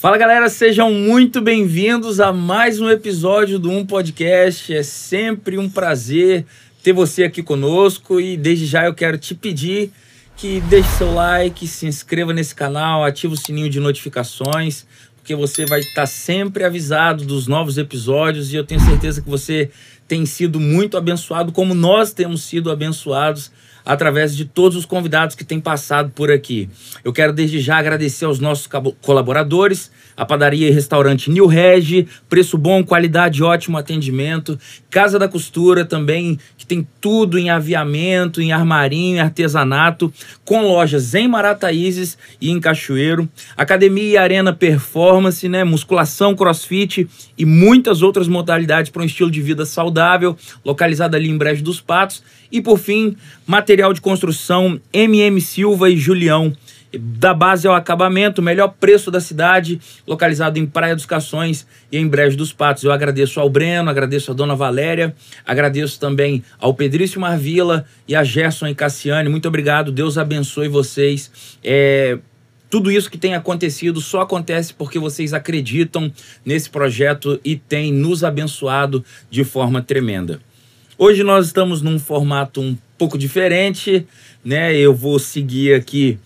[0.00, 4.72] Fala galera, sejam muito bem-vindos a mais um episódio do Um Podcast.
[4.72, 6.46] É sempre um prazer
[6.84, 9.90] ter você aqui conosco e desde já eu quero te pedir
[10.36, 14.86] que deixe seu like, se inscreva nesse canal, ative o sininho de notificações,
[15.16, 19.68] porque você vai estar sempre avisado dos novos episódios e eu tenho certeza que você
[20.06, 23.50] tem sido muito abençoado, como nós temos sido abençoados
[23.88, 26.68] através de todos os convidados que têm passado por aqui.
[27.02, 28.68] Eu quero desde já agradecer aos nossos
[29.00, 34.58] colaboradores, a padaria e restaurante New Regi, preço bom, qualidade, ótimo atendimento,
[34.90, 40.12] Casa da Costura também, que tem tudo em aviamento, em armarinho, em artesanato,
[40.44, 47.44] com lojas em Marataízes e em Cachoeiro, Academia e Arena Performance, né, musculação, crossfit e
[47.46, 52.24] muitas outras modalidades para um estilo de vida saudável, localizada ali em Brejo dos Patos,
[52.50, 56.52] e por fim, material de construção MM Silva e Julião.
[56.92, 62.08] Da base ao acabamento, melhor preço da cidade, localizado em Praia dos Cações e em
[62.08, 62.82] Brejo dos Patos.
[62.82, 65.14] Eu agradeço ao Breno, agradeço a Dona Valéria,
[65.46, 69.28] agradeço também ao Pedrício Marvila e a Gerson e Cassiane.
[69.28, 71.30] Muito obrigado, Deus abençoe vocês.
[71.62, 72.18] É,
[72.70, 76.12] tudo isso que tem acontecido só acontece porque vocês acreditam
[76.44, 80.40] nesse projeto e têm nos abençoado de forma tremenda.
[80.98, 84.06] Hoje nós estamos num formato um pouco diferente,
[84.44, 84.76] né?
[84.76, 86.18] Eu vou seguir aqui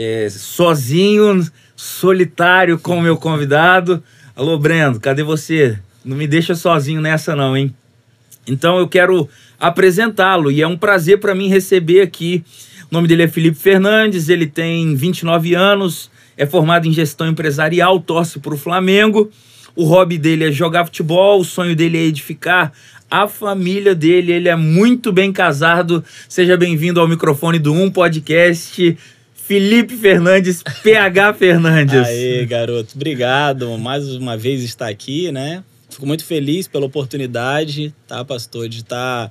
[0.00, 4.02] é, sozinho, solitário com o meu convidado.
[4.34, 5.78] Alô, Brendo, cadê você?
[6.02, 7.74] Não me deixa sozinho nessa não, hein?
[8.48, 12.42] Então eu quero apresentá-lo e é um prazer para mim receber aqui.
[12.90, 18.00] O nome dele é Felipe Fernandes, ele tem 29 anos, é formado em gestão empresarial,
[18.00, 19.30] torce para o Flamengo.
[19.76, 22.72] O hobby dele é jogar futebol, o sonho dele é edificar
[23.10, 24.32] a família dele.
[24.32, 26.02] Ele é muito bem casado.
[26.26, 28.96] Seja bem-vindo ao microfone do Um Podcast.
[29.50, 32.06] Felipe Fernandes, PH Fernandes.
[32.06, 32.92] Aê, garoto.
[32.94, 33.76] Obrigado.
[33.76, 35.64] Mais uma vez estar aqui, né?
[35.88, 39.28] Fico muito feliz pela oportunidade, tá, pastor, de estar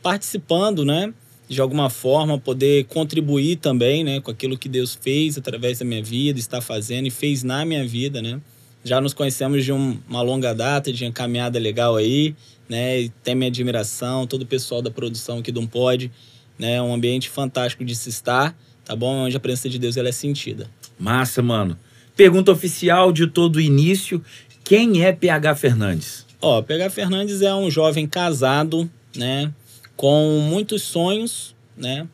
[0.00, 1.12] participando, né?
[1.48, 4.20] De alguma forma, poder contribuir também, né?
[4.20, 7.84] Com aquilo que Deus fez através da minha vida, está fazendo e fez na minha
[7.84, 8.40] vida, né?
[8.84, 12.36] Já nos conhecemos de um, uma longa data, de uma caminhada legal aí
[12.68, 13.00] né?
[13.00, 16.10] E tem minha admiração, todo o pessoal da produção aqui do Um Pod,
[16.58, 16.80] né?
[16.80, 18.56] Um ambiente fantástico de se estar,
[18.86, 19.26] tá bom?
[19.26, 20.70] Onde a presença de Deus ela é sentida.
[20.98, 21.76] Massa, mano.
[22.16, 24.24] Pergunta oficial de todo o início:
[24.64, 26.24] quem é PH Fernandes?
[26.40, 29.52] Ó, PH Fernandes é um jovem casado, né?
[29.96, 32.06] Com muitos sonhos, né?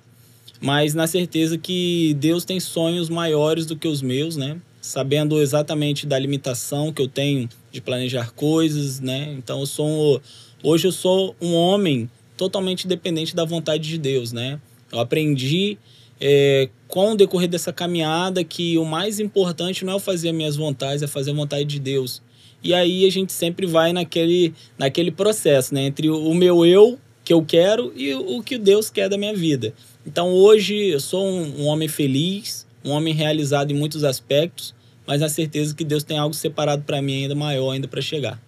[0.61, 4.56] Mas na certeza que Deus tem sonhos maiores do que os meus, né?
[4.81, 9.34] Sabendo exatamente da limitação que eu tenho de planejar coisas, né?
[9.37, 10.21] Então eu sou um,
[10.62, 14.61] hoje eu sou um homem totalmente dependente da vontade de Deus, né?
[14.91, 15.78] Eu aprendi
[16.25, 21.03] é, com o decorrer dessa caminhada que o mais importante não é fazer minhas vontades,
[21.03, 22.22] é fazer a vontade de Deus.
[22.62, 25.82] E aí a gente sempre vai naquele, naquele processo, né?
[25.82, 29.75] Entre o meu eu, que eu quero, e o que Deus quer da minha vida.
[30.06, 34.72] Então hoje eu sou um, um homem feliz, um homem realizado em muitos aspectos,
[35.05, 38.41] mas na certeza que Deus tem algo separado para mim ainda maior ainda para chegar.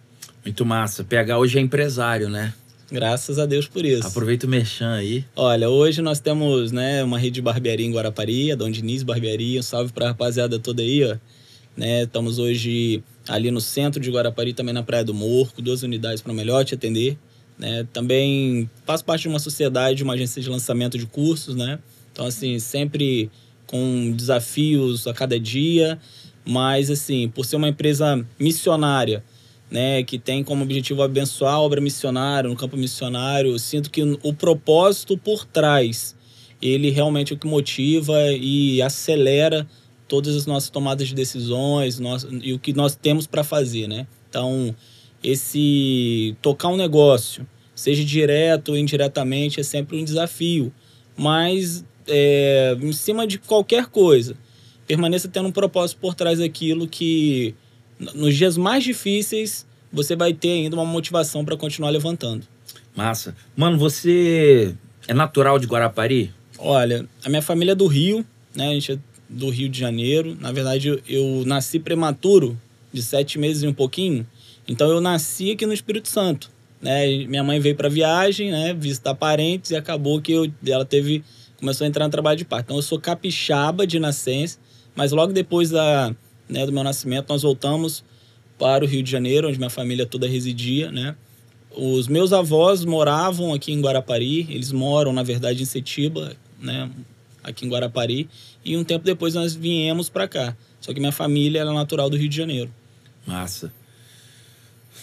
[0.44, 1.02] Muito massa.
[1.02, 2.54] PH hoje é empresário, né?
[2.94, 4.06] Graças a Deus por isso.
[4.06, 5.24] Aproveita o merchan aí.
[5.34, 9.58] Olha, hoje nós temos né, uma rede de barbearia em Guarapari, a Dom Diniz Barbearia.
[9.58, 11.16] Um salve para a rapaziada toda aí, ó.
[11.76, 16.22] Né, estamos hoje ali no centro de Guarapari, também na Praia do Morco, duas unidades
[16.22, 17.18] para melhor te atender.
[17.58, 17.84] Né?
[17.92, 21.80] Também faço parte de uma sociedade, de uma agência de lançamento de cursos, né?
[22.12, 23.28] Então, assim, sempre
[23.66, 25.98] com desafios a cada dia
[26.44, 29.24] mas assim, por ser uma empresa missionária,
[29.70, 34.02] né, que tem como objetivo abençoar a obra missionária no campo missionário, eu sinto que
[34.22, 36.14] o propósito por trás,
[36.60, 39.66] ele realmente é o que motiva e acelera
[40.06, 44.06] todas as nossas tomadas de decisões nós, e o que nós temos para fazer, né?
[44.28, 44.74] Então,
[45.22, 50.72] esse tocar um negócio, seja direto ou indiretamente, é sempre um desafio.
[51.16, 54.36] Mas, é, em cima de qualquer coisa,
[54.86, 57.54] permaneça tendo um propósito por trás daquilo que
[57.98, 62.46] nos dias mais difíceis você vai ter ainda uma motivação para continuar levantando.
[62.96, 63.34] Massa.
[63.56, 64.74] Mano, você
[65.06, 66.32] é natural de Guarapari?
[66.58, 68.24] Olha, a minha família é do Rio,
[68.54, 68.68] né?
[68.68, 68.98] A gente é
[69.28, 70.36] do Rio de Janeiro.
[70.40, 72.58] Na verdade, eu, nasci prematuro,
[72.92, 74.26] de sete meses e um pouquinho.
[74.66, 76.50] Então, eu nasci aqui no Espírito Santo.
[76.80, 77.24] Né?
[77.26, 78.74] Minha mãe veio para viagem, né?
[78.74, 81.24] Visitar parentes e acabou que eu, ela teve
[81.58, 82.66] começou a entrar no trabalho de parto.
[82.66, 84.58] Então, eu sou capixaba de nascença
[84.94, 86.14] mas logo depois da,
[86.48, 88.04] né, do meu nascimento, nós voltamos
[88.58, 91.16] para o Rio de Janeiro, onde minha família toda residia, né?
[91.76, 96.88] Os meus avós moravam aqui em Guarapari, eles moram, na verdade, em Setiba, né?
[97.42, 98.28] Aqui em Guarapari.
[98.64, 100.56] E um tempo depois nós viemos para cá.
[100.80, 102.70] Só que minha família é natural do Rio de Janeiro.
[103.26, 103.72] Massa.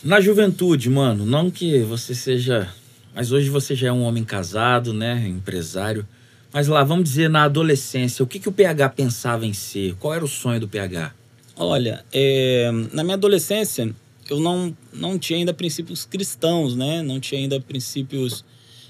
[0.03, 2.73] Na juventude, mano, não que você seja.
[3.13, 5.27] Mas hoje você já é um homem casado, né?
[5.27, 6.07] Empresário.
[6.53, 9.95] Mas lá, vamos dizer, na adolescência, o que, que o PH pensava em ser?
[9.95, 11.13] Qual era o sonho do PH?
[11.63, 13.93] Olha, é, na minha adolescência,
[14.27, 17.03] eu não, não tinha ainda princípios cristãos, né?
[17.03, 18.43] Não tinha ainda princípios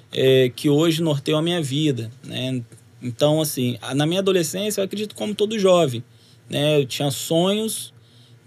[0.10, 2.62] é, que hoje norteiam a minha vida, né?
[3.02, 6.02] Então, assim, na minha adolescência, eu acredito como todo jovem,
[6.50, 6.80] né?
[6.80, 7.94] Eu tinha sonhos,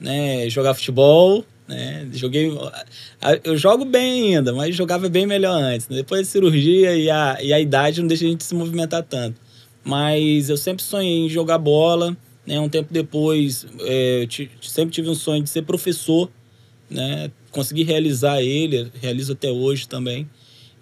[0.01, 0.49] né?
[0.49, 2.09] Jogar futebol, né?
[2.11, 2.51] Joguei...
[3.45, 5.87] Eu jogo bem ainda, mas jogava bem melhor antes.
[5.87, 9.39] Depois da cirurgia e a, e a idade não deixa a gente se movimentar tanto.
[9.85, 12.61] Mas eu sempre sonhei em jogar bola, né?
[12.61, 14.27] Um tempo depois, é,
[14.63, 16.31] sempre tive um sonho de ser professor,
[16.91, 17.31] né?
[17.51, 20.29] Consegui realizar ele, realizo até hoje também.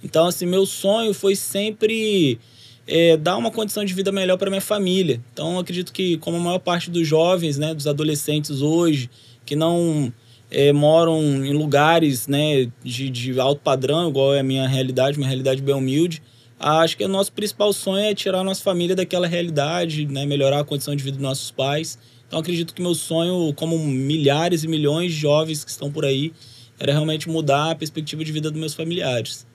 [0.02, 2.38] Então, assim, meu sonho foi sempre
[2.86, 5.20] é, dar uma condição de vida melhor para minha família.
[5.32, 9.08] Então, acredito que, como a maior parte dos jovens, né, dos adolescentes hoje,
[9.44, 10.12] que não
[10.50, 15.28] é, moram em lugares né, de, de alto padrão, igual é a minha realidade, minha
[15.28, 16.22] realidade bem humilde,
[16.62, 20.60] acho que o nosso principal sonho é tirar a nossa família daquela realidade, né, melhorar
[20.60, 21.98] a condição de vida dos nossos pais.
[22.26, 26.32] Então, acredito que meu sonho, como milhares e milhões de jovens que estão por aí,
[26.78, 29.46] era realmente mudar a perspectiva de vida dos meus familiares.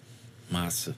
[0.50, 0.95] Massa.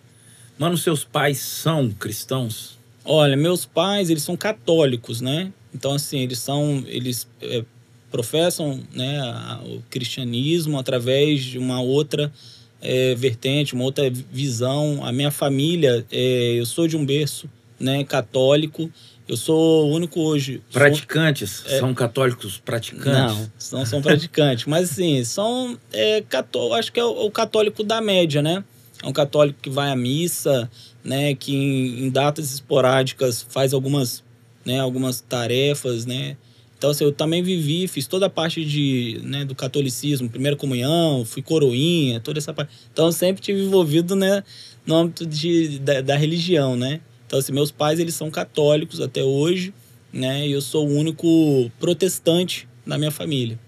[0.58, 2.78] Mano, seus pais são cristãos?
[3.06, 5.54] Olha, meus pais, eles são católicos, né?
[5.74, 6.84] Então, assim, eles são...
[6.88, 7.64] Eles é,
[8.12, 9.22] professam né,
[9.66, 12.32] o cristianismo através de uma outra
[12.82, 15.04] é, vertente, uma outra visão.
[15.04, 17.50] A minha família, é, eu sou de um berço
[17.80, 18.90] né, católico.
[19.28, 20.62] Eu sou o único hoje.
[20.72, 21.52] Praticantes?
[21.52, 23.72] Sou, é, são católicos praticantes?
[23.72, 24.66] Não, não são praticantes.
[24.66, 25.78] mas, assim, são.
[25.94, 28.64] É, cató acho que é o, o católico da média, né?
[29.02, 30.70] é um católico que vai à missa,
[31.04, 34.24] né, que em, em, datas esporádicas faz algumas,
[34.66, 36.36] né, algumas tarefas, né.
[36.80, 41.26] Então, assim, eu também vivi, fiz toda a parte de, né, do catolicismo, primeira comunhão,
[41.26, 42.72] fui coroinha, toda essa parte.
[42.90, 44.42] Então, sempre tive envolvido, né,
[44.86, 47.02] no âmbito de, da, da religião, né.
[47.28, 49.74] Então, assim, meus pais, eles são católicos até hoje,
[50.14, 53.60] né, e eu sou o único protestante da minha família.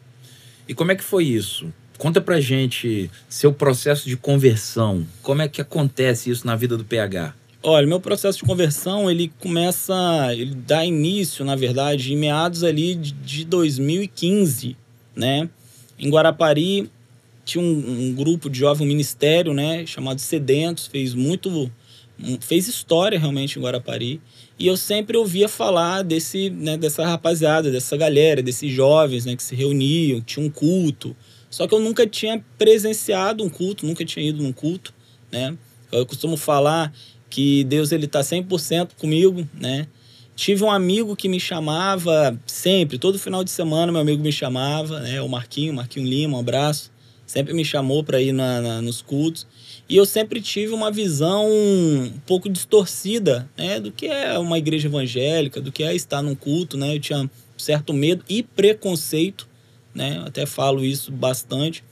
[0.66, 1.72] E como é que foi isso?
[1.98, 5.06] Conta pra gente seu processo de conversão.
[5.22, 7.36] Como é que acontece isso na vida do PH?
[7.64, 9.94] Olha, meu processo de conversão, ele começa,
[10.34, 14.76] ele dá início, na verdade, em meados ali de 2015,
[15.16, 15.48] né?
[16.00, 16.90] Em Guarapari
[17.46, 21.72] tinha um, um grupo de jovem, um ministério, né, chamado Sedentos, fez muito
[22.40, 24.20] fez história realmente em Guarapari.
[24.58, 29.44] E eu sempre ouvia falar desse, né, dessa rapaziada, dessa galera, desses jovens, né, que
[29.44, 31.16] se reuniam, tinha um culto,
[31.48, 34.92] só que eu nunca tinha presenciado um culto, nunca tinha ido num culto,
[35.32, 35.56] né?
[35.92, 36.94] Eu costumo falar
[37.32, 39.88] que Deus ele tá 100% comigo, né?
[40.36, 45.00] Tive um amigo que me chamava sempre, todo final de semana meu amigo me chamava,
[45.00, 45.20] né?
[45.20, 46.92] O Marquinho, Marquinho Lima, um abraço.
[47.26, 49.48] Sempre me chamou para ir na, na, nos cultos.
[49.88, 53.80] E eu sempre tive uma visão um pouco distorcida, né?
[53.80, 56.96] Do que é uma igreja evangélica, do que é estar num culto, né?
[56.96, 59.50] Eu tinha certo medo e preconceito
[59.94, 60.24] né?
[60.26, 61.84] Até falo isso bastante.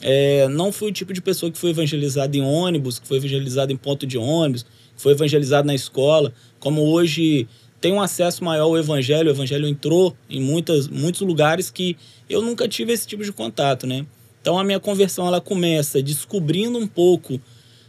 [0.00, 3.72] É, não fui o tipo de pessoa que foi evangelizado em ônibus, que foi evangelizado
[3.72, 4.64] em ponto de ônibus,
[5.00, 6.32] foi evangelizado na escola.
[6.58, 7.48] Como hoje
[7.80, 11.96] tem um acesso maior ao evangelho, o evangelho entrou em muitas, muitos lugares que
[12.28, 14.06] eu nunca tive esse tipo de contato, né?
[14.40, 17.40] Então a minha conversão ela começa descobrindo um pouco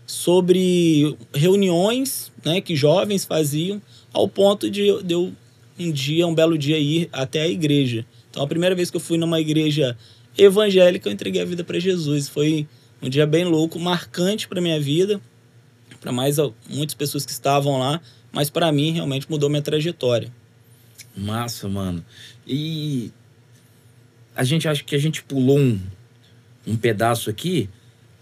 [0.05, 5.31] sobre reuniões né, que jovens faziam, ao ponto de, de eu
[5.79, 8.05] um dia, um belo dia, ir até a igreja.
[8.29, 9.97] Então, a primeira vez que eu fui numa igreja
[10.37, 12.29] evangélica, eu entreguei a vida para Jesus.
[12.29, 12.67] Foi
[13.01, 15.19] um dia bem louco, marcante para minha vida,
[16.01, 20.29] para mais muitas pessoas que estavam lá, mas para mim realmente mudou minha trajetória.
[21.15, 22.03] Massa, mano.
[22.45, 23.11] E
[24.35, 25.79] a gente acha que a gente pulou um,
[26.65, 27.69] um pedaço aqui.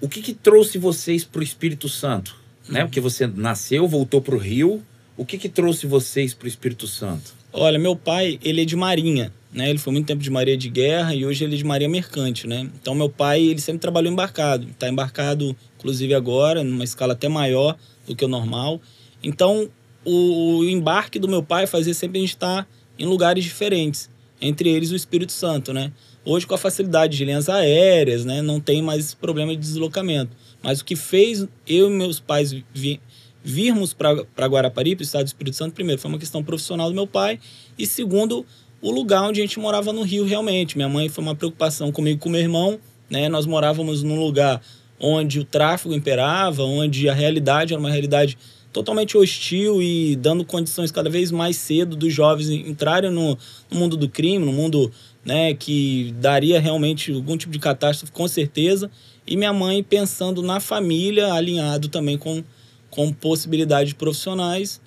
[0.01, 2.35] O que que trouxe vocês para o Espírito Santo?
[2.67, 2.83] Né?
[2.83, 4.83] Porque você nasceu, voltou para o Rio.
[5.15, 7.33] O que que trouxe vocês para o Espírito Santo?
[7.51, 9.69] Olha, meu pai, ele é de Marinha né?
[9.69, 12.47] Ele foi muito tempo de marinha de guerra e hoje ele é de marinha mercante,
[12.47, 12.69] né?
[12.79, 17.77] Então meu pai, ele sempre trabalhou embarcado, está embarcado inclusive agora numa escala até maior
[18.05, 18.79] do que o normal.
[19.23, 19.69] Então
[20.05, 24.09] o, embarque do meu pai fazia sempre a gente estar em lugares diferentes,
[24.41, 25.91] entre eles o Espírito Santo, né?
[26.25, 30.35] Hoje com a facilidade de linhas aéreas, né, não tem mais problema de deslocamento.
[30.61, 32.99] Mas o que fez eu e meus pais vi,
[33.43, 36.95] virmos para Guarapari, para o estado do Espírito Santo, primeiro, foi uma questão profissional do
[36.95, 37.39] meu pai,
[37.77, 38.45] e segundo,
[38.81, 40.77] o lugar onde a gente morava no Rio realmente.
[40.77, 43.27] Minha mãe foi uma preocupação comigo e com meu irmão, né?
[43.29, 44.61] Nós morávamos num lugar
[44.99, 48.37] onde o tráfego imperava, onde a realidade era uma realidade
[48.71, 53.37] totalmente hostil e dando condições cada vez mais cedo dos jovens entrarem no,
[53.69, 54.91] no mundo do crime, no mundo
[55.25, 58.89] né, que daria realmente algum tipo de catástrofe, com certeza.
[59.25, 62.43] E minha mãe pensando na família, alinhado também com,
[62.89, 64.79] com possibilidades profissionais,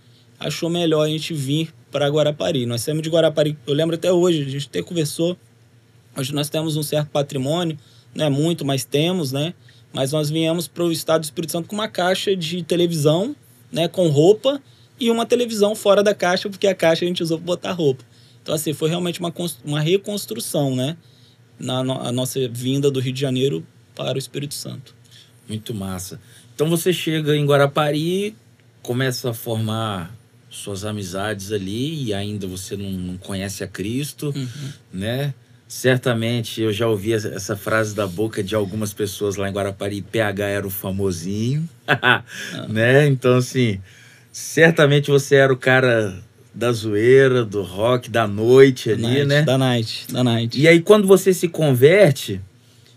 [0.42, 2.66] achou melhor a gente vir para Guarapari.
[2.66, 5.36] Nós saímos de Guarapari, eu lembro até hoje, a gente até conversou.
[6.16, 7.78] Hoje nós temos um certo patrimônio,
[8.14, 9.54] não é muito, mas temos, né?
[9.92, 13.36] Mas nós viemos para o estado do Espírito Santo com uma caixa de televisão,
[13.70, 14.60] né, com roupa
[14.98, 18.04] e uma televisão fora da caixa, porque a caixa a gente usou para botar roupa.
[18.42, 19.32] Então, assim, foi realmente uma,
[19.64, 20.96] uma reconstrução, né?
[21.58, 24.94] Na no, a nossa vinda do Rio de Janeiro para o Espírito Santo.
[25.48, 26.20] Muito massa.
[26.54, 28.34] Então, você chega em Guarapari,
[28.82, 30.12] começa a formar
[30.52, 34.48] suas amizades ali e ainda você não, não conhece a Cristo, uhum.
[34.92, 35.34] né?
[35.66, 40.46] Certamente eu já ouvi essa frase da boca de algumas pessoas lá em Guarapari, PH
[40.46, 41.66] era o famosinho,
[42.68, 43.06] né?
[43.06, 43.80] Então, assim,
[44.30, 46.14] certamente você era o cara
[46.54, 49.42] da zoeira, do rock, da noite ali, night, né?
[49.42, 50.60] Da night, da night.
[50.60, 52.38] E aí, quando você se converte,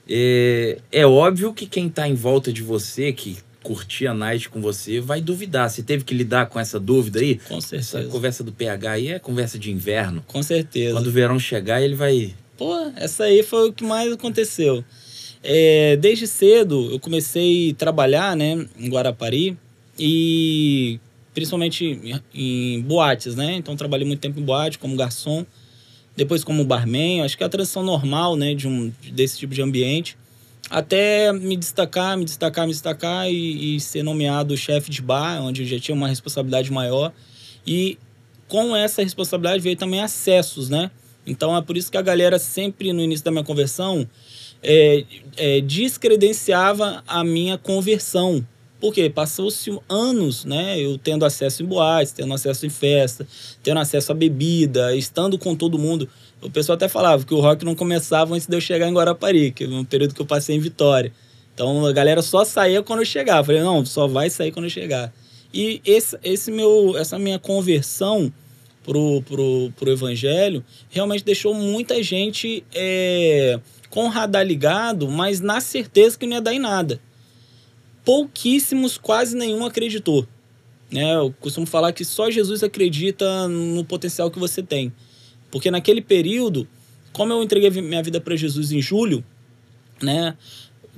[0.09, 4.61] é, é óbvio que quem está em volta de você, que curtia a night com
[4.61, 5.67] você, vai duvidar.
[5.67, 7.39] Você teve que lidar com essa dúvida aí?
[7.47, 7.99] Com certeza.
[7.99, 10.23] Essa conversa do PH aí é conversa de inverno.
[10.27, 10.93] Com certeza.
[10.93, 12.35] Quando o verão chegar, ele vai.
[12.55, 14.85] Pô, essa aí foi o que mais aconteceu.
[15.43, 19.57] É, desde cedo eu comecei a trabalhar né, em Guarapari
[19.97, 20.99] e
[21.33, 23.55] principalmente em, boates, né?
[23.55, 25.45] Então trabalhei muito tempo em boate como garçom,
[26.15, 29.61] depois como barman, acho que é a transição normal, né, de um desse tipo de
[29.61, 30.17] ambiente,
[30.69, 35.63] até me destacar, me destacar, me destacar e, e ser nomeado chefe de bar, onde
[35.63, 37.13] eu já tinha uma responsabilidade maior
[37.65, 37.97] e
[38.47, 40.91] com essa responsabilidade veio também acessos, né?
[41.25, 44.07] Então é por isso que a galera sempre no início da minha conversão
[44.61, 45.03] é,
[45.37, 48.45] é, descredenciava a minha conversão,
[48.79, 50.79] porque passou-se anos, né?
[50.79, 53.27] Eu tendo acesso em boates, tendo acesso em festa,
[53.63, 56.07] tendo acesso a bebida, estando com todo mundo.
[56.45, 59.51] O pessoal até falava que o rock não começava antes de eu chegar em Guarapari,
[59.51, 61.11] que é um período que eu passei em Vitória.
[61.53, 63.41] Então a galera só saía quando eu chegava.
[63.41, 65.13] Eu falei, não, só vai sair quando eu chegar.
[65.53, 68.31] E esse, esse meu, essa minha conversão
[68.83, 73.59] pro, pro, pro evangelho realmente deixou muita gente é,
[73.89, 76.99] com o radar ligado, mas na certeza que não ia dar em nada
[78.05, 80.25] pouquíssimos, quase nenhum acreditou.
[80.91, 81.15] Né?
[81.15, 84.93] Eu costumo falar que só Jesus acredita no potencial que você tem.
[85.55, 86.67] Porque naquele período,
[87.13, 89.23] como eu entreguei minha vida para Jesus em julho,
[90.03, 90.35] né?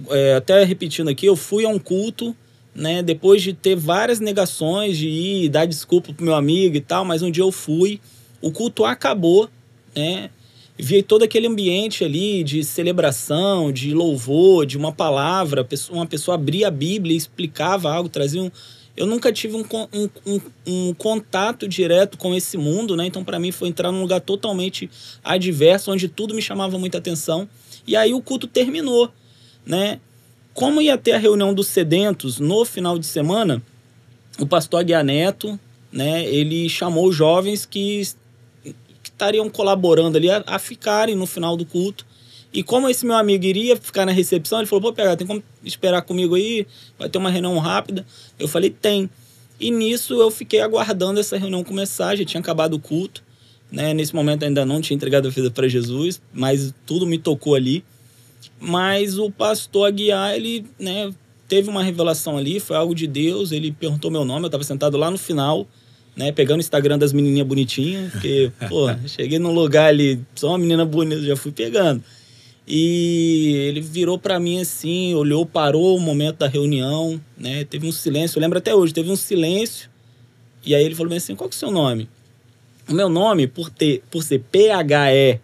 [0.09, 2.35] É, até repetindo aqui, eu fui a um culto,
[2.73, 3.03] né?
[3.03, 7.21] Depois de ter várias negações, de ir dar desculpa pro meu amigo e tal, mas
[7.21, 8.01] um dia eu fui,
[8.41, 9.47] o culto acabou,
[9.95, 10.31] né?
[10.75, 16.69] vi todo aquele ambiente ali de celebração, de louvor, de uma palavra, uma pessoa abria
[16.69, 18.49] a Bíblia e explicava algo, trazia um...
[18.97, 19.63] Eu nunca tive um,
[19.93, 23.05] um, um, um contato direto com esse mundo, né?
[23.05, 24.89] Então, para mim, foi entrar num lugar totalmente
[25.23, 27.47] adverso, onde tudo me chamava muita atenção.
[27.85, 29.11] E aí o culto terminou,
[29.63, 29.99] né?
[30.51, 33.61] Como ia ter a reunião dos sedentos no final de semana,
[34.39, 35.59] o pastor Aguiar Neto,
[35.91, 36.25] né?
[36.25, 38.01] Ele chamou os jovens que
[39.03, 42.03] estariam colaborando ali a, a, ficarem no final do culto.
[42.57, 45.43] E como esse meu amigo iria ficar na recepção, ele falou: pô, pegar, tem como
[45.63, 46.65] esperar comigo aí?
[46.97, 48.03] Vai ter uma reunião rápida?
[48.39, 49.07] Eu falei: tem.
[49.59, 53.23] E nisso eu fiquei aguardando essa reunião começar, já tinha acabado o culto.
[53.71, 53.93] Né?
[53.93, 57.83] Nesse momento ainda não tinha entregado a vida para Jesus, mas tudo me tocou ali.
[58.59, 61.13] Mas o pastor Aguiar, ele né,
[61.47, 63.51] teve uma revelação ali, foi algo de Deus.
[63.51, 65.67] Ele perguntou meu nome, eu estava sentado lá no final
[66.15, 66.31] né?
[66.31, 70.83] Pegando o Instagram das menininhas bonitinhas, porque, pô, cheguei num lugar ali, só uma menina
[70.83, 72.03] bonita, já fui pegando.
[72.67, 77.63] E ele virou para mim assim, olhou, parou o momento da reunião, né?
[77.63, 79.89] Teve um silêncio, eu lembro até hoje, teve um silêncio.
[80.65, 82.09] E aí ele falou assim: "Qual que é o seu nome?"
[82.89, 85.39] O meu nome, por ter, por ser P H E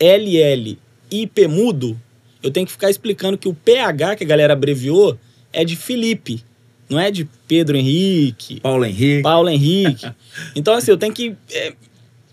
[0.00, 0.78] L L
[1.10, 2.00] I P mudo,
[2.42, 5.16] eu tenho que ficar explicando que o PH que a galera abreviou
[5.52, 6.44] é de Felipe.
[6.88, 8.60] Não é de Pedro Henrique.
[8.60, 9.22] Paulo Henrique.
[9.22, 10.06] Paulo Henrique.
[10.54, 11.72] então, assim, eu tenho que é,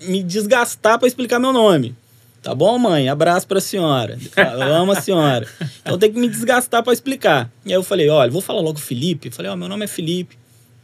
[0.01, 1.95] me desgastar para explicar meu nome.
[2.41, 3.07] Tá bom, mãe?
[3.07, 4.17] Abraço pra senhora.
[4.35, 5.47] Eu amo a senhora.
[5.81, 7.51] Então tenho que me desgastar para explicar.
[7.63, 9.27] E aí eu falei, olha, vou falar logo Felipe.
[9.27, 10.35] Eu falei, ó, oh, meu nome é Felipe.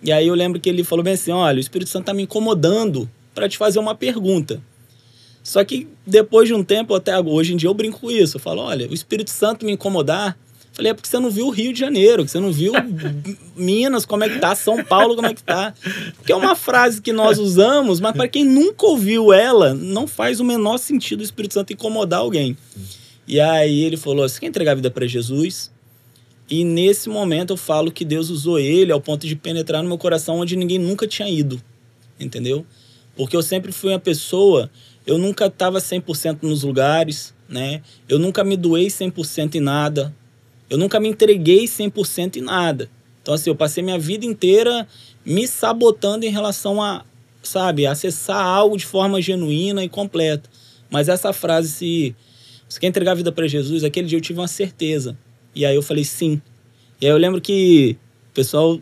[0.03, 2.23] E aí eu lembro que ele falou bem assim, olha, o Espírito Santo tá me
[2.23, 4.61] incomodando para te fazer uma pergunta.
[5.41, 8.37] Só que depois de um tempo, até hoje em dia eu brinco com isso.
[8.37, 10.37] Eu falo, olha, o Espírito Santo me incomodar
[10.77, 12.71] Falei, é porque você não viu o Rio de Janeiro, que você não viu
[13.57, 15.73] Minas, como é que tá, São Paulo, como é que tá.
[16.23, 20.39] Que é uma frase que nós usamos, mas para quem nunca ouviu ela, não faz
[20.39, 22.55] o menor sentido o Espírito Santo incomodar alguém.
[23.27, 25.71] E aí ele falou: você quer entregar a vida para Jesus?
[26.47, 29.97] E nesse momento eu falo que Deus usou ele ao ponto de penetrar no meu
[29.97, 31.59] coração onde ninguém nunca tinha ido.
[32.19, 32.63] Entendeu?
[33.15, 34.69] Porque eu sempre fui uma pessoa,
[35.07, 37.81] eu nunca estava 100% nos lugares, né?
[38.07, 40.15] Eu nunca me doei 100% em nada.
[40.69, 42.89] Eu nunca me entreguei 100% em nada.
[43.21, 44.87] Então, assim, eu passei minha vida inteira
[45.25, 47.03] me sabotando em relação a,
[47.43, 50.49] sabe, acessar algo de forma genuína e completa.
[50.89, 52.15] Mas essa frase, se
[52.67, 55.17] você quer entregar a vida para Jesus, aquele dia eu tive uma certeza.
[55.53, 56.41] E aí eu falei sim.
[57.01, 57.97] E aí eu lembro que
[58.31, 58.79] o pessoal,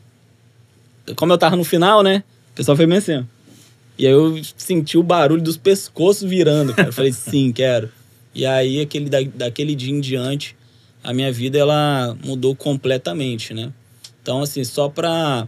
[1.16, 2.24] como eu tava no final, né?
[2.52, 3.26] O pessoal foi bem assim.
[3.98, 6.90] E aí eu senti o barulho dos pescoços virando, cara.
[6.90, 7.90] Eu falei, sim, quero.
[8.34, 10.56] E aí, aquele, da, daquele dia em diante,
[11.06, 13.72] a minha vida ela mudou completamente, né?
[14.24, 15.48] Então, assim, só pra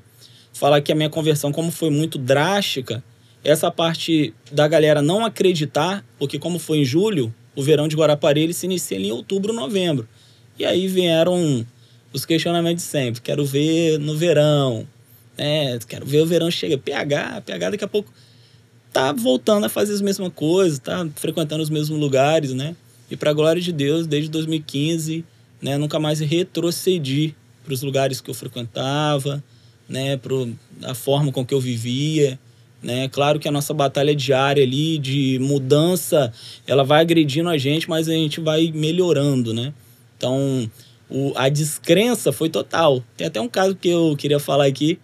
[0.54, 3.04] falar que a minha conversão, como foi muito drástica,
[3.44, 8.42] essa parte da galera não acreditar, porque como foi em julho, o verão de Guarapari
[8.42, 10.08] ele se inicia em outubro, novembro.
[10.60, 11.66] E aí vieram
[12.14, 13.22] os questionamentos de sempre.
[13.22, 14.88] Quero ver no verão,
[15.36, 15.80] né?
[15.88, 16.78] Quero ver o verão chega.
[16.78, 18.14] PH, PH daqui a pouco
[18.94, 22.76] tá voltando a fazer as mesmas coisas, tá frequentando os mesmos lugares, né?
[23.10, 25.26] E para glória de Deus, desde 2015,
[25.62, 29.44] né, nunca mais retrocedi para os lugares que eu frequentava,
[29.88, 30.34] né, para
[30.84, 32.40] a forma com que eu vivia,
[32.82, 33.10] né?
[33.10, 36.32] Claro que a nossa batalha diária ali de mudança,
[36.66, 39.74] ela vai agredindo a gente, mas a gente vai melhorando, né?
[40.18, 40.70] Então,
[41.10, 43.04] o, a descrença foi total.
[43.16, 45.00] Tem até um caso que eu queria falar aqui.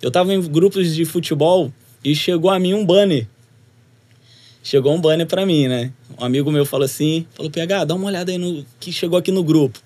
[0.00, 1.72] Eu estava em grupos de futebol
[2.04, 3.26] e chegou a mim um banner.
[4.62, 5.92] Chegou um banner para mim, né?
[6.18, 9.30] Um amigo meu falou assim, falou, PH, dá uma olhada aí no que chegou aqui
[9.30, 9.80] no grupo.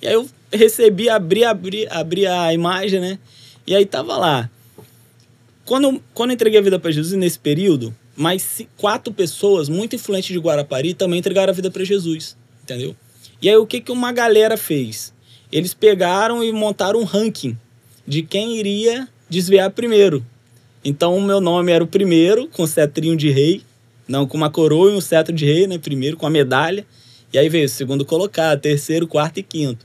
[0.00, 3.18] E aí eu recebi, abri, abri, abri a imagem, né?
[3.66, 4.50] E aí tava lá.
[5.64, 10.38] Quando, quando entreguei a vida para Jesus nesse período, mais quatro pessoas muito influentes de
[10.38, 12.94] Guarapari também entregaram a vida para Jesus, entendeu?
[13.42, 15.12] E aí o que, que uma galera fez?
[15.50, 17.56] Eles pegaram e montaram um ranking
[18.06, 20.24] de quem iria desviar primeiro.
[20.84, 23.62] Então o meu nome era o primeiro, com cetrinho de rei,
[24.06, 25.78] não com uma coroa e um cetro de rei, né?
[25.78, 26.86] Primeiro com a medalha.
[27.32, 29.84] E aí veio o segundo colocado, terceiro, quarto e quinto.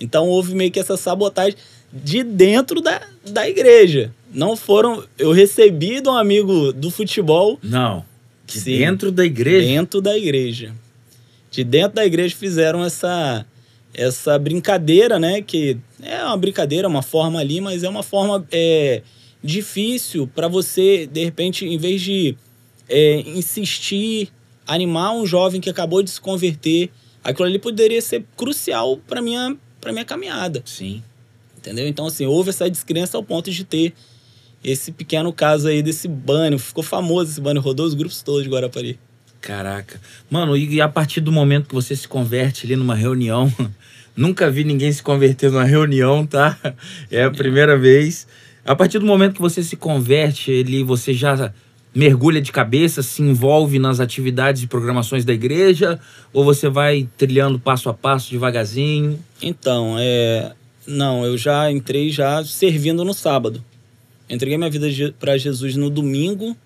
[0.00, 1.56] Então houve meio que essa sabotagem
[1.92, 4.12] de dentro da, da igreja.
[4.32, 5.04] Não foram.
[5.18, 7.58] Eu recebi de um amigo do futebol.
[7.62, 8.04] Não.
[8.46, 9.66] De sim, dentro da igreja?
[9.66, 10.74] Dentro da igreja.
[11.50, 13.46] De dentro da igreja fizeram essa
[13.94, 15.42] essa brincadeira, né?
[15.42, 19.02] Que é uma brincadeira, uma forma ali, mas é uma forma é,
[19.44, 22.34] difícil para você, de repente, em vez de
[22.88, 24.30] é, insistir,
[24.74, 26.90] animar um jovem que acabou de se converter,
[27.22, 30.62] aquilo ali poderia ser crucial para minha para minha caminhada.
[30.64, 31.02] Sim.
[31.58, 31.86] Entendeu?
[31.88, 33.92] Então, assim, houve essa descrença ao ponto de ter
[34.62, 36.58] esse pequeno caso aí desse banho.
[36.58, 38.98] Ficou famoso esse banho, rodou os grupos todos de Guarapari.
[39.40, 40.00] Caraca.
[40.30, 43.52] Mano, e a partir do momento que você se converte ali numa reunião,
[44.14, 46.56] nunca vi ninguém se converter numa reunião, tá?
[47.10, 48.26] É a primeira vez.
[48.64, 51.52] A partir do momento que você se converte, ele, você já
[51.94, 56.00] mergulha de cabeça, se envolve nas atividades e programações da igreja,
[56.32, 59.18] ou você vai trilhando passo a passo, devagarzinho?
[59.42, 60.52] Então, é,
[60.86, 63.62] não, eu já entrei já servindo no sábado.
[64.28, 66.56] Entreguei minha vida para Jesus no domingo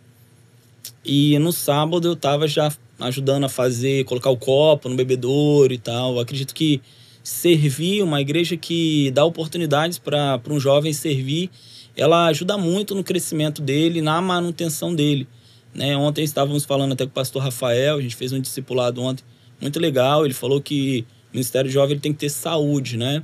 [1.04, 5.78] e no sábado eu estava já ajudando a fazer, colocar o copo no bebedouro e
[5.78, 6.14] tal.
[6.14, 6.80] Eu acredito que
[7.22, 11.50] servir, uma igreja que dá oportunidades para um jovem servir,
[11.96, 15.26] ela ajuda muito no crescimento dele, na manutenção dele.
[15.74, 15.96] Né?
[15.96, 19.24] Ontem estávamos falando até com o pastor Rafael, a gente fez um discipulado ontem
[19.61, 20.24] muito legal.
[20.24, 23.22] Ele falou que o Ministério Jovem tem que ter saúde, né?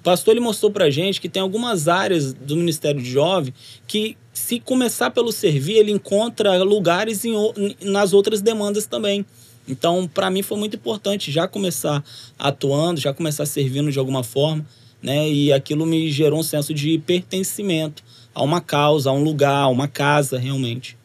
[0.00, 3.52] O pastor ele mostrou pra gente que tem algumas áreas do Ministério de Jovem
[3.86, 7.34] que, se começar pelo servir, ele encontra lugares em,
[7.82, 9.26] nas outras demandas também.
[9.68, 12.02] Então, para mim foi muito importante já começar
[12.38, 14.66] atuando, já começar servindo de alguma forma,
[15.02, 15.28] né?
[15.28, 18.02] E aquilo me gerou um senso de pertencimento
[18.34, 20.96] a uma causa, a um lugar, a uma casa, realmente.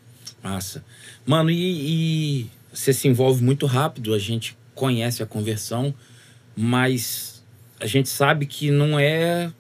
[0.43, 0.83] Massa.
[1.25, 1.55] Mano, e,
[2.41, 5.93] e você se envolve muito rápido, a gente conhece a conversão,
[6.55, 7.43] mas
[7.79, 9.51] a gente sabe que não é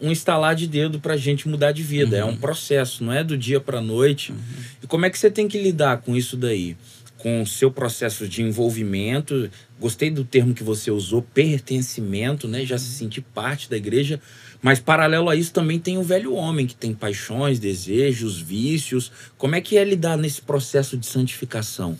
[0.00, 2.16] um instalar de dedo para a gente mudar de vida.
[2.24, 2.30] Uhum.
[2.30, 4.32] É um processo, não é do dia para noite.
[4.32, 4.38] Uhum.
[4.82, 6.76] E como é que você tem que lidar com isso daí?
[7.18, 9.50] Com o seu processo de envolvimento.
[9.78, 12.64] Gostei do termo que você usou, pertencimento, né?
[12.64, 14.20] Já se sentir parte da igreja.
[14.62, 19.12] Mas paralelo a isso também tem o velho homem que tem paixões, desejos, vícios.
[19.36, 21.96] Como é que é lidar nesse processo de santificação?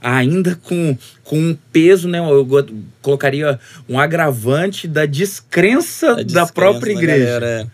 [0.00, 2.18] ainda com, com um peso, né?
[2.20, 2.46] Eu
[3.02, 7.24] colocaria um agravante da descrença, da, descrença da própria igreja.
[7.24, 7.72] Galera,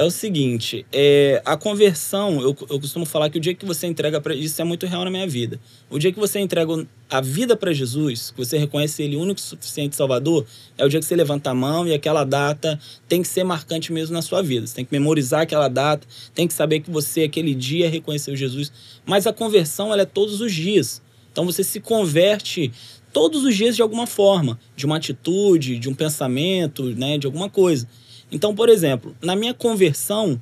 [0.00, 0.04] é.
[0.04, 4.20] o seguinte, é, a conversão, eu, eu costumo falar que o dia que você entrega
[4.20, 5.60] para isso é muito real na minha vida.
[5.90, 9.96] O dia que você entrega a vida para Jesus, que você reconhece Ele único, suficiente
[9.96, 12.78] Salvador, é o dia que você levanta a mão e aquela data
[13.08, 14.66] tem que ser marcante mesmo na sua vida.
[14.66, 18.72] Você tem que memorizar aquela data, tem que saber que você, aquele dia, reconheceu Jesus.
[19.06, 21.02] Mas a conversão, ela é todos os dias.
[21.32, 22.72] Então você se converte
[23.12, 27.48] todos os dias de alguma forma, de uma atitude, de um pensamento, né, de alguma
[27.48, 27.88] coisa.
[28.30, 30.40] Então, por exemplo, na minha conversão,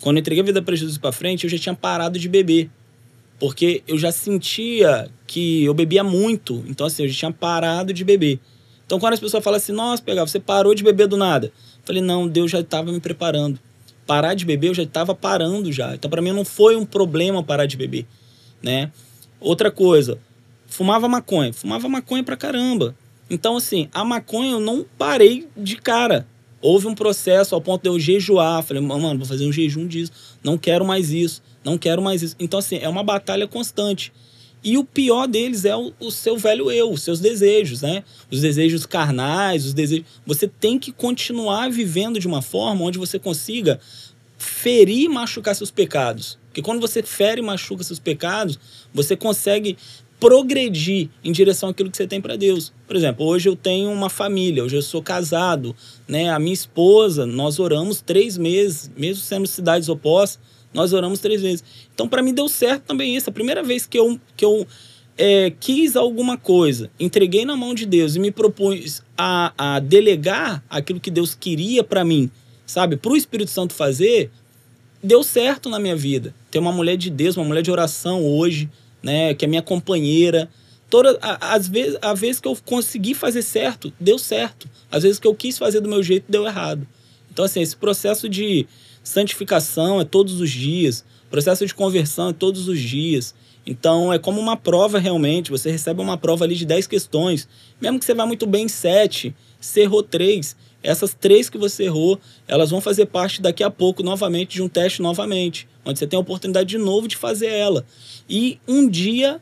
[0.00, 2.70] quando eu entreguei a vida para Jesus para frente, eu já tinha parado de beber.
[3.38, 6.64] Porque eu já sentia que eu bebia muito.
[6.66, 8.40] Então, assim, eu já tinha parado de beber.
[8.84, 11.48] Então, quando as pessoas falam assim, nossa, pegar, você parou de beber do nada.
[11.48, 11.52] Eu
[11.84, 13.60] falei, não, Deus já estava me preparando.
[14.06, 15.94] Parar de beber, eu já estava parando já.
[15.94, 18.06] Então, para mim, não foi um problema parar de beber,
[18.62, 18.90] né?
[19.38, 20.18] Outra coisa,
[20.66, 21.52] fumava maconha.
[21.52, 22.96] Fumava maconha pra caramba.
[23.28, 26.26] Então, assim, a maconha eu não parei de cara.
[26.60, 28.62] Houve um processo ao ponto de eu jejuar.
[28.62, 30.12] Falei, mano, vou fazer um jejum disso.
[30.42, 31.42] Não quero mais isso.
[31.64, 32.36] Não quero mais isso.
[32.38, 34.12] Então, assim, é uma batalha constante.
[34.62, 38.02] E o pior deles é o, o, seu velho eu, os seus desejos, né?
[38.30, 40.04] Os desejos carnais, os desejos.
[40.26, 43.78] Você tem que continuar vivendo de uma forma onde você consiga
[44.36, 46.38] ferir e machucar seus pecados.
[46.48, 48.58] Porque quando você fere e machuca seus pecados,
[48.92, 49.76] você consegue
[50.20, 52.72] progredir em direção àquilo que você tem para Deus.
[52.86, 55.74] Por exemplo, hoje eu tenho uma família, hoje eu sou casado,
[56.06, 56.30] né?
[56.30, 60.40] A minha esposa, nós oramos três meses, mesmo sendo cidades opostas,
[60.74, 61.64] nós oramos três vezes.
[61.94, 63.30] Então, para mim deu certo também isso.
[63.30, 64.66] A primeira vez que eu, que eu
[65.16, 70.62] é, quis alguma coisa, entreguei na mão de Deus e me propus a, a delegar
[70.68, 72.30] aquilo que Deus queria para mim,
[72.66, 74.30] sabe, para o Espírito Santo fazer,
[75.02, 76.34] deu certo na minha vida.
[76.50, 78.68] Ter uma mulher de Deus, uma mulher de oração hoje,
[79.02, 80.48] né, que é minha companheira.
[80.90, 84.68] Toda, às vezes, a vez que eu consegui fazer certo, deu certo.
[84.90, 86.86] Às vezes que eu quis fazer do meu jeito, deu errado.
[87.30, 88.66] Então, assim, esse processo de
[89.02, 93.34] santificação é todos os dias, processo de conversão é todos os dias.
[93.66, 95.50] Então, é como uma prova realmente.
[95.50, 97.46] Você recebe uma prova ali de 10 questões.
[97.78, 100.56] Mesmo que você vá muito bem em 7, você errou 3.
[100.82, 104.68] Essas três que você errou, elas vão fazer parte daqui a pouco novamente de um
[104.68, 107.84] teste novamente, onde você tem a oportunidade de novo de fazer ela
[108.28, 109.40] e um dia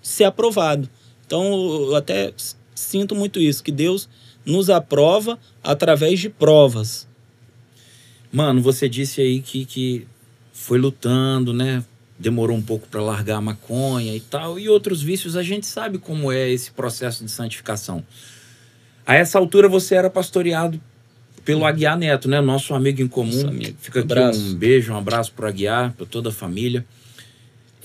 [0.00, 0.88] ser aprovado.
[1.26, 1.42] Então,
[1.88, 2.32] eu até
[2.74, 4.08] sinto muito isso, que Deus
[4.44, 7.08] nos aprova através de provas.
[8.32, 10.06] Mano, você disse aí que, que
[10.52, 11.84] foi lutando, né?
[12.18, 15.98] Demorou um pouco para largar a maconha e tal, e outros vícios, a gente sabe
[15.98, 18.04] como é esse processo de santificação.
[19.06, 20.80] A essa altura você era pastoreado
[21.44, 22.40] pelo Aguiar Neto, né?
[22.40, 23.48] Nosso amigo em comum.
[23.48, 23.76] Amigo.
[23.80, 26.84] Fica aqui um, um beijo, um abraço pro Aguiar, para toda a família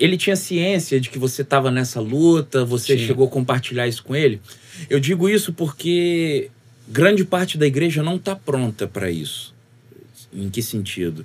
[0.02, 3.06] ele tinha ciência de que você estava nessa luta, você Sim.
[3.06, 4.42] chegou a compartilhar isso com ele.
[4.90, 6.50] Eu digo isso porque
[6.88, 9.54] grande parte da igreja não está pronta para isso.
[10.34, 11.24] Em que sentido?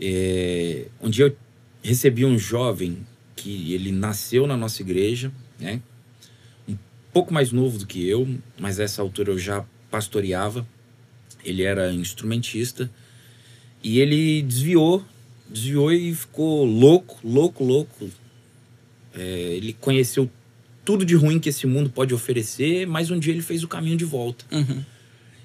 [0.00, 1.36] É, um dia eu
[1.80, 2.98] recebi um jovem
[3.36, 5.80] que ele nasceu na nossa igreja, né?
[7.18, 8.28] Pouco mais novo do que eu,
[8.60, 10.64] mas essa altura eu já pastoreava.
[11.44, 12.88] Ele era instrumentista
[13.82, 15.04] e ele desviou
[15.50, 18.08] desviou e ficou louco, louco, louco.
[19.12, 20.30] É, ele conheceu
[20.84, 23.96] tudo de ruim que esse mundo pode oferecer, mas um dia ele fez o caminho
[23.96, 24.44] de volta.
[24.52, 24.84] Uhum.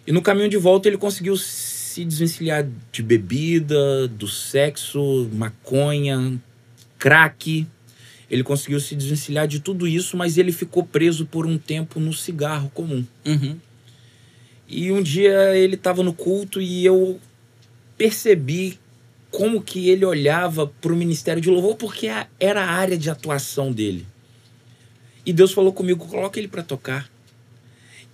[0.05, 6.39] E no caminho de volta ele conseguiu se desvencilhar de bebida, do sexo, maconha,
[6.99, 7.65] crack.
[8.34, 12.12] Ele conseguiu se desvencilhar de tudo isso, mas ele ficou preso por um tempo no
[12.12, 13.06] cigarro comum.
[13.24, 13.58] Uhum.
[14.67, 17.19] E um dia ele estava no culto e eu
[17.96, 18.80] percebi
[19.30, 22.08] como que ele olhava para o ministério de louvor, porque
[22.39, 24.08] era a área de atuação dele.
[25.24, 27.08] E Deus falou comigo: coloca ele para tocar.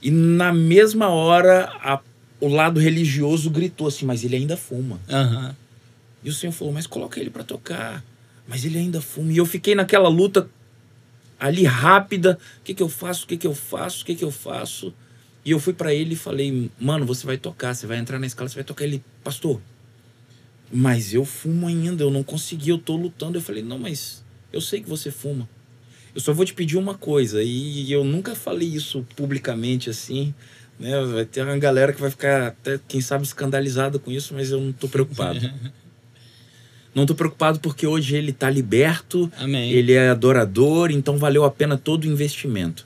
[0.02, 2.02] E na mesma hora, a,
[2.42, 5.00] o lado religioso gritou assim: mas ele ainda fuma.
[5.08, 5.56] Uhum.
[6.26, 8.04] E o Senhor falou: mas coloca ele para tocar.
[8.50, 9.32] Mas ele ainda fuma.
[9.32, 10.50] E eu fiquei naquela luta
[11.40, 13.26] ali rápida: o que, que eu faço?
[13.26, 14.02] O que, que eu faço?
[14.02, 14.92] O que, que eu faço?
[15.46, 18.26] E eu fui para ele e falei: mano, você vai tocar, você vai entrar na
[18.26, 18.86] escala, você vai tocar.
[18.86, 19.62] Ele, pastor,
[20.72, 23.38] mas eu fumo ainda, eu não consegui, eu tô lutando.
[23.38, 25.48] Eu falei, não, mas eu sei que você fuma.
[26.14, 30.34] Eu só vou te pedir uma coisa, e eu nunca falei isso publicamente assim,
[30.80, 31.00] né?
[31.06, 34.60] Vai ter uma galera que vai ficar até, quem sabe, escandalizada com isso, mas eu
[34.60, 35.40] não tô preocupado.
[37.00, 39.72] não tô preocupado porque hoje ele tá liberto, Amém.
[39.72, 42.86] ele é adorador, então valeu a pena todo o investimento.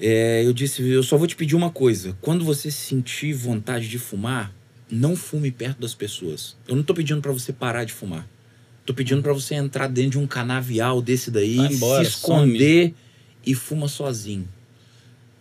[0.00, 2.16] É, eu disse, eu só vou te pedir uma coisa.
[2.20, 4.52] Quando você sentir vontade de fumar,
[4.90, 6.56] não fume perto das pessoas.
[6.66, 8.26] Eu não tô pedindo para você parar de fumar.
[8.86, 12.94] Tô pedindo para você entrar dentro de um canavial desse daí, embora, se esconder some.
[13.44, 14.48] e fuma sozinho.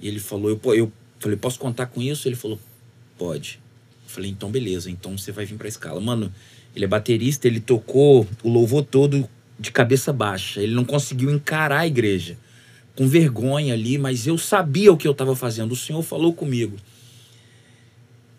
[0.01, 2.27] E ele falou, eu, eu falei, posso contar com isso?
[2.27, 2.59] Ele falou,
[3.17, 3.59] pode.
[4.05, 6.01] Eu falei, então beleza, então você vai vir pra escala.
[6.01, 6.33] Mano,
[6.77, 9.27] ele é baterista, ele tocou o louvor todo
[9.59, 10.61] de cabeça baixa.
[10.61, 12.37] Ele não conseguiu encarar a igreja.
[12.95, 15.71] com vergonha ali, mas eu sabia o que eu estava fazendo.
[15.71, 16.77] O Senhor falou comigo.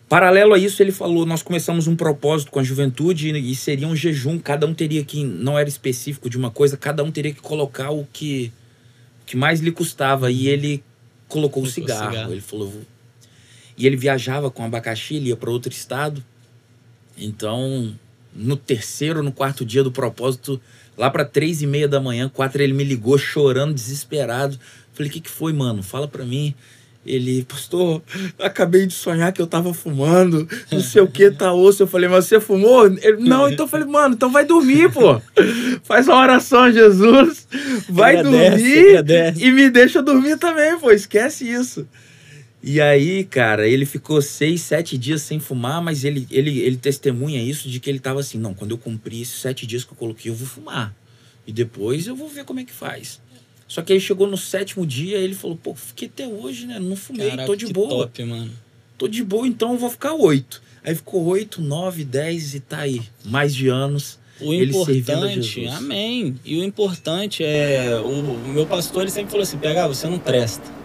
[0.07, 3.95] Paralelo a isso, ele falou: nós começamos um propósito com a juventude e seria um
[3.95, 4.39] jejum.
[4.39, 7.91] Cada um teria que, não era específico de uma coisa, cada um teria que colocar
[7.91, 8.51] o que,
[9.21, 10.31] o que mais lhe custava.
[10.31, 10.83] E ele
[11.27, 12.11] colocou o cigarro.
[12.11, 12.31] cigarro.
[12.33, 12.73] Ele falou.
[13.77, 16.23] E ele viajava com abacaxi, ele ia para outro estado.
[17.17, 17.97] Então,
[18.39, 20.59] no terceiro, no quarto dia do propósito,
[20.97, 24.57] lá para três e meia da manhã, quatro, ele me ligou chorando, desesperado.
[24.93, 25.83] Falei: o que, que foi, mano?
[25.83, 26.55] Fala para mim.
[27.05, 28.03] Ele, pastor,
[28.37, 31.81] acabei de sonhar que eu tava fumando, não sei o que, tá osso.
[31.81, 32.85] Eu falei, mas você fumou?
[32.85, 35.19] Ele, não, então eu falei, mano, então vai dormir, pô.
[35.83, 37.47] Faz uma oração, Jesus.
[37.87, 40.91] Vai agradece, dormir e me deixa dormir também, pô.
[40.91, 41.87] Esquece isso.
[42.61, 47.41] E aí, cara, ele ficou seis, sete dias sem fumar, mas ele, ele, ele testemunha
[47.41, 49.97] isso de que ele tava assim, não, quando eu cumprir esses sete dias que eu
[49.97, 50.93] coloquei, eu vou fumar.
[51.47, 53.21] E depois eu vou ver como é que faz.
[53.67, 56.79] Só que aí chegou no sétimo dia, ele falou, pô, fiquei até hoje, né?
[56.79, 58.07] Não fumei, Caraca, tô de boa.
[58.07, 58.51] Top, mano.
[58.97, 60.61] Tô de boa, então eu vou ficar oito.
[60.83, 63.01] Aí ficou oito, nove, dez e tá aí.
[63.23, 64.19] Mais de anos.
[64.41, 66.39] O importante, amém.
[66.45, 67.99] E o importante é.
[67.99, 70.78] O, o, meu pastor ele sempre falou assim: PH, você não presta.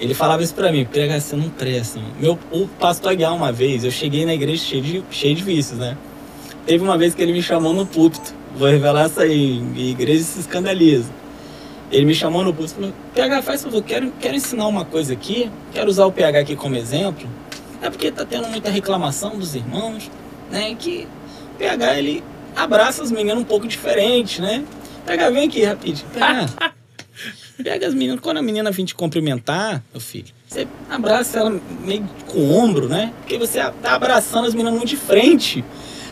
[0.00, 2.00] Ele falava isso pra mim: PH, você não presta.
[2.20, 5.78] Meu, o pastor Aguiar, uma vez, eu cheguei na igreja cheio de, cheio de vícios,
[5.78, 5.96] né?
[6.66, 8.34] Teve uma vez que ele me chamou no púlpito.
[8.56, 9.62] Vou revelar essa aí.
[9.76, 11.10] Igreja se escandaliza.
[11.90, 15.12] Ele me chamou no bus e falou: PH, faz favor, quero, quero ensinar uma coisa
[15.12, 17.28] aqui, quero usar o PH aqui como exemplo.
[17.80, 20.10] É porque tá tendo muita reclamação dos irmãos,
[20.50, 20.74] né?
[20.74, 21.06] Que
[21.54, 24.64] o PH ele abraça as meninas um pouco diferente, né?
[25.06, 26.08] PH, vem aqui rapidinho.
[26.12, 26.74] PH,
[27.62, 32.08] pega as meninas, quando a menina vem te cumprimentar, meu filho, você abraça ela meio
[32.26, 33.12] com o ombro, né?
[33.20, 35.64] Porque você tá abraçando as meninas muito de frente.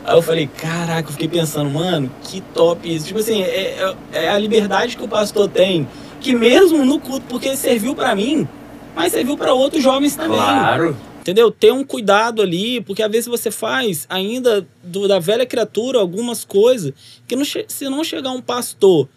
[0.04, 3.06] Aí eu falei, caraca, eu fiquei pensando, mano, que top isso.
[3.06, 5.88] Tipo assim, é, é, é a liberdade que o pastor tem,
[6.20, 8.46] que mesmo no culto, porque serviu para mim,
[8.94, 10.36] mas serviu para outros jovens também.
[10.36, 10.96] Claro.
[11.20, 11.50] Entendeu?
[11.50, 16.44] Ter um cuidado ali, porque às vezes você faz ainda do, da velha criatura algumas
[16.44, 16.92] coisas
[17.26, 19.08] que não, se não chegar um pastor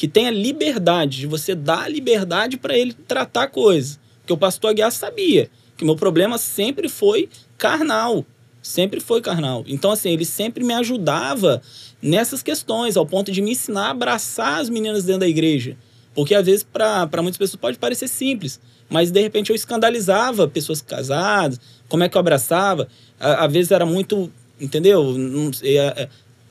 [0.00, 4.00] que tenha liberdade, de você dar liberdade para ele tratar coisas.
[4.20, 8.24] Porque o pastor Aguiar sabia que meu problema sempre foi carnal.
[8.62, 9.62] Sempre foi carnal.
[9.66, 11.60] Então, assim, ele sempre me ajudava
[12.00, 15.76] nessas questões, ao ponto de me ensinar a abraçar as meninas dentro da igreja.
[16.14, 18.58] Porque às vezes, para muitas pessoas, pode parecer simples,
[18.88, 21.60] mas de repente eu escandalizava pessoas casadas,
[21.90, 22.88] como é que eu abraçava.
[23.18, 25.14] Às vezes era muito, entendeu?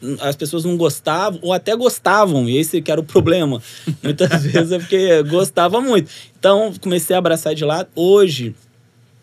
[0.01, 3.61] É, é, as pessoas não gostavam, ou até gostavam, e esse que era o problema.
[4.03, 6.09] Muitas vezes é porque gostava muito.
[6.39, 7.85] Então, comecei a abraçar de lá.
[7.95, 8.55] Hoje,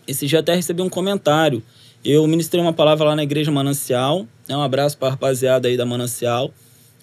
[0.06, 1.62] esse dia até recebi um comentário
[2.08, 4.28] eu ministrei uma palavra lá na Igreja Manancial.
[4.48, 4.56] Né?
[4.56, 6.52] Um abraço para a rapaziada aí da Manancial.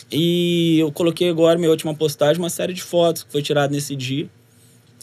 [0.09, 3.97] E eu coloquei agora, minha última postagem, uma série de fotos que foi tirada nesse
[3.97, 4.29] dia.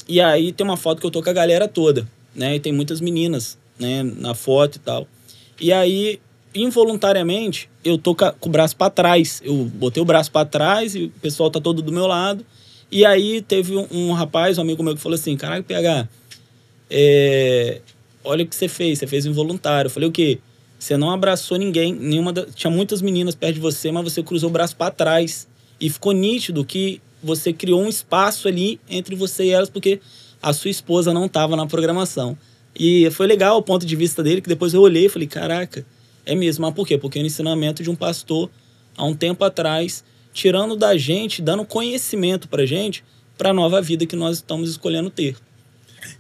[0.09, 2.57] E aí tem uma foto que eu tô com a galera toda, né?
[2.57, 5.07] E tem muitas meninas, né, na foto e tal.
[5.61, 6.19] E aí,
[6.55, 9.41] involuntariamente, eu tô com o braço para trás.
[9.45, 12.45] Eu botei o braço para trás e o pessoal tá todo do meu lado.
[12.91, 16.09] E aí teve um, um rapaz, um amigo meu, que falou assim: Caraca, PH,
[16.91, 17.81] é,
[18.25, 19.87] olha o que você fez, você fez involuntário.
[19.87, 20.39] Eu falei, o quê?
[20.79, 22.47] Você não abraçou ninguém, nenhuma da...
[22.47, 25.47] tinha muitas meninas perto de você, mas você cruzou o braço para trás.
[25.81, 30.01] E ficou nítido que você criou um espaço ali entre você e elas, porque
[30.43, 32.37] a sua esposa não estava na programação.
[32.75, 35.85] E foi legal o ponto de vista dele, que depois eu olhei e falei, caraca,
[36.31, 36.65] é mesmo.
[36.65, 36.97] Mas por quê?
[36.97, 38.49] Porque é o ensinamento de um pastor,
[38.97, 43.05] há um tempo atrás, tirando da gente, dando conhecimento pra gente,
[43.37, 45.37] para a nova vida que nós estamos escolhendo ter.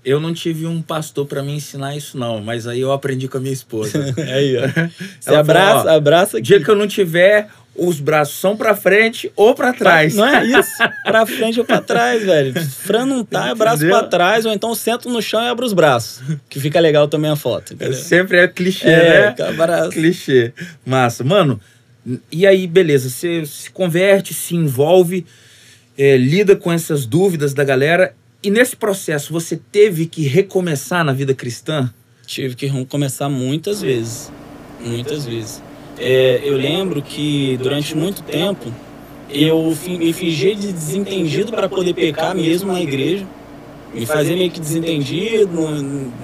[0.04, 3.38] Eu não tive um pastor para me ensinar isso, não, mas aí eu aprendi com
[3.38, 3.98] a minha esposa.
[4.18, 4.62] aí, ó.
[5.20, 6.46] Você abraça, falou, ó, abraça aqui.
[6.46, 7.48] Dia que eu não tiver,
[7.80, 10.14] os braços são para frente ou para trás.
[10.14, 10.70] Não é isso?
[11.02, 12.52] para frente ou para trás, velho.
[12.62, 15.72] Fran não tá, é braço para trás, ou então sento no chão e abro os
[15.72, 16.22] braços.
[16.48, 17.74] Que fica legal também a foto.
[17.80, 19.88] É, sempre é clichê, é, né?
[19.90, 20.52] Clichê.
[20.84, 21.24] Massa.
[21.24, 21.58] Mano,
[22.30, 25.24] e aí, beleza, você se converte, se envolve,
[25.96, 31.12] é, lida com essas dúvidas da galera e nesse processo você teve que recomeçar na
[31.12, 31.92] vida cristã?
[32.26, 34.30] Tive que recomeçar muitas vezes.
[34.80, 35.62] Muitas vezes.
[36.02, 38.72] É, eu lembro que durante muito tempo
[39.28, 43.26] eu me fingi de desentendido para poder pecar mesmo na igreja.
[43.92, 45.52] Me fazer meio que desentendido,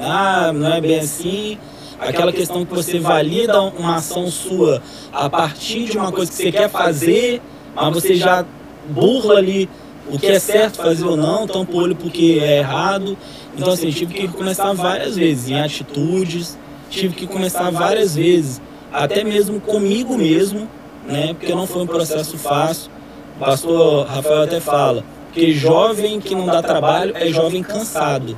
[0.01, 1.59] ah, não é bem assim.
[1.99, 6.53] Aquela questão que você valida uma ação sua a partir de uma coisa que você
[6.53, 7.43] quer fazer,
[7.75, 8.47] mas você já
[8.89, 9.69] burla ali
[10.09, 13.17] o que é certo fazer ou não, tampa o olho porque é errado.
[13.57, 16.57] Então, assim, tive que começar várias vezes em atitudes,
[16.89, 18.61] tive que começar várias vezes,
[19.05, 20.69] até mesmo comigo mesmo,
[21.07, 21.35] né?
[21.35, 22.91] Porque não foi um processo fácil.
[23.37, 28.37] O pastor Rafael até fala Porque jovem que não dá trabalho é jovem cansado.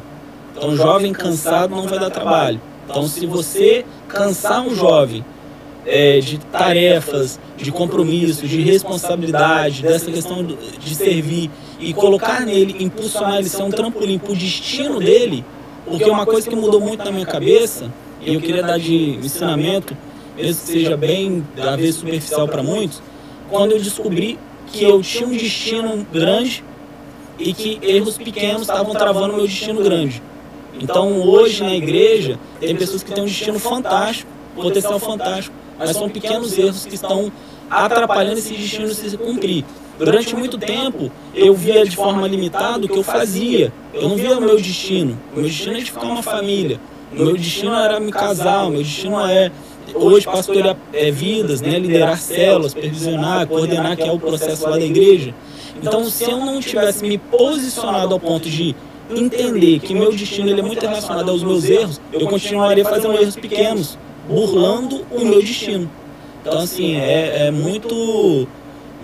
[0.56, 2.60] Então, jovem cansado não vai dar trabalho.
[2.90, 5.24] Então, se você cansar um jovem
[5.86, 13.38] é, de tarefas, de compromisso, de responsabilidade, dessa questão de servir e colocar nele, impulsionar
[13.38, 15.44] ele ser um trampolim para o destino dele,
[15.86, 19.96] porque uma coisa que mudou muito na minha cabeça, e eu queria dar de ensinamento,
[20.38, 23.02] mesmo que seja bem, às vezes superficial para muitos,
[23.50, 26.64] quando eu descobri que eu tinha um destino grande
[27.38, 30.22] e que erros pequenos estavam travando meu destino grande.
[30.80, 36.08] Então hoje na igreja tem pessoas que têm um destino fantástico, potencial fantástico, mas são
[36.08, 37.32] pequenos erros que estão
[37.70, 39.64] atrapalhando esse destino se cumprir.
[39.98, 43.72] Durante muito tempo, eu via de forma limitada o que eu fazia.
[43.92, 45.18] Eu não via o meu destino.
[45.32, 46.80] O meu destino é edificar uma família.
[47.12, 48.66] O meu destino era me casar.
[48.66, 49.50] O meu destino é
[49.94, 51.78] hoje pastorear é, vidas, né?
[51.78, 55.34] liderar células, supervisionar, coordenar, que é o processo lá da igreja.
[55.80, 58.74] Então, se eu não tivesse me posicionado ao ponto de
[59.10, 63.36] entender que meu destino ele é muito relacionado aos meus erros, eu continuaria fazendo erros
[63.36, 63.98] pequenos,
[64.28, 65.90] burlando o meu destino.
[66.42, 68.46] Então, assim, é, é muito,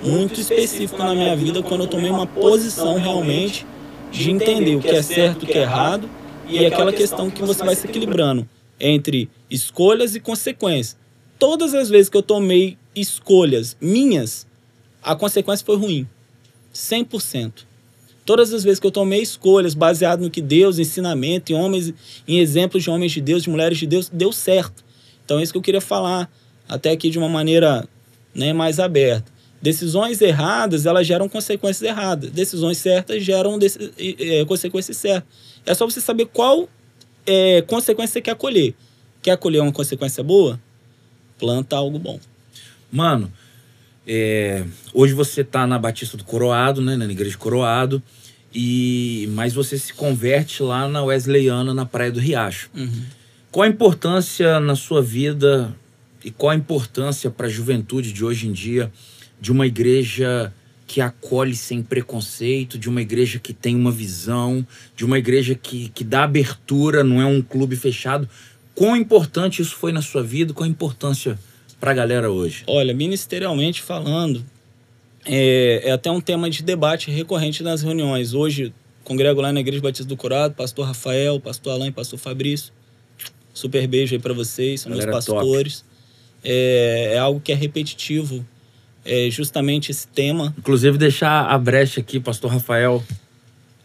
[0.03, 3.67] muito específico na minha vida quando eu tomei uma posição realmente
[4.11, 6.09] de entender o que é certo o que é errado
[6.49, 8.47] e é aquela questão que você vai se equilibrando
[8.79, 10.97] entre escolhas e consequências.
[11.39, 14.47] Todas as vezes que eu tomei escolhas minhas,
[15.03, 16.09] a consequência foi ruim.
[16.75, 17.65] 100%.
[18.25, 21.93] Todas as vezes que eu tomei escolhas baseado no que Deus, ensinamento, em homens,
[22.27, 24.83] em exemplos de homens de Deus, de mulheres de Deus, deu certo.
[25.25, 26.31] Então é isso que eu queria falar,
[26.69, 27.87] até aqui de uma maneira
[28.35, 29.33] né, mais aberta.
[29.61, 32.31] Decisões erradas, elas geram consequências erradas.
[32.31, 33.59] Decisões certas geram
[33.99, 35.29] é, consequências certas.
[35.65, 36.69] É só você saber qual
[37.27, 38.75] é, consequência você quer colher.
[39.25, 40.61] Quer colher uma consequência boa?
[41.39, 42.21] Planta algo bom.
[42.93, 43.33] Mano,
[44.07, 48.03] é, hoje você está na Batista do Coroado, né, na igreja de Coroado,
[48.55, 52.69] e mas você se converte lá na Wesleyana, na Praia do Riacho.
[52.75, 53.03] Uhum.
[53.51, 55.75] Qual a importância na sua vida
[56.23, 58.93] e qual a importância para a juventude de hoje em dia
[59.41, 60.53] de uma igreja
[60.87, 65.89] que acolhe sem preconceito, de uma igreja que tem uma visão, de uma igreja que,
[65.89, 68.29] que dá abertura, não é um clube fechado?
[68.75, 70.53] Quão importante isso foi na sua vida?
[70.53, 71.39] Qual a importância
[71.81, 72.65] para a galera hoje?
[72.67, 74.45] Olha, ministerialmente falando,
[75.25, 78.35] é, é, até um tema de debate recorrente nas reuniões.
[78.35, 82.73] Hoje, congrego lá na Igreja Batista do Curado, pastor Rafael, pastor Alain, pastor Fabrício.
[83.53, 85.85] Super beijo aí para vocês, são meus pastores.
[86.43, 88.45] É, é, algo que é repetitivo,
[89.05, 90.55] é justamente esse tema.
[90.59, 93.03] Inclusive, deixar a brecha aqui, pastor Rafael.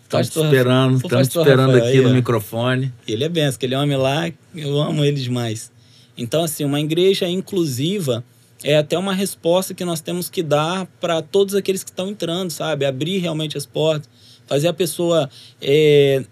[0.09, 2.91] Estamos esperando, estamos esperando Rafael, aqui no microfone.
[3.07, 5.71] Ele é benção, aquele homem lá, eu amo ele demais.
[6.17, 8.23] Então, assim, uma igreja inclusiva
[8.63, 12.49] é até uma resposta que nós temos que dar para todos aqueles que estão entrando,
[12.49, 12.85] sabe?
[12.85, 14.09] Abrir realmente as portas,
[14.47, 15.29] fazer a pessoa.
[15.61, 16.25] É...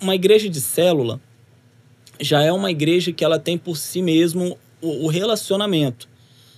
[0.00, 1.20] Uma igreja de célula
[2.18, 6.08] já é uma igreja que ela tem por si mesmo o, o relacionamento.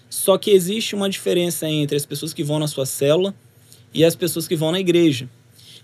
[0.09, 3.35] Só que existe uma diferença entre as pessoas que vão na sua célula
[3.92, 5.28] e as pessoas que vão na igreja.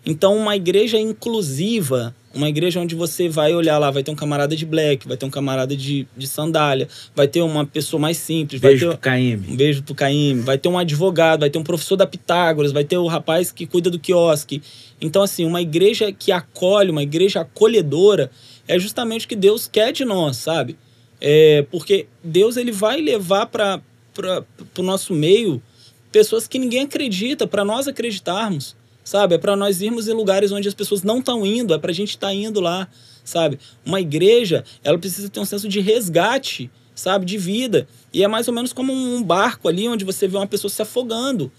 [0.09, 4.55] Então, uma igreja inclusiva, uma igreja onde você vai olhar lá, vai ter um camarada
[4.55, 8.61] de black, vai ter um camarada de, de sandália, vai ter uma pessoa mais simples.
[8.61, 9.35] Beijo vai ter, pro Caim.
[9.35, 10.41] Um beijo pro Caim.
[10.43, 13.67] Vai ter um advogado, vai ter um professor da Pitágoras, vai ter o rapaz que
[13.67, 14.63] cuida do quiosque.
[15.01, 18.31] Então, assim, uma igreja que acolhe, uma igreja acolhedora,
[18.69, 20.77] é justamente o que Deus quer de nós, sabe?
[21.21, 23.83] É, porque Deus ele vai levar para
[24.79, 25.61] o nosso meio
[26.13, 29.37] pessoas que ninguém acredita, para nós acreditarmos sabe?
[29.37, 31.95] É para nós irmos em lugares onde as pessoas não estão indo, é para a
[31.95, 32.89] gente estar tá indo lá,
[33.25, 33.59] sabe?
[33.85, 37.25] Uma igreja, ela precisa ter um senso de resgate, sabe?
[37.25, 37.87] De vida.
[38.13, 40.83] E é mais ou menos como um barco ali onde você vê uma pessoa se
[40.83, 41.53] afogando.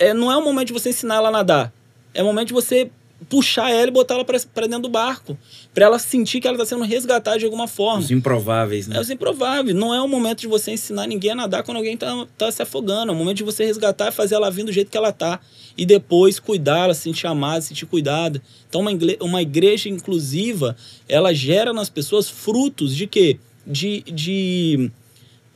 [0.00, 1.72] É, não é o momento de você ensinar ela a nadar.
[2.12, 2.90] É o momento de você
[3.28, 5.36] puxar ela e botar ela para dentro do barco.
[5.72, 8.00] para ela sentir que ela está sendo resgatada de alguma forma.
[8.00, 8.96] Os improváveis, né?
[8.96, 9.74] É os improváveis.
[9.74, 12.62] Não é o momento de você ensinar ninguém a nadar quando alguém está tá se
[12.62, 13.10] afogando.
[13.10, 15.40] É o momento de você resgatar e fazer ela vir do jeito que ela está
[15.76, 18.40] e depois cuidar, ela se sentir amada, se sentir cuidada.
[18.68, 20.76] Então, uma, igreja, uma igreja inclusiva,
[21.08, 23.38] ela gera nas pessoas frutos de quê?
[23.66, 24.90] De, de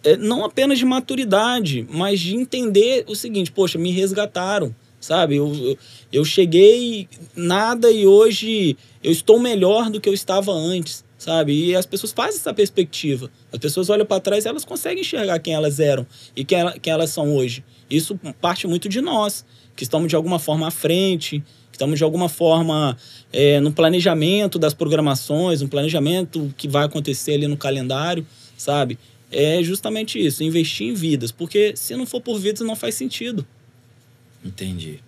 [0.03, 5.37] é, não apenas de maturidade, mas de entender o seguinte, poxa, me resgataram, sabe?
[5.37, 5.79] Eu, eu,
[6.13, 11.53] eu cheguei nada e hoje eu estou melhor do que eu estava antes, sabe?
[11.53, 13.31] E as pessoas fazem essa perspectiva.
[13.53, 16.73] As pessoas olham para trás e elas conseguem enxergar quem elas eram e quem, ela,
[16.79, 17.65] quem elas são hoje.
[17.91, 19.45] Isso parte muito de nós
[19.75, 21.39] que estamos de alguma forma à frente,
[21.71, 22.97] que estamos de alguma forma
[23.33, 28.27] é, no planejamento das programações, no planejamento que vai acontecer ali no calendário,
[28.57, 28.99] sabe?
[29.31, 33.47] É justamente isso, investir em vidas, porque se não for por vidas não faz sentido.
[34.45, 35.01] Entendi.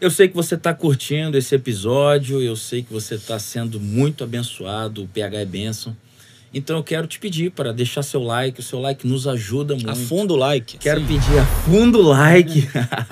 [0.00, 4.24] Eu sei que você está curtindo esse episódio, eu sei que você está sendo muito
[4.24, 5.96] abençoado, o PH é bênção.
[6.52, 9.90] Então eu quero te pedir para deixar seu like, o seu like nos ajuda muito.
[9.90, 10.78] Afunda o like.
[10.78, 11.06] Quero sim.
[11.06, 12.68] pedir afundo o like.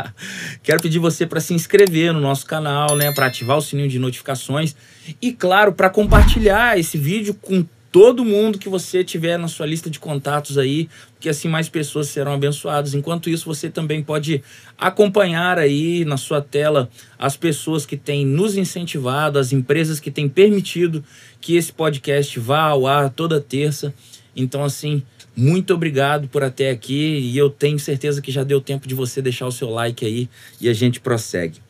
[0.62, 3.98] quero pedir você para se inscrever no nosso canal, né, para ativar o sininho de
[3.98, 4.76] notificações
[5.20, 9.90] e claro, para compartilhar esse vídeo com todo mundo que você tiver na sua lista
[9.90, 12.94] de contatos aí, porque assim mais pessoas serão abençoadas.
[12.94, 14.42] Enquanto isso, você também pode
[14.78, 16.88] acompanhar aí na sua tela
[17.18, 21.04] as pessoas que têm nos incentivado, as empresas que têm permitido
[21.38, 23.92] que esse podcast vá ao ar toda terça.
[24.34, 25.02] Então, assim,
[25.36, 29.20] muito obrigado por até aqui e eu tenho certeza que já deu tempo de você
[29.20, 31.60] deixar o seu like aí e a gente prossegue.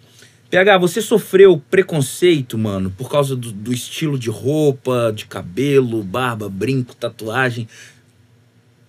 [0.53, 6.47] PH, você sofreu preconceito, mano, por causa do, do, estilo de roupa, de cabelo, barba,
[6.47, 7.67] brinco, tatuagem?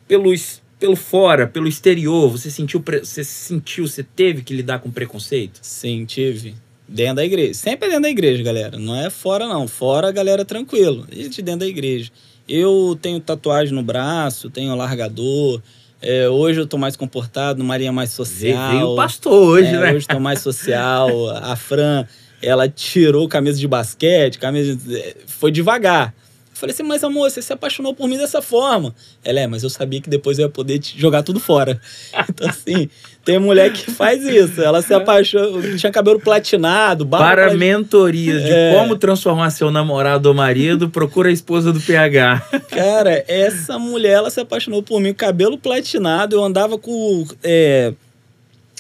[0.06, 0.34] Pelo,
[0.78, 5.60] pelo fora, pelo exterior, você sentiu, você sentiu, você teve que lidar com preconceito?
[5.62, 6.54] Sim, tive.
[6.86, 7.54] Dentro da igreja.
[7.54, 8.78] Sempre dentro da igreja, galera.
[8.78, 9.66] Não é fora, não.
[9.66, 11.08] Fora, a galera, tranquilo.
[11.10, 12.12] E de dentro da igreja.
[12.46, 15.62] Eu tenho tatuagem no braço, tenho largador,
[16.04, 18.72] é, hoje eu tô mais comportado, Maria mais social.
[18.72, 19.94] Veio o pastor hoje, é, né?
[19.94, 21.30] Hoje tô mais social.
[21.42, 22.06] A Fran,
[22.42, 24.98] ela tirou camisa de basquete, camisa de...
[24.98, 26.14] É, foi devagar.
[26.54, 28.94] Falei assim, mas amor, você se apaixonou por mim dessa forma.
[29.24, 31.80] Ela é, mas eu sabia que depois eu ia poder te jogar tudo fora.
[32.30, 32.90] Então, assim,
[33.24, 34.62] tem mulher que faz isso.
[34.62, 37.28] Ela se apaixonou, tinha cabelo platinado, barba.
[37.28, 37.58] Para pra...
[37.58, 38.74] mentorias de é...
[38.76, 42.42] como transformar seu namorado ou marido, procura a esposa do PH.
[42.70, 47.26] Cara, essa mulher, ela se apaixonou por mim, cabelo platinado, eu andava com.
[47.42, 47.94] É,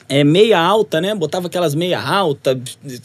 [0.10, 1.16] é, meia alta, né?
[1.16, 2.60] Botava aquelas meia alta,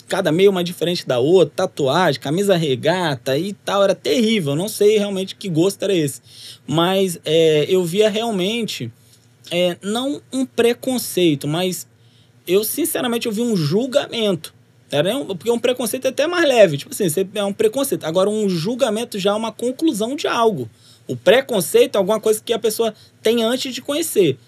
[0.08, 4.56] cada meia uma diferente da outra, tatuagem, camisa regata e tal, era terrível.
[4.56, 6.20] Não sei realmente que gosto era esse.
[6.66, 8.90] Mas é, eu via realmente,
[9.50, 11.86] é, não um preconceito, mas
[12.46, 14.54] eu sinceramente eu vi um julgamento.
[14.90, 18.04] Era um, porque um preconceito é até mais leve, tipo assim, é um preconceito.
[18.04, 20.68] Agora, um julgamento já é uma conclusão de algo.
[21.06, 24.38] O preconceito é alguma coisa que a pessoa tem antes de conhecer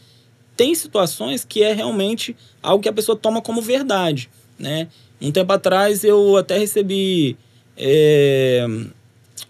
[0.61, 4.29] tem situações que é realmente algo que a pessoa toma como verdade,
[4.59, 4.89] né?
[5.19, 7.35] Um tempo atrás eu até recebi
[7.79, 8.67] é,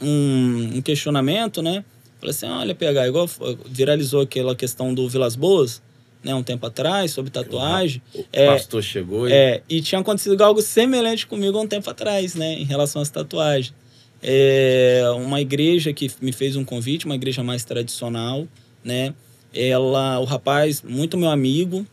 [0.01, 1.84] um, um, questionamento, né?
[2.20, 3.28] Falei assim, olha, PH, igual
[3.66, 5.82] viralizou aquela questão do Vilas Boas,
[6.22, 6.34] né?
[6.34, 8.02] Um tempo atrás, sobre tatuagem.
[8.14, 9.32] O é, pastor chegou e...
[9.32, 12.52] É, e tinha acontecido algo semelhante comigo há um tempo atrás, né?
[12.52, 13.74] Em relação às tatuagens.
[14.22, 18.46] É, uma igreja que me fez um convite, uma igreja mais tradicional,
[18.84, 19.14] né?
[19.52, 21.86] ela, o rapaz, muito meu amigo,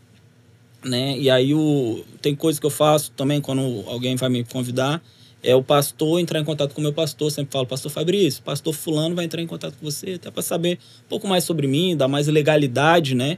[0.84, 1.18] né?
[1.18, 5.02] E aí o, tem coisa que eu faço também quando alguém vai me convidar,
[5.50, 8.74] é o pastor entrar em contato com o meu pastor, sempre falo, pastor Fabrício, pastor
[8.74, 11.96] fulano vai entrar em contato com você, até para saber um pouco mais sobre mim,
[11.96, 13.38] dar mais legalidade, né?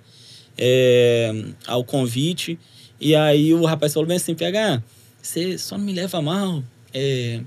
[0.58, 1.32] É,
[1.68, 2.60] ao convite.
[3.00, 4.84] E aí o rapaz falou bem assim, PH,
[5.22, 7.42] você só não me leva mal, é,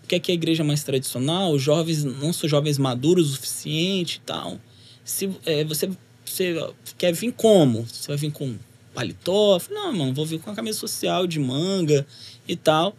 [0.00, 4.16] porque aqui é a igreja mais tradicional, os jovens não são jovens maduros o suficiente
[4.16, 4.58] e tal
[5.08, 5.90] se é, você,
[6.22, 6.54] você
[6.98, 7.86] quer vir como?
[7.86, 8.56] Você vai vir com
[8.92, 9.58] paletó?
[9.58, 12.06] Falei, não, mano, vou vir com a camisa social de manga
[12.46, 12.94] e tal.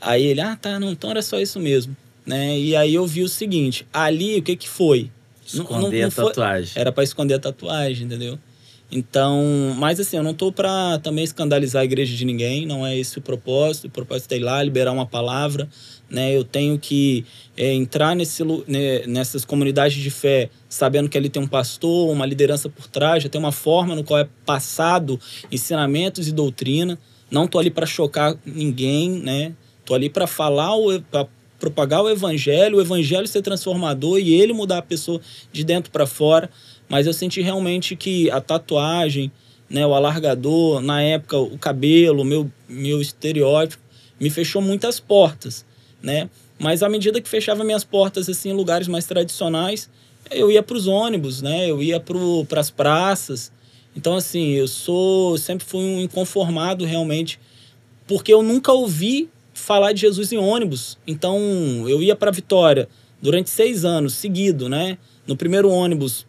[0.00, 1.96] Aí ele, ah, tá, não, então era só isso mesmo.
[2.26, 2.58] Né?
[2.58, 5.10] E aí eu vi o seguinte, ali o que que foi?
[5.46, 6.72] Esconder não, não, não a tatuagem.
[6.72, 8.38] Foi, era para esconder a tatuagem, entendeu?
[8.90, 12.96] Então, mas assim, eu não tô para também escandalizar a igreja de ninguém, não é
[12.96, 13.86] esse o propósito.
[13.86, 15.68] O propósito é ir lá, liberar uma palavra,
[16.08, 16.34] né?
[16.34, 17.24] Eu tenho que
[17.54, 22.24] é, entrar nesse, né, nessas comunidades de fé sabendo que ali tem um pastor, uma
[22.24, 25.20] liderança por trás, já tem uma forma no qual é passado
[25.52, 26.98] ensinamentos e doutrina.
[27.30, 29.52] Não tô ali para chocar ninguém, né?
[29.88, 30.72] Tô ali para falar,
[31.10, 31.26] para
[31.58, 35.18] propagar o evangelho, o evangelho ser transformador e ele mudar a pessoa
[35.50, 36.50] de dentro para fora.
[36.90, 39.32] Mas eu senti realmente que a tatuagem,
[39.70, 43.82] né, o alargador, na época o cabelo, meu meu estereótipo
[44.20, 45.64] me fechou muitas portas
[46.02, 46.28] né?
[46.58, 49.88] Mas à medida que fechava minhas portas assim em lugares mais tradicionais,
[50.30, 51.70] eu ia para os ônibus, né?
[51.70, 53.52] Eu ia para as praças.
[53.96, 57.40] Então assim, eu sou sempre fui um inconformado realmente,
[58.06, 59.28] porque eu nunca ouvi
[59.68, 60.96] falar de Jesus em ônibus.
[61.06, 61.38] Então
[61.86, 62.88] eu ia para Vitória
[63.20, 64.96] durante seis anos seguido, né?
[65.26, 66.26] No primeiro ônibus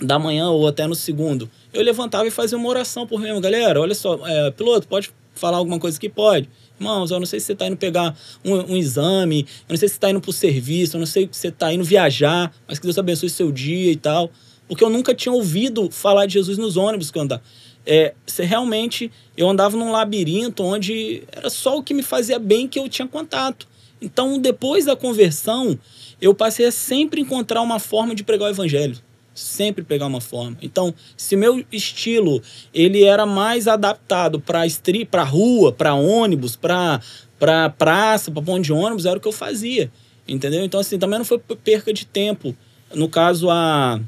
[0.00, 3.80] da manhã ou até no segundo, eu levantava e fazia uma oração por mim, galera.
[3.80, 6.48] Olha só, é, piloto, pode falar alguma coisa que pode?
[6.80, 9.86] Irmãos, eu não sei se você está indo pegar um, um, exame, eu não sei
[9.86, 12.52] se você está indo para o serviço, eu não sei se você está indo viajar,
[12.66, 14.32] mas que Deus abençoe seu dia e tal.
[14.66, 17.42] Porque eu nunca tinha ouvido falar de Jesus nos ônibus que eu andava.
[17.86, 22.78] É, realmente, eu andava num labirinto onde era só o que me fazia bem que
[22.78, 23.66] eu tinha contato.
[24.00, 25.78] Então, depois da conversão,
[26.20, 28.96] eu passei a sempre encontrar uma forma de pregar o evangelho.
[29.34, 30.56] sempre pegar uma forma.
[30.62, 32.40] Então, se meu estilo
[32.72, 37.00] ele era mais adaptado para street, para rua, para ônibus, para
[37.38, 39.90] para praça, para ponto de ônibus, era o que eu fazia.
[40.26, 40.64] Entendeu?
[40.64, 42.56] Então assim, também não foi perca de tempo.
[42.94, 44.00] No caso a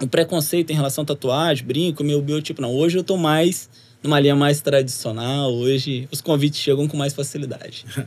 [0.00, 2.72] o preconceito em relação à tatuagem, brinco, meu biotipo não.
[2.74, 3.68] Hoje eu tô mais
[4.02, 7.86] numa linha mais tradicional, hoje os convites chegam com mais facilidade.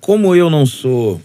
[0.00, 1.20] Como eu não sou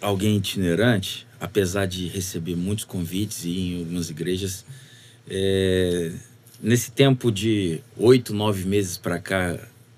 [0.00, 4.64] alguém itinerante, apesar de receber muitos convites e em algumas igrejas,
[5.28, 6.10] é,
[6.60, 9.56] nesse tempo de oito, nove meses para cá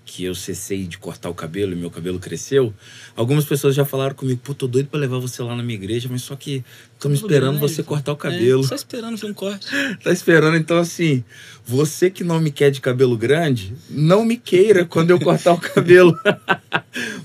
[0.09, 2.73] que eu cessei de cortar o cabelo e meu cabelo cresceu,
[3.15, 6.09] algumas pessoas já falaram comigo, pô, tô doido para levar você lá na minha igreja,
[6.11, 8.65] mas só que estamos esperando você cortar o é, cabelo.
[8.65, 9.67] É, só esperando ver um corte.
[10.03, 11.23] tá esperando, então assim,
[11.63, 15.61] você que não me quer de cabelo grande, não me queira quando eu cortar o
[15.61, 16.19] cabelo.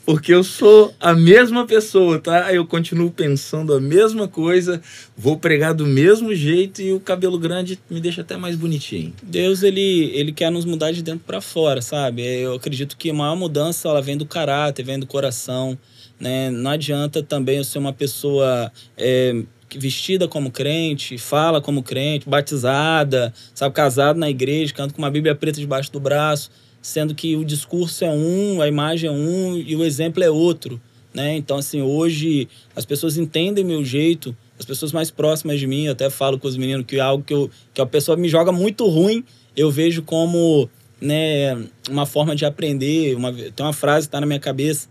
[0.06, 2.54] Porque eu sou a mesma pessoa, tá?
[2.54, 4.82] Eu continuo pensando a mesma coisa,
[5.18, 9.14] vou pregar do mesmo jeito e o cabelo grande me deixa até mais bonitinho.
[9.24, 12.26] Deus, ele, ele quer nos mudar de dentro para fora, sabe?
[12.26, 15.78] Eu acredito que a maior mudança, ela vem do caráter, vem do coração,
[16.20, 16.52] né?
[16.52, 18.72] Não adianta também eu ser uma pessoa...
[18.98, 19.44] É,
[19.76, 25.34] vestida como crente, fala como crente, batizada, sabe, casado na igreja, canta com uma Bíblia
[25.34, 26.52] preta debaixo do braço,
[26.84, 30.80] sendo que o discurso é um, a imagem é um e o exemplo é outro,
[31.14, 31.36] né?
[31.36, 35.94] Então, assim, hoje as pessoas entendem meu jeito, as pessoas mais próximas de mim, eu
[35.94, 38.52] até falo com os meninos que é algo que, eu, que a pessoa me joga
[38.52, 39.24] muito ruim,
[39.56, 40.70] eu vejo como
[41.00, 41.58] né,
[41.90, 43.16] uma forma de aprender.
[43.16, 44.88] Uma, tem uma frase que está na minha cabeça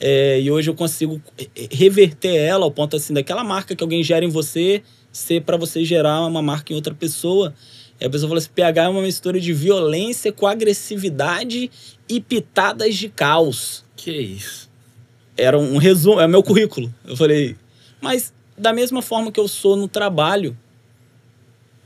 [0.00, 1.20] é, e hoje eu consigo
[1.70, 4.82] reverter ela ao ponto assim daquela marca que alguém gera em você
[5.12, 7.52] ser para você gerar uma marca em outra pessoa.
[8.00, 11.70] E a pessoa fala assim: PH é uma mistura de violência com agressividade
[12.08, 13.84] e pitadas de caos.
[13.94, 14.70] Que isso?
[15.36, 16.92] Era um resumo, é meu currículo.
[17.04, 17.56] Eu falei,
[18.00, 20.56] mas da mesma forma que eu sou no trabalho,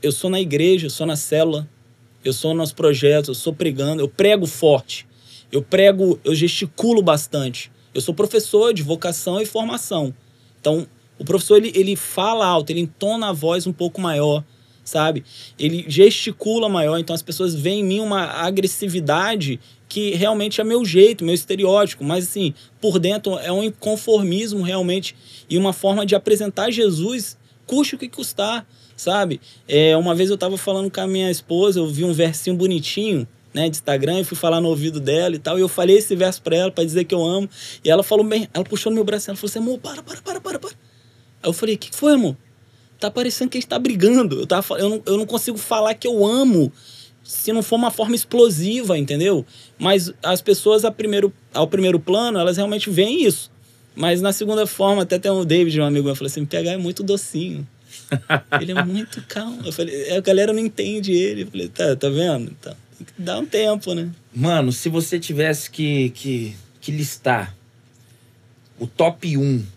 [0.01, 1.67] eu sou na igreja, eu sou na célula,
[2.23, 5.07] eu sou nos projetos, eu sou pregando, eu prego forte,
[5.51, 7.71] eu prego, eu gesticulo bastante.
[7.93, 10.13] Eu sou professor de vocação e formação.
[10.59, 10.85] Então,
[11.17, 14.43] o professor ele, ele fala alto, ele entona a voz um pouco maior,
[14.85, 15.25] sabe?
[15.59, 19.59] Ele gesticula maior, então as pessoas veem em mim uma agressividade
[19.89, 25.15] que realmente é meu jeito, meu estereótipo, mas assim, por dentro é um inconformismo realmente
[25.49, 28.65] e uma forma de apresentar Jesus, custe o que custar,
[28.95, 29.41] sabe?
[29.67, 33.27] É, uma vez eu estava falando com a minha esposa, eu vi um versinho bonitinho
[33.55, 35.57] né, de Instagram, e fui falar no ouvido dela e tal.
[35.57, 37.49] E eu falei esse verso pra ela, para dizer que eu amo.
[37.83, 40.21] E ela falou bem, ela puxou no meu braço, ela falou assim: amor, para, para,
[40.21, 40.71] para, para, para.
[41.41, 42.35] Aí eu falei: o que foi, amor?
[43.05, 44.39] Tá parecendo que a gente tá brigando.
[44.39, 46.73] Eu, tava, eu, não, eu não consigo falar que eu amo
[47.23, 49.45] se não for uma forma explosiva, entendeu?
[49.77, 53.51] Mas as pessoas, a primeiro, ao primeiro plano, elas realmente veem isso.
[53.95, 56.77] Mas na segunda forma, até tem um David, um amigo meu, falou assim: PH é
[56.77, 57.67] muito docinho.
[58.59, 59.61] ele é muito calmo.
[59.63, 61.43] Eu falei, a galera não entende ele.
[61.43, 62.55] Eu falei, tá, tá vendo?
[62.59, 62.75] Então.
[63.15, 64.09] Dá um tempo, né?
[64.33, 67.55] Mano, se você tivesse que, que, que listar
[68.79, 69.74] o top 1, a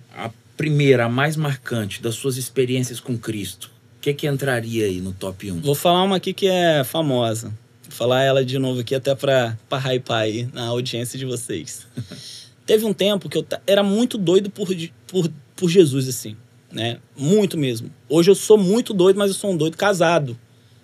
[0.58, 5.12] primeira, a mais marcante das suas experiências com Cristo, o que que entraria aí no
[5.12, 5.60] top 1?
[5.60, 7.48] Vou falar uma aqui que é famosa.
[7.84, 11.86] Vou falar ela de novo aqui até pra, pra hypar aí na audiência de vocês.
[12.66, 14.68] Teve um tempo que eu era muito doido por,
[15.06, 16.36] por, por Jesus, assim,
[16.70, 16.98] né?
[17.16, 17.90] Muito mesmo.
[18.08, 20.36] Hoje eu sou muito doido, mas eu sou um doido casado.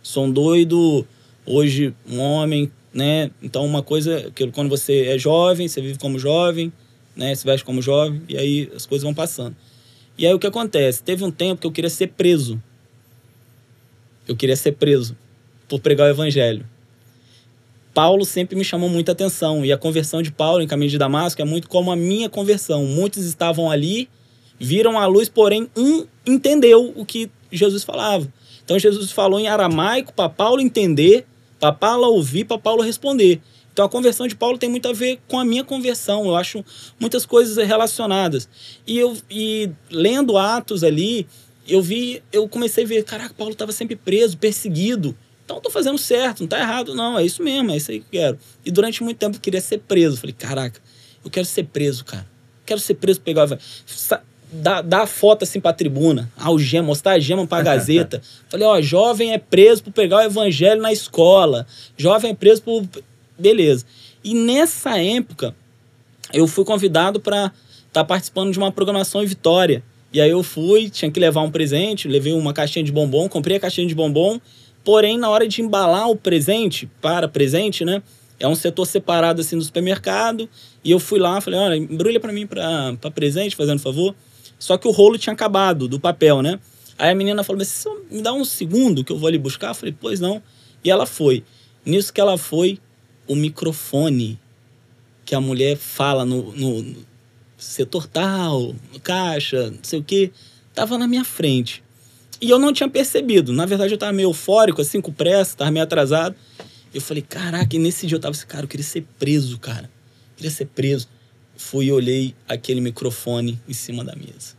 [0.03, 1.07] Sou um doido
[1.45, 3.31] hoje um homem, né?
[3.43, 6.73] Então uma coisa que quando você é jovem, você vive como jovem,
[7.17, 7.35] né?
[7.35, 9.55] Se veste como jovem e aí as coisas vão passando.
[10.17, 11.03] E aí o que acontece?
[11.03, 12.63] Teve um tempo que eu queria ser preso.
[14.27, 15.17] Eu queria ser preso
[15.69, 16.67] por pregar o evangelho.
[17.93, 21.41] Paulo sempre me chamou muita atenção e a conversão de Paulo em caminho de Damasco
[21.41, 22.85] é muito como a minha conversão.
[22.85, 24.09] Muitos estavam ali,
[24.59, 28.27] viram a luz, porém um entendeu o que Jesus falava.
[28.65, 31.27] Então Jesus falou em aramaico para Paulo entender
[31.65, 33.41] para Paulo ouvir, para Paulo responder.
[33.75, 36.25] Então a conversão de Paulo tem muito a ver com a minha conversão.
[36.27, 36.65] Eu acho
[36.99, 38.49] muitas coisas relacionadas.
[38.87, 41.27] E eu e lendo Atos ali,
[41.69, 45.17] eu vi, eu comecei a ver, caraca, Paulo estava sempre preso, perseguido.
[45.45, 47.99] Então eu tô fazendo certo, não tá errado não, é isso mesmo, é isso aí
[47.99, 48.39] que eu quero.
[48.65, 50.19] E durante muito tempo eu queria ser preso.
[50.19, 50.81] Falei, caraca,
[51.25, 52.27] eu quero ser preso, cara.
[52.65, 53.47] Quero ser preso, pegar
[54.53, 58.23] dar, dar foto assim pra tribuna, algema, mostrar a gema pra Gazeta.
[58.49, 61.67] Falei, ó, jovem é preso por pegar o evangelho na escola.
[61.97, 62.87] Jovem é preso por.
[63.39, 63.85] Beleza.
[64.23, 65.55] E nessa época,
[66.33, 67.55] eu fui convidado para estar
[67.93, 69.83] tá participando de uma programação em Vitória.
[70.13, 73.57] E aí eu fui, tinha que levar um presente, levei uma caixinha de bombom, comprei
[73.57, 74.41] a caixinha de bombom,
[74.85, 78.03] porém, na hora de embalar o presente, para presente, né?
[78.39, 80.49] É um setor separado assim do supermercado.
[80.83, 84.15] E eu fui lá, falei, olha, embrulha para mim para presente, fazendo favor.
[84.59, 86.59] Só que o rolo tinha acabado do papel, né?
[86.99, 87.63] Aí a menina falou
[88.11, 89.69] me dá um segundo que eu vou ali buscar.
[89.69, 90.43] Eu falei, pois não.
[90.83, 91.43] E ela foi.
[91.85, 92.79] Nisso que ela foi,
[93.27, 94.39] o microfone
[95.25, 96.97] que a mulher fala no, no
[97.57, 100.31] setor tal, no caixa, não sei o quê,
[100.75, 101.83] tava na minha frente.
[102.41, 103.53] E eu não tinha percebido.
[103.53, 106.35] Na verdade, eu tava meio eufórico, assim, com pressa, tava meio atrasado.
[106.93, 109.85] Eu falei, caraca, e nesse dia eu tava assim, cara, eu queria ser preso, cara.
[109.85, 111.09] Eu queria ser preso.
[111.57, 114.57] Fui e olhei aquele microfone em cima da mesa.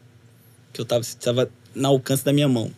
[0.74, 2.72] Que eu tava, tava na alcance da minha mão.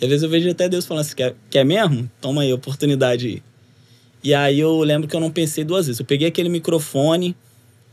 [0.00, 2.10] E às vezes eu vejo até Deus falando assim, quer, quer mesmo?
[2.20, 3.42] Toma aí, oportunidade aí.
[4.22, 5.98] E aí eu lembro que eu não pensei duas vezes.
[5.98, 7.34] Eu peguei aquele microfone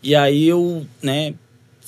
[0.04, 1.34] e aí eu, né,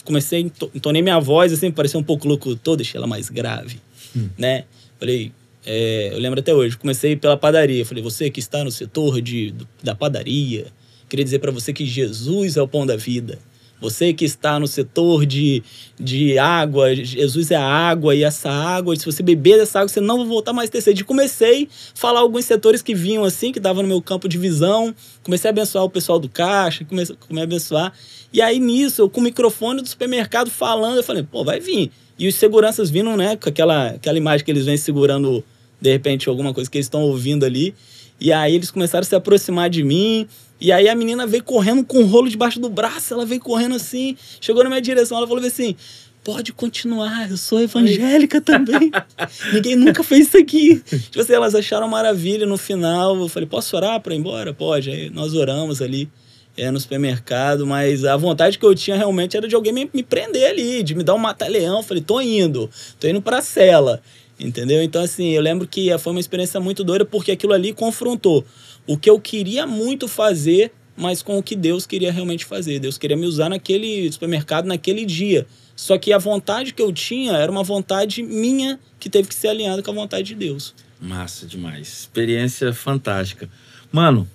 [0.03, 3.79] comecei, entonei minha voz, assim, parecia um pouco locutor, deixei ela mais grave,
[4.15, 4.29] hum.
[4.37, 4.65] né?
[4.97, 5.31] Falei,
[5.65, 7.85] é, eu lembro até hoje, comecei pela padaria.
[7.85, 10.67] Falei, você que está no setor de, da padaria,
[11.07, 13.39] queria dizer para você que Jesus é o pão da vida.
[13.81, 15.63] Você que está no setor de,
[15.99, 20.01] de água, Jesus é a água e essa água, se você beber dessa água, você
[20.01, 21.03] não vai voltar mais a ter sede.
[21.05, 21.67] Comecei a
[21.97, 24.93] falar alguns setores que vinham assim, que estavam no meu campo de visão.
[25.23, 27.93] Comecei a abençoar o pessoal do caixa, comecei, comecei a abençoar.
[28.33, 31.91] E aí nisso, eu com o microfone do supermercado falando, eu falei, pô, vai vir.
[32.17, 35.43] E os seguranças vindo, né, com aquela, aquela imagem que eles vêm segurando,
[35.79, 37.73] de repente, alguma coisa que eles estão ouvindo ali.
[38.19, 40.27] E aí eles começaram a se aproximar de mim.
[40.59, 43.75] E aí a menina veio correndo com um rolo debaixo do braço, ela veio correndo
[43.75, 45.75] assim, chegou na minha direção, ela falou assim:
[46.23, 48.91] pode continuar, eu sou evangélica também.
[49.53, 50.79] Ninguém nunca fez isso aqui.
[50.79, 53.15] Tipo assim, elas acharam maravilha no final.
[53.15, 54.53] Eu falei, posso orar para ir embora?
[54.53, 54.89] Pode.
[54.89, 56.09] Aí nós oramos ali
[56.57, 60.03] é, no supermercado, mas a vontade que eu tinha realmente era de alguém me, me
[60.03, 61.77] prender ali, de me dar um mata-leão.
[61.77, 64.01] Eu falei, tô indo, tô indo pra cela.
[64.39, 64.81] Entendeu?
[64.81, 68.45] Então, assim, eu lembro que foi uma experiência muito doida porque aquilo ali confrontou
[68.87, 72.79] o que eu queria muito fazer, mas com o que Deus queria realmente fazer.
[72.79, 75.45] Deus queria me usar naquele supermercado, naquele dia.
[75.75, 79.49] Só que a vontade que eu tinha era uma vontade minha que teve que ser
[79.49, 80.73] alinhada com a vontade de Deus.
[80.99, 81.87] Massa demais.
[81.87, 83.49] Experiência fantástica.
[83.91, 84.29] Mano,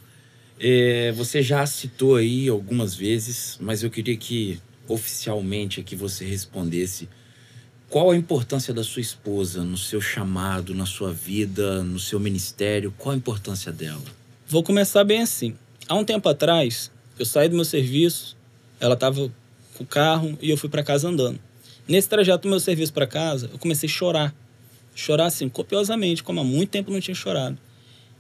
[0.59, 7.09] é, você já citou aí algumas vezes, mas eu queria que oficialmente aqui você respondesse
[7.89, 12.93] qual a importância da sua esposa no seu chamado, na sua vida, no seu ministério?
[12.99, 14.03] Qual a importância dela?
[14.47, 15.55] Vou começar bem assim.
[15.89, 18.37] Há um tempo atrás, eu saí do meu serviço,
[18.80, 19.30] ela estava
[19.76, 21.39] com o carro e eu fui para casa andando.
[21.87, 24.35] Nesse trajeto do meu serviço para casa, eu comecei a chorar.
[24.95, 27.59] Chorar assim, copiosamente, como há muito tempo não tinha chorado.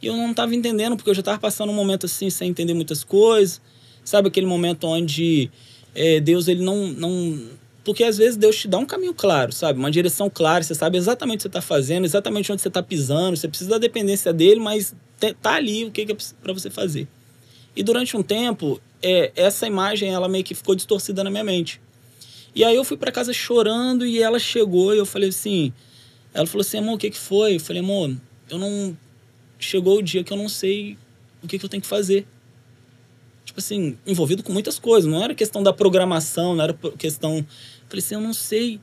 [0.02, 2.74] E eu não estava entendendo, porque eu já estava passando um momento assim, sem entender
[2.74, 3.60] muitas coisas.
[4.04, 5.50] Sabe aquele momento onde
[5.94, 7.48] é, Deus ele não, não
[7.84, 9.78] porque às vezes Deus te dá um caminho claro, sabe?
[9.78, 12.82] Uma direção clara, você sabe exatamente o que você está fazendo, exatamente onde você está
[12.82, 14.94] pisando, você precisa da dependência dele, mas
[15.42, 17.06] tá ali o que é para você fazer.
[17.76, 21.78] E durante um tempo, é, essa imagem ela meio que ficou distorcida na minha mente.
[22.54, 25.70] E aí eu fui para casa chorando e ela chegou e eu falei assim,
[26.32, 27.56] ela falou assim, amor, o que que foi?
[27.56, 28.16] Eu falei, amor,
[28.48, 28.96] eu não
[29.58, 30.96] chegou o dia que eu não sei
[31.42, 32.26] o que que eu tenho que fazer
[33.54, 35.10] tipo assim, envolvido com muitas coisas.
[35.10, 37.46] Não era questão da programação, não era questão
[37.94, 38.80] Falei assim, eu não sei.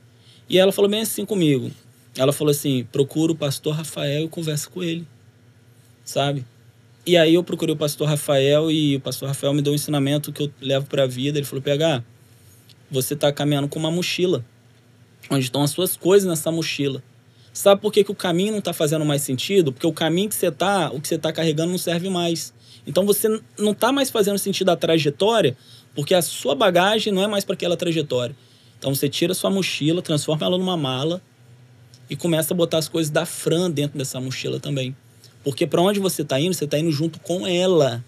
[0.48, 1.70] E ela falou bem assim comigo.
[2.16, 5.06] Ela falou assim: procura o pastor Rafael e conversa com ele.
[6.02, 6.46] Sabe?
[7.04, 10.32] E aí eu procurei o pastor Rafael e o pastor Rafael me deu um ensinamento
[10.32, 11.38] que eu levo para a vida.
[11.38, 12.02] Ele falou: PH,
[12.90, 14.42] você está caminhando com uma mochila.
[15.30, 17.02] Onde estão as suas coisas nessa mochila.
[17.52, 19.72] Sabe por que, que o caminho não está fazendo mais sentido?
[19.72, 22.54] Porque o caminho que você está, o que você está carregando não serve mais.
[22.86, 25.54] Então você não está mais fazendo sentido a trajetória,
[25.94, 28.34] porque a sua bagagem não é mais para aquela trajetória.
[28.82, 31.22] Então você tira sua mochila, transforma ela numa mala
[32.10, 34.96] e começa a botar as coisas da Fran dentro dessa mochila também.
[35.44, 38.04] Porque para onde você está indo, você está indo junto com ela.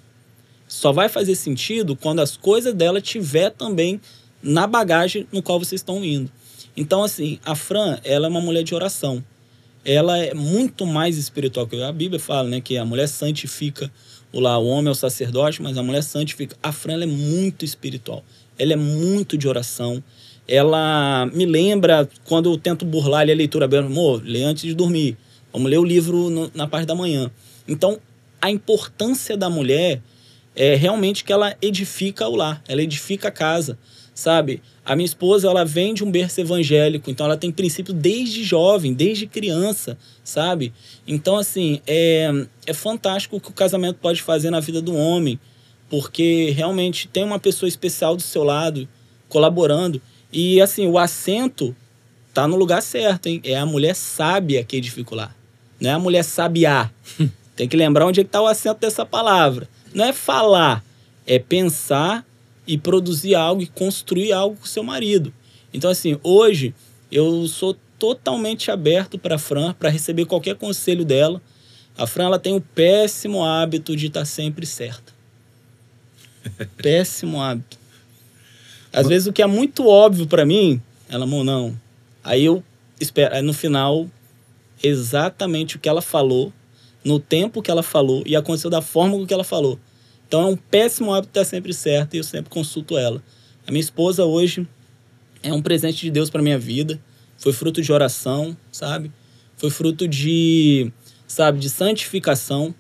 [0.67, 4.01] Só vai fazer sentido quando as coisas dela tiver também
[4.43, 6.29] na bagagem no qual vocês estão indo.
[6.77, 9.25] Então, assim, a Fran, ela é uma mulher de oração.
[9.85, 11.81] Ela é muito mais espiritual que.
[11.81, 13.93] A Bíblia fala, né, que a mulher santifica
[14.33, 16.57] o lá, o homem é o sacerdote, mas a mulher santifica.
[16.61, 18.25] A Fran, é muito espiritual.
[18.59, 20.03] Ela é muito de oração
[20.47, 23.67] ela me lembra quando eu tento burlar ali a leitura.
[23.79, 25.17] Amor, lê antes de dormir.
[25.53, 27.31] Vamos ler o livro no, na parte da manhã.
[27.67, 27.99] Então,
[28.41, 30.03] a importância da mulher
[30.55, 33.79] é realmente que ela edifica o lar, ela edifica a casa,
[34.15, 34.63] sabe?
[34.85, 38.93] A minha esposa, ela vem de um berço evangélico, então ela tem princípio desde jovem,
[38.93, 40.73] desde criança, sabe?
[41.07, 42.31] Então, assim, é,
[42.67, 45.41] é fantástico o que o casamento pode fazer na vida do homem,
[45.89, 48.87] porque realmente tem uma pessoa especial do seu lado,
[49.29, 50.01] colaborando.
[50.35, 51.75] E assim, o acento
[52.35, 53.41] tá no lugar certo, hein?
[53.45, 55.35] É a mulher sábia que edifica lá.
[55.81, 56.91] Não é a mulher sabiá.
[57.55, 59.69] Tem que lembrar onde é que tá o acento dessa palavra.
[59.95, 60.85] Não é falar,
[61.25, 62.27] é pensar
[62.67, 65.33] e produzir algo e construir algo com seu marido.
[65.73, 66.75] Então, assim, hoje
[67.13, 71.41] eu sou totalmente aberto para a Fran, para receber qualquer conselho dela.
[71.97, 75.13] A Fran ela tem o péssimo hábito de estar tá sempre certa.
[76.77, 77.84] péssimo hábito.
[78.95, 81.77] Às vezes o que é muito óbvio para mim, ela, amor, não.
[82.23, 82.63] Aí eu
[83.01, 84.09] espero, aí no final,
[84.83, 86.53] exatamente o que ela falou,
[87.05, 89.79] no tempo que ela falou e aconteceu da forma que ela falou.
[90.27, 93.23] Então é um péssimo hábito estar sempre certo e eu sempre consulto ela.
[93.67, 94.67] A minha esposa hoje
[95.43, 97.01] é um presente de Deus para minha vida.
[97.37, 99.13] Foi fruto de oração, sabe?
[99.57, 100.91] Foi fruto de,
[101.27, 102.75] sabe, de santificação,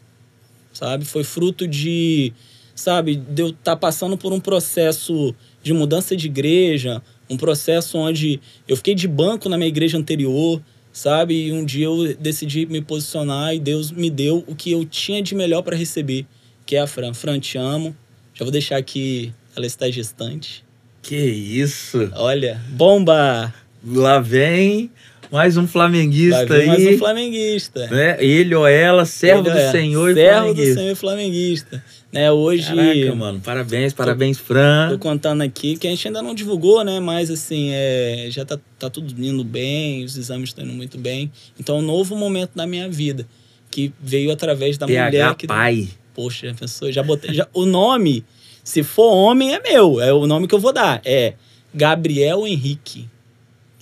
[0.72, 1.04] sabe?
[1.04, 2.32] Foi fruto de,
[2.74, 5.34] sabe, de eu estar tá passando por um processo
[5.64, 8.38] de mudança de igreja, um processo onde
[8.68, 10.62] eu fiquei de banco na minha igreja anterior,
[10.92, 11.46] sabe?
[11.46, 15.22] E um dia eu decidi me posicionar e Deus me deu o que eu tinha
[15.22, 16.26] de melhor para receber,
[16.66, 17.14] que é a Fran.
[17.14, 17.96] Fran, te amo.
[18.34, 20.62] Já vou deixar aqui, ela está gestante.
[21.00, 22.10] Que isso!
[22.14, 23.52] Olha, bomba!
[23.82, 24.90] Lá vem
[25.30, 26.66] mais um flamenguista aí.
[26.66, 27.86] Mais um flamenguista.
[27.88, 28.22] Né?
[28.22, 31.84] Ele ou ela, servo Ele do é, Senhor e servo do Senhor e flamenguista.
[32.14, 32.74] Né, hoje.
[32.74, 34.90] Caraca, mano, parabéns, parabéns, Fran.
[34.90, 37.00] Tô contando aqui que a gente ainda não divulgou, né?
[37.00, 41.32] Mas assim, é, já tá, tá tudo indo bem, os exames estão indo muito bem.
[41.58, 43.26] Então, é um novo momento da minha vida
[43.68, 45.46] que veio através da TH mulher que.
[45.48, 45.88] Pai.
[46.14, 47.34] Poxa, pessoa, já botei.
[47.34, 48.24] Já, o nome
[48.64, 50.00] se for homem, é meu.
[50.00, 51.02] É o nome que eu vou dar.
[51.04, 51.34] É
[51.72, 53.10] Gabriel Henrique.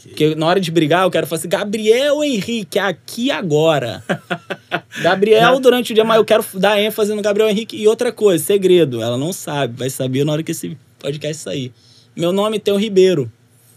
[0.08, 4.02] Porque na hora de brigar, eu quero falar assim, Gabriel Henrique, aqui agora.
[5.00, 7.76] Gabriel durante o dia, mas eu quero dar ênfase no Gabriel Henrique.
[7.76, 11.72] E outra coisa, segredo, ela não sabe, vai saber na hora que esse podcast sair.
[12.16, 13.30] Meu nome tem o Ribeiro.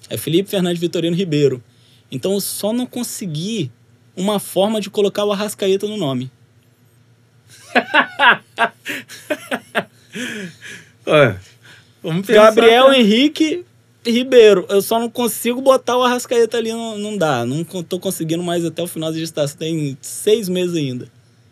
[0.10, 1.64] É Felipe Fernandes Vitorino Ribeiro.
[2.12, 3.72] Então eu só não consegui
[4.16, 6.32] uma forma de colocar o Arrascaeta no nome.
[12.02, 12.94] vamos pensar, Gabriel.
[12.94, 13.66] Henrique
[14.12, 14.66] Ribeiro.
[14.70, 17.46] Eu só não consigo botar o Arrascaeta ali, não, não dá.
[17.46, 19.58] Não tô conseguindo mais até o final de gestação.
[19.58, 21.08] Tem seis meses ainda.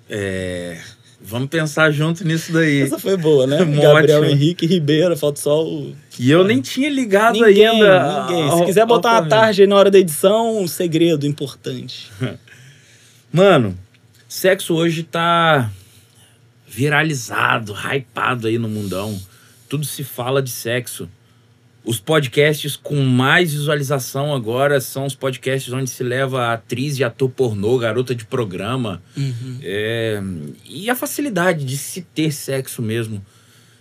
[0.09, 0.79] É.
[1.25, 2.81] Vamos pensar junto nisso daí.
[2.81, 3.63] Essa foi boa, né?
[3.81, 5.95] Gabriel Henrique Ribeiro, falta só o.
[6.19, 8.25] E eu nem tinha ligado ninguém, ainda.
[8.27, 8.57] Ninguém.
[8.57, 12.11] Se quiser botar uma tarde aí na hora da edição, um segredo importante.
[13.31, 13.77] Mano,
[14.27, 15.71] sexo hoje tá
[16.67, 19.17] viralizado, hypado aí no mundão.
[19.69, 21.09] Tudo se fala de sexo.
[21.85, 27.29] Os podcasts com mais visualização agora são os podcasts onde se leva atriz e ator
[27.29, 29.03] pornô, garota de programa.
[29.17, 29.59] Uhum.
[29.61, 30.21] É,
[30.65, 33.23] e a facilidade de se ter sexo mesmo.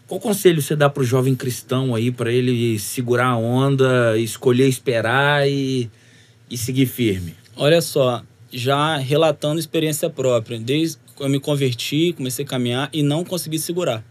[0.08, 5.48] Qual conselho você dá pro jovem cristão aí para ele segurar a onda, escolher esperar
[5.48, 5.88] e,
[6.50, 7.34] e seguir firme?
[7.56, 8.22] Olha só,
[8.52, 14.04] já relatando experiência própria, desde eu me converti, comecei a caminhar e não consegui segurar.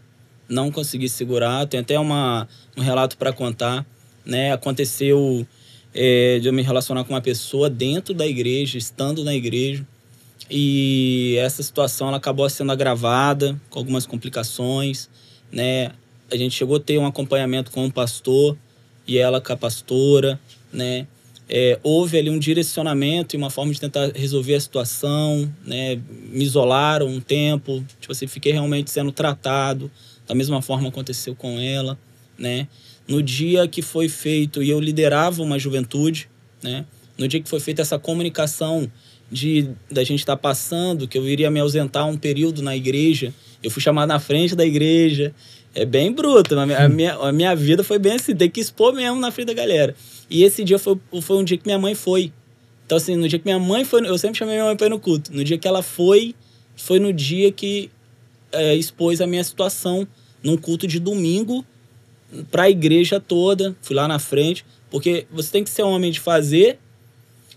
[0.48, 1.66] Não consegui segurar.
[1.66, 3.86] Tem até uma, um relato para contar.
[4.24, 4.52] Né?
[4.52, 5.46] Aconteceu
[5.94, 9.86] é, de eu me relacionar com uma pessoa dentro da igreja, estando na igreja.
[10.50, 15.08] E essa situação ela acabou sendo agravada com algumas complicações.
[15.50, 15.90] Né?
[16.30, 18.56] A gente chegou a ter um acompanhamento com o um pastor
[19.06, 20.38] e ela com a pastora.
[20.72, 21.06] Né?
[21.54, 26.00] é, houve ali um direcionamento e uma forma de tentar resolver a situação, né?
[26.30, 29.90] Me isolaram um tempo, tipo assim, fiquei realmente sendo tratado.
[30.26, 31.98] Da mesma forma aconteceu com ela,
[32.38, 32.68] né?
[33.06, 36.28] No dia que foi feito, e eu liderava uma juventude,
[36.62, 36.84] né?
[37.18, 38.90] No dia que foi feita essa comunicação
[39.30, 43.32] de da gente estar tá passando, que eu iria me ausentar um período na igreja,
[43.62, 45.34] eu fui chamado na frente da igreja.
[45.74, 49.18] É bem bruto, a minha, a minha vida foi bem assim, tem que expor mesmo
[49.18, 49.94] na frente da galera.
[50.28, 52.30] E esse dia foi, foi um dia que minha mãe foi.
[52.84, 54.90] Então, assim, no dia que minha mãe foi, eu sempre chamei minha mãe para ir
[54.90, 55.32] no culto.
[55.32, 56.34] No dia que ela foi,
[56.76, 57.90] foi no dia que
[58.52, 60.06] é, expôs a minha situação
[60.42, 61.64] num culto de domingo
[62.50, 63.76] para a igreja toda.
[63.82, 66.78] Fui lá na frente, porque você tem que ser homem de fazer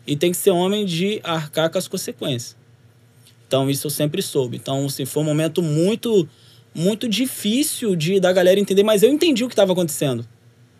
[0.07, 2.55] e tem que ser homem de arcar com as consequências.
[3.47, 4.57] Então, isso eu sempre soube.
[4.57, 6.27] Então, assim, foi um momento muito,
[6.73, 10.27] muito difícil de da galera entender, mas eu entendi o que estava acontecendo.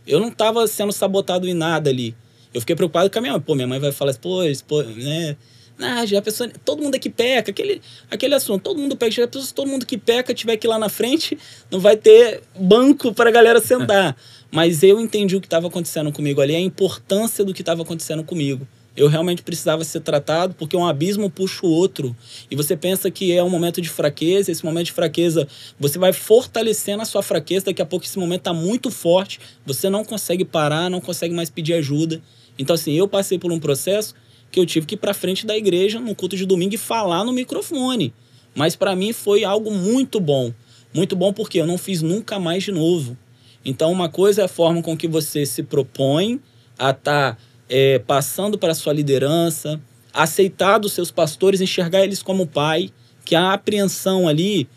[0.05, 2.15] Eu não tava sendo sabotado em nada ali.
[2.53, 3.41] Eu fiquei preocupado com a minha mãe.
[3.41, 5.35] Pô, minha mãe vai falar pô, pô né?
[5.79, 9.27] Ah, já a pessoa, todo mundo aqui peca, aquele, aquele assunto, todo mundo peca, já
[9.27, 11.37] pessoa, todo mundo que peca tiver que ir lá na frente,
[11.69, 14.15] não vai ter banco para a galera sentar.
[14.51, 18.23] Mas eu entendi o que estava acontecendo comigo ali, a importância do que estava acontecendo
[18.23, 18.65] comigo.
[18.95, 22.15] Eu realmente precisava ser tratado porque um abismo puxa o outro.
[22.49, 25.45] E você pensa que é um momento de fraqueza, esse momento de fraqueza,
[25.77, 29.89] você vai fortalecendo a sua fraqueza, daqui a pouco esse momento está muito forte, você
[29.89, 32.21] não consegue parar, não consegue mais pedir ajuda.
[32.57, 34.15] Então, assim, eu passei por um processo
[34.55, 37.25] que eu tive que ir para frente da igreja no culto de domingo e falar
[37.25, 38.13] no microfone.
[38.55, 40.53] Mas para mim foi algo muito bom.
[40.93, 43.17] Muito bom porque eu não fiz nunca mais de novo.
[43.65, 46.39] Então, uma coisa é a forma com que você se propõe
[46.79, 47.35] a estar.
[47.35, 47.37] Tá
[47.69, 49.81] é, passando para a sua liderança,
[50.13, 52.89] aceitar dos seus pastores, enxergar eles como pai,
[53.23, 54.67] que a apreensão ali,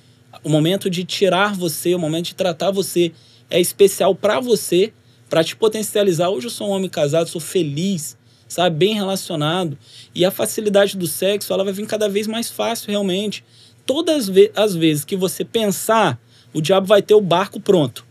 [0.42, 3.12] o momento de tirar você, o momento de tratar você
[3.50, 4.92] é especial para você,
[5.28, 6.30] para te potencializar.
[6.30, 8.16] Hoje eu sou um homem casado, sou feliz,
[8.48, 9.78] sabe, bem relacionado,
[10.14, 13.44] e a facilidade do sexo, ela vai vir cada vez mais fácil realmente.
[13.86, 16.18] Todas as vezes que você pensar,
[16.52, 18.06] o diabo vai ter o barco pronto.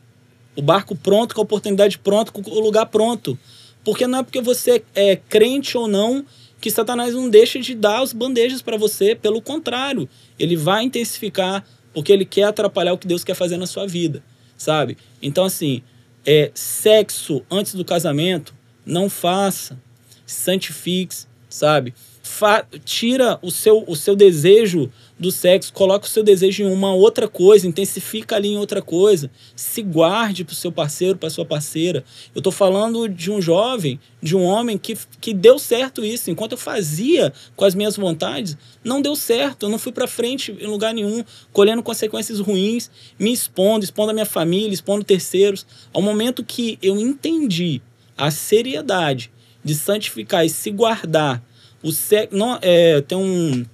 [0.55, 3.37] O barco pronto, com a oportunidade pronta, com o lugar pronto.
[3.83, 6.25] Porque não é porque você é crente ou não
[6.59, 9.15] que Satanás não deixa de dar os bandejas para você.
[9.15, 10.09] Pelo contrário,
[10.39, 11.63] ele vai intensificar
[11.93, 14.23] porque ele quer atrapalhar o que Deus quer fazer na sua vida,
[14.55, 14.97] sabe?
[15.21, 15.81] Então, assim,
[16.25, 18.53] é, sexo antes do casamento,
[18.85, 19.79] não faça.
[20.27, 21.93] Santifique, sabe?
[22.21, 26.93] Fa tira o seu, o seu desejo do sexo, coloca o seu desejo em uma
[26.93, 31.45] outra coisa, intensifica ali em outra coisa, se guarde para o seu parceiro, para sua
[31.45, 32.03] parceira.
[32.35, 36.29] Eu estou falando de um jovem, de um homem que, que deu certo isso.
[36.29, 39.65] Enquanto eu fazia com as minhas vontades, não deu certo.
[39.65, 44.13] Eu não fui para frente em lugar nenhum, colhendo consequências ruins, me expondo, expondo a
[44.13, 45.65] minha família, expondo terceiros.
[45.93, 47.81] Ao momento que eu entendi
[48.17, 49.31] a seriedade
[49.67, 51.43] de santificar e se guardar,
[51.83, 52.35] o sexo.
[52.35, 53.65] Não, é, tem um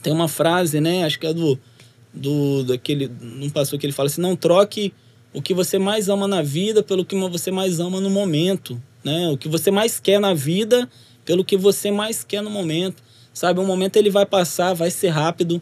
[0.00, 1.04] tem uma frase, né?
[1.04, 1.58] Acho que é do.
[2.14, 3.10] do daquele.
[3.20, 4.94] Não passou que ele fala assim: não troque
[5.34, 8.80] o que você mais ama na vida pelo que você mais ama no momento.
[9.04, 9.28] Né?
[9.28, 10.88] O que você mais quer na vida
[11.24, 13.02] pelo que você mais quer no momento.
[13.34, 13.58] Sabe?
[13.58, 15.60] Um momento ele vai passar, vai ser rápido,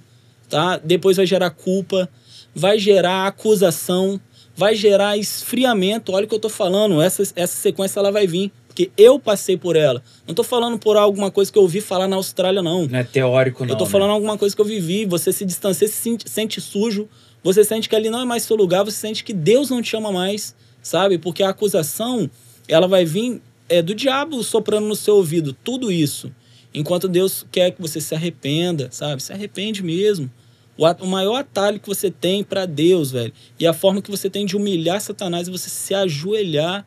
[0.48, 0.76] tá?
[0.76, 2.08] Depois vai gerar culpa,
[2.54, 4.20] vai gerar acusação,
[4.54, 6.12] vai gerar esfriamento.
[6.12, 9.56] Olha o que eu tô falando, essa, essa sequência ela vai vir porque eu passei
[9.56, 10.02] por ela.
[10.26, 12.88] Não tô falando por alguma coisa que eu ouvi falar na Austrália, não.
[12.88, 13.72] Não é teórico, não.
[13.72, 13.90] Eu tô né?
[13.90, 15.06] falando alguma coisa que eu vivi.
[15.06, 17.08] Você se distancia, se sente, sente sujo.
[17.44, 18.84] Você sente que ali não é mais seu lugar.
[18.84, 21.18] Você sente que Deus não te ama mais, sabe?
[21.18, 22.28] Porque a acusação,
[22.66, 25.52] ela vai vir é, do diabo soprando no seu ouvido.
[25.62, 26.32] Tudo isso.
[26.74, 29.22] Enquanto Deus quer que você se arrependa, sabe?
[29.22, 30.28] Se arrepende mesmo.
[30.76, 34.28] O, o maior atalho que você tem para Deus, velho, e a forma que você
[34.28, 36.84] tem de humilhar Satanás é você se ajoelhar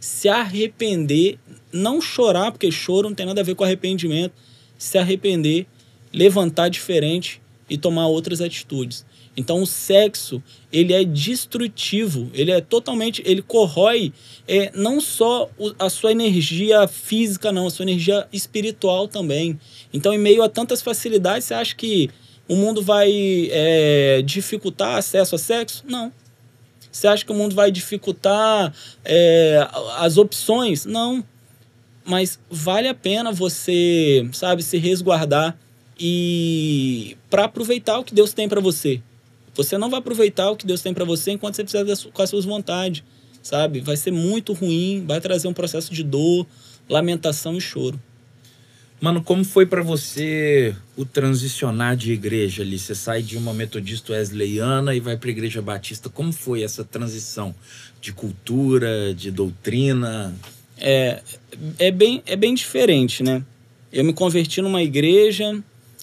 [0.00, 1.38] se arrepender,
[1.72, 4.32] não chorar, porque choro não tem nada a ver com arrependimento,
[4.76, 5.66] se arrepender,
[6.12, 9.04] levantar diferente e tomar outras atitudes.
[9.36, 10.42] Então o sexo,
[10.72, 14.12] ele é destrutivo, ele é totalmente, ele corrói
[14.48, 19.58] é, não só a sua energia física, não, a sua energia espiritual também.
[19.92, 22.10] Então em meio a tantas facilidades, você acha que
[22.48, 25.84] o mundo vai é, dificultar acesso a sexo?
[25.86, 26.12] Não.
[26.90, 28.72] Você acha que o mundo vai dificultar
[29.04, 29.66] é,
[29.98, 30.84] as opções?
[30.84, 31.24] Não.
[32.04, 35.58] Mas vale a pena você, sabe, se resguardar
[35.98, 39.02] e para aproveitar o que Deus tem para você.
[39.54, 42.22] Você não vai aproveitar o que Deus tem para você enquanto você precisa das, com
[42.22, 43.02] as suas vontades,
[43.42, 43.80] sabe?
[43.80, 46.46] Vai ser muito ruim, vai trazer um processo de dor,
[46.88, 48.00] lamentação e choro.
[49.00, 52.76] Mano, como foi para você o transicionar de igreja ali?
[52.76, 56.08] Você sai de uma metodista wesleyana e vai para igreja batista.
[56.08, 57.54] Como foi essa transição
[58.00, 60.34] de cultura, de doutrina?
[60.76, 61.22] É,
[61.78, 63.44] é, bem, é bem diferente, né?
[63.92, 65.62] Eu me converti numa igreja,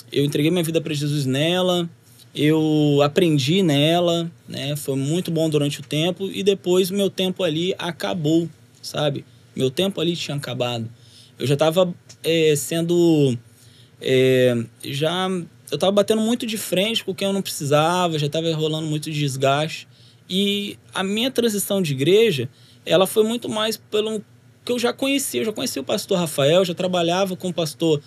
[0.09, 1.89] eu entreguei minha vida para Jesus nela,
[2.33, 4.73] eu aprendi nela, né?
[4.77, 8.49] Foi muito bom durante o tempo e depois meu tempo ali acabou,
[8.81, 9.25] sabe?
[9.53, 10.89] Meu tempo ali tinha acabado.
[11.37, 11.93] Eu já estava
[12.25, 13.37] é, sendo.
[14.01, 15.27] É, já.
[15.71, 19.09] Eu estava batendo muito de frente com quem eu não precisava, já estava rolando muito
[19.09, 19.87] desgaste.
[20.29, 22.49] E a minha transição de igreja,
[22.85, 24.23] ela foi muito mais pelo
[24.63, 25.41] que eu já conhecia.
[25.41, 28.01] Eu já conhecia o pastor Rafael, já trabalhava com o pastor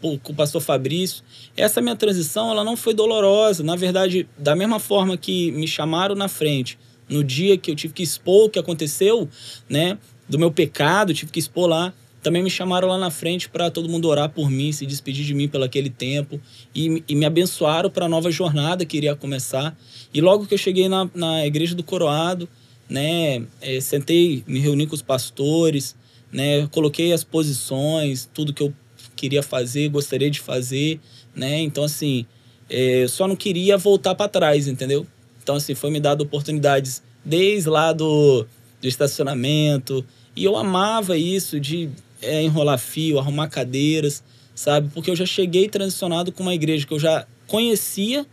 [0.00, 1.22] com o pastor Fabrício.
[1.54, 3.62] Essa minha transição, ela não foi dolorosa.
[3.62, 7.92] Na verdade, da mesma forma que me chamaram na frente, no dia que eu tive
[7.92, 9.28] que expor o que aconteceu,
[9.68, 9.98] né,
[10.28, 11.92] do meu pecado, tive que expor lá,
[12.22, 15.34] também me chamaram lá na frente para todo mundo orar por mim, se despedir de
[15.34, 16.40] mim pelo aquele tempo
[16.74, 19.76] e, e me abençoaram para a nova jornada que iria começar.
[20.12, 22.48] E logo que eu cheguei na, na igreja do Coroado,
[22.88, 25.96] né, é, sentei, me reuni com os pastores,
[26.30, 28.72] né, coloquei as posições, tudo que eu
[29.16, 31.00] queria fazer, gostaria de fazer,
[31.34, 31.60] né?
[31.60, 32.26] Então assim,
[32.68, 35.06] é, só não queria voltar para trás, entendeu?
[35.42, 38.46] Então assim, foi me dado oportunidades desde lá do,
[38.80, 40.04] do estacionamento,
[40.34, 41.90] e eu amava isso de
[42.22, 44.22] é, enrolar fio, arrumar cadeiras,
[44.54, 44.90] sabe?
[44.92, 48.26] Porque eu já cheguei transicionado com uma igreja que eu já conhecia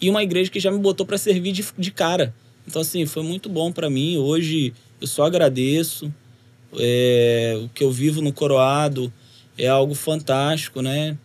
[0.00, 2.34] e uma igreja que já me botou para servir de, de cara.
[2.66, 4.16] Então, assim, foi muito bom para mim.
[4.16, 6.12] Hoje eu só agradeço.
[6.78, 9.12] É, o que eu vivo no Coroado
[9.58, 11.18] é algo fantástico, né?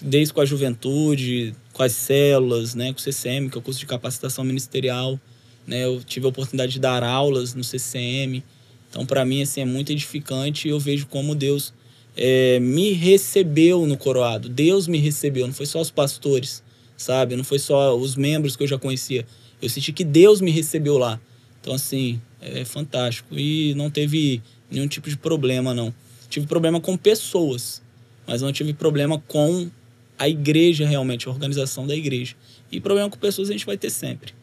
[0.00, 2.92] Desde com a juventude, com as células, né?
[2.92, 5.18] Com o CCM, que é o curso de capacitação ministerial.
[5.66, 5.84] Né?
[5.84, 8.42] Eu tive a oportunidade de dar aulas no CCM.
[8.88, 11.72] Então, para mim, assim, é muito edificante e eu vejo como Deus
[12.16, 14.48] é, me recebeu no coroado.
[14.48, 16.62] Deus me recebeu, não foi só os pastores,
[16.96, 17.36] sabe?
[17.36, 19.26] Não foi só os membros que eu já conhecia.
[19.60, 21.20] Eu senti que Deus me recebeu lá.
[21.60, 23.38] Então, assim, é fantástico.
[23.38, 25.94] E não teve nenhum tipo de problema, não.
[26.28, 27.82] Tive problema com pessoas,
[28.26, 29.70] mas não tive problema com
[30.18, 32.34] a igreja realmente, a organização da igreja.
[32.70, 34.34] E problema com pessoas a gente vai ter sempre.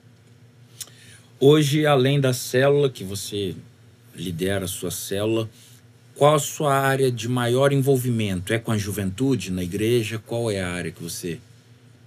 [1.40, 3.54] Hoje, além da célula, que você
[4.16, 5.50] lidera a sua célula,
[6.16, 8.54] qual a sua área de maior envolvimento?
[8.54, 10.18] É com a juventude na igreja?
[10.26, 11.40] Qual é a área que você.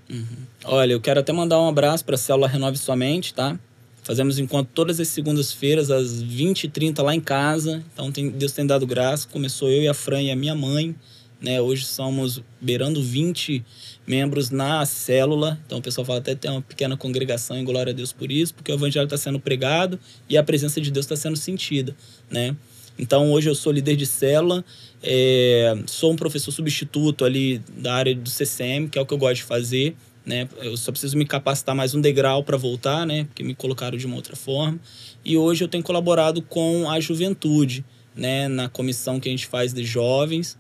[0.09, 0.25] Uhum.
[0.65, 3.59] Olha, eu quero até mandar um abraço para a célula Renove Sua Mente, tá?
[4.03, 7.85] Fazemos encontro todas as segundas-feiras, às 20h30 lá em casa.
[7.93, 9.29] Então, tem, Deus tem dado graça.
[9.31, 10.95] Começou eu e a Fran e a minha mãe.
[11.39, 11.61] Né?
[11.61, 13.63] Hoje somos beirando 20
[14.09, 15.61] membros na célula.
[15.67, 18.55] Então o pessoal fala até tem uma pequena congregação e glória a Deus por isso,
[18.55, 21.95] porque o evangelho está sendo pregado e a presença de Deus está sendo sentida,
[22.31, 22.57] né?
[22.99, 24.65] Então hoje eu sou líder de célula,
[25.03, 29.19] é, sou um professor substituto ali da área do CCM, que é o que eu
[29.19, 29.95] gosto de fazer,
[30.25, 30.49] né?
[30.59, 33.25] Eu só preciso me capacitar mais um degrau para voltar, né?
[33.25, 34.81] Porque me colocaram de uma outra forma.
[35.25, 37.85] E hoje eu tenho colaborado com a juventude,
[38.17, 38.49] né?
[38.49, 40.59] Na comissão que a gente faz de jovens.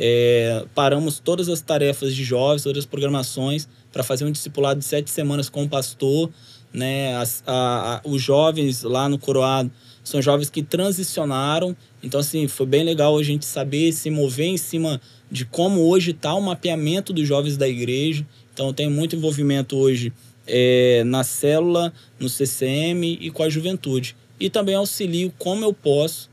[0.00, 4.86] É, paramos todas as tarefas de jovens, todas as programações, para fazer um discipulado de
[4.86, 6.30] sete semanas com o pastor.
[6.72, 7.16] Né?
[7.16, 9.72] As, a, a, os jovens lá no Coroado
[10.04, 11.76] são jovens que transicionaram.
[12.00, 16.12] Então, assim, foi bem legal a gente saber se mover em cima de como hoje
[16.12, 18.24] está o mapeamento dos jovens da igreja.
[18.54, 20.12] Então, tenho muito envolvimento hoje
[20.46, 24.14] é, na célula, no CCM e com a juventude.
[24.38, 26.30] E também auxilio como eu posso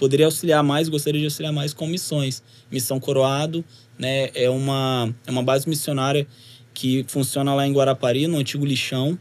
[0.00, 2.42] poderia auxiliar mais, gostaria de auxiliar mais com missões.
[2.72, 3.62] Missão Coroado,
[3.98, 6.26] né, é uma, é uma base missionária
[6.72, 9.18] que funciona lá em Guarapari, no antigo lixão.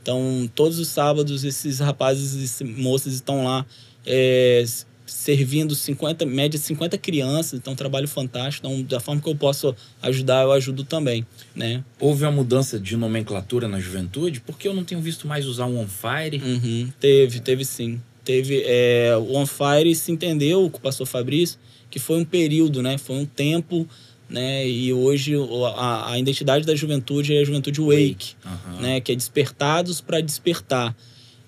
[0.00, 3.66] Então, todos os sábados, esses rapazes e moças estão lá
[4.06, 4.64] é,
[5.04, 7.58] servindo 50, média 50 crianças.
[7.58, 8.66] Então, um trabalho fantástico.
[8.66, 11.84] Então, da forma que eu posso ajudar, eu ajudo também, né?
[12.00, 14.40] Houve uma mudança de nomenclatura na juventude?
[14.40, 16.42] Porque eu não tenho visto mais usar um on fire.
[16.42, 21.58] Uhum, teve, teve sim teve é, o On Fire se entendeu com o pastor Fabrício
[21.92, 22.96] que foi um período, né?
[22.96, 23.86] Foi um tempo,
[24.26, 24.66] né?
[24.66, 25.34] E hoje
[25.76, 28.80] a, a identidade da juventude é a juventude wake, uhum.
[28.80, 29.00] né?
[29.00, 30.96] Que é despertados para despertar.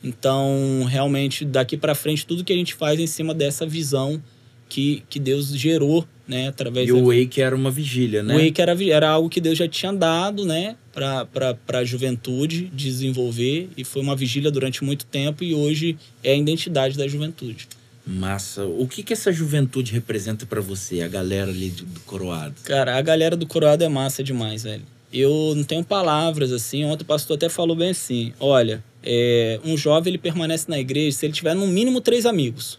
[0.03, 4.23] Então, realmente, daqui para frente, tudo que a gente faz é em cima dessa visão
[4.69, 6.49] que, que Deus gerou, né?
[6.49, 6.99] Através e da...
[6.99, 8.35] o Wake era uma vigília, né?
[8.35, 10.77] O Wake era, era algo que Deus já tinha dado, né?
[10.93, 13.69] Para a juventude desenvolver.
[13.77, 15.45] E foi uma vigília durante muito tempo.
[15.45, 17.69] E hoje é a identidade da juventude.
[18.07, 18.65] Massa.
[18.65, 22.55] O que que essa juventude representa para você, a galera ali do Coroado?
[22.65, 24.83] Cara, a galera do Coroado é massa demais, velho.
[25.13, 26.85] Eu não tenho palavras assim.
[26.85, 31.17] Ontem o pastor até falou bem assim: olha, é, um jovem ele permanece na igreja
[31.17, 32.79] se ele tiver no mínimo três amigos.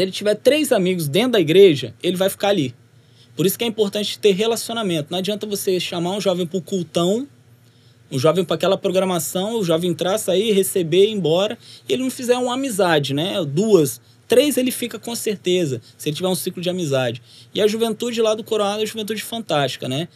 [0.00, 2.74] Se ele tiver três amigos dentro da igreja, ele vai ficar ali.
[3.36, 5.08] Por isso que é importante ter relacionamento.
[5.10, 7.28] Não adianta você chamar um jovem para o cultão,
[8.10, 12.10] um jovem para aquela programação, o jovem entrar, sair, receber, ir embora, e ele não
[12.10, 13.44] fizer uma amizade, né?
[13.44, 17.20] Duas, três ele fica com certeza, se ele tiver um ciclo de amizade.
[17.52, 20.08] E a juventude lá do Coroado é uma juventude fantástica, né?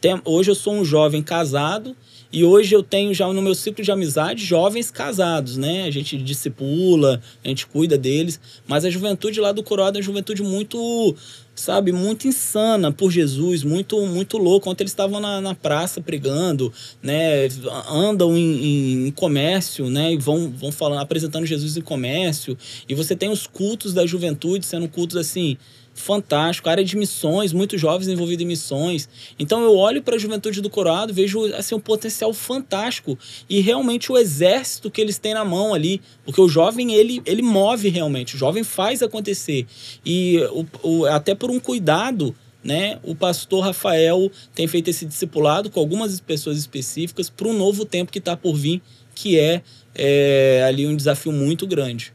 [0.00, 1.96] Tem, hoje eu sou um jovem casado
[2.30, 5.84] e hoje eu tenho já no meu ciclo de amizade jovens casados, né?
[5.84, 8.38] A gente discipula, a gente cuida deles.
[8.66, 11.16] Mas a juventude lá do Coroado é uma juventude muito,
[11.54, 14.68] sabe, muito insana por Jesus, muito muito louco.
[14.68, 16.70] Ontem eles estavam na, na praça pregando,
[17.02, 17.48] né?
[17.90, 20.12] Andam em, em, comércio, né?
[20.12, 22.58] E vão, vão falando, apresentando Jesus em comércio.
[22.86, 25.56] E você tem os cultos da juventude sendo cultos assim
[25.98, 29.08] fantástico, área de missões, muitos jovens envolvidos em missões.
[29.38, 33.18] Então eu olho para a juventude do Coroado, vejo assim um potencial fantástico
[33.48, 37.42] e realmente o exército que eles têm na mão ali, porque o jovem ele ele
[37.42, 39.66] move realmente, o jovem faz acontecer
[40.04, 42.98] e o, o até por um cuidado né?
[43.02, 48.10] O pastor Rafael tem feito esse discipulado com algumas pessoas específicas para um novo tempo
[48.10, 48.82] que está por vir,
[49.14, 49.62] que é,
[49.94, 52.12] é ali um desafio muito grande.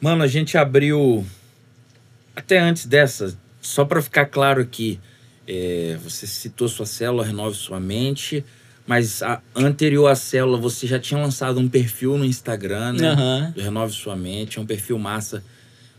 [0.00, 1.24] Mano, a gente abriu
[2.34, 4.98] até antes dessa, só para ficar claro aqui,
[5.46, 8.44] é, você citou sua célula Renove Sua Mente,
[8.86, 13.12] mas a, anterior à célula você já tinha lançado um perfil no Instagram, né?
[13.12, 13.52] Uhum.
[13.62, 15.42] Renove Sua Mente, é um perfil massa.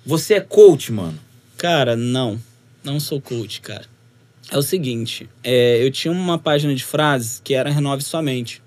[0.05, 1.17] Você é coach, mano?
[1.57, 2.39] Cara, não.
[2.83, 3.85] Não sou coach, cara.
[4.51, 8.61] É o seguinte, é, eu tinha uma página de frases que era Renove Sua Mente.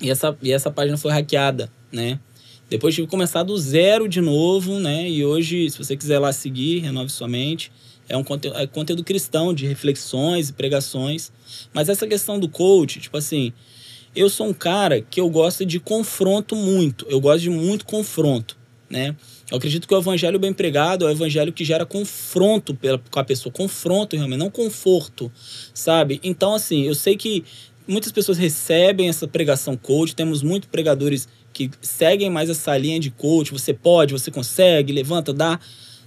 [0.00, 2.18] E essa, e essa página foi hackeada, né?
[2.68, 5.08] Depois tive que começar do zero de novo, né?
[5.08, 7.72] E hoje, se você quiser lá seguir, renove sua mente.
[8.08, 11.32] É um conteúdo, é conteúdo cristão de reflexões e pregações.
[11.72, 13.52] Mas essa questão do coach, tipo assim,
[14.14, 17.06] eu sou um cara que eu gosto de confronto muito.
[17.08, 18.56] Eu gosto de muito confronto,
[18.88, 19.16] né?
[19.50, 23.18] Eu acredito que o evangelho bem pregado é o evangelho que gera confronto pela, com
[23.18, 25.32] a pessoa, confronto realmente, não conforto,
[25.72, 26.20] sabe?
[26.22, 27.44] Então, assim, eu sei que
[27.86, 31.26] muitas pessoas recebem essa pregação coach, temos muitos pregadores
[31.58, 35.58] que seguem mais essa linha de coach, você pode, você consegue, levanta, dá.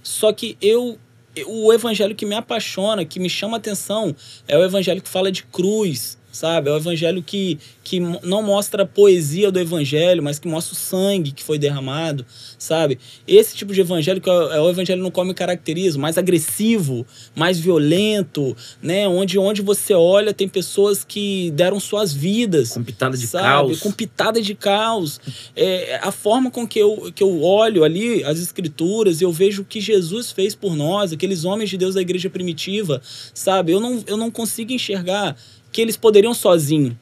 [0.02, 0.98] Só que eu
[1.46, 4.14] o evangelho que me apaixona, que me chama atenção,
[4.46, 6.70] é o evangelho que fala de cruz, sabe?
[6.70, 10.76] É o evangelho que, que não mostra a poesia do evangelho, mas que mostra o
[10.76, 12.24] sangue que foi derramado,
[12.58, 12.98] sabe?
[13.28, 17.06] Esse tipo de evangelho que é, é o evangelho não come caracterismo, mais agressivo,
[17.36, 19.06] mais violento, né?
[19.06, 22.72] Onde, onde você olha tem pessoas que deram suas vidas.
[22.72, 23.44] Com pitada de sabe?
[23.44, 23.80] caos.
[23.80, 25.20] Com pitada de caos.
[25.54, 29.62] É, a forma com que eu, que eu olho ali as escrituras e eu vejo
[29.62, 33.02] o que Jesus fez por nós, aqueles homens de Deus da igreja primitiva,
[33.34, 33.72] sabe?
[33.72, 35.36] Eu não, eu não consigo enxergar
[35.72, 36.98] que eles poderiam sozinho,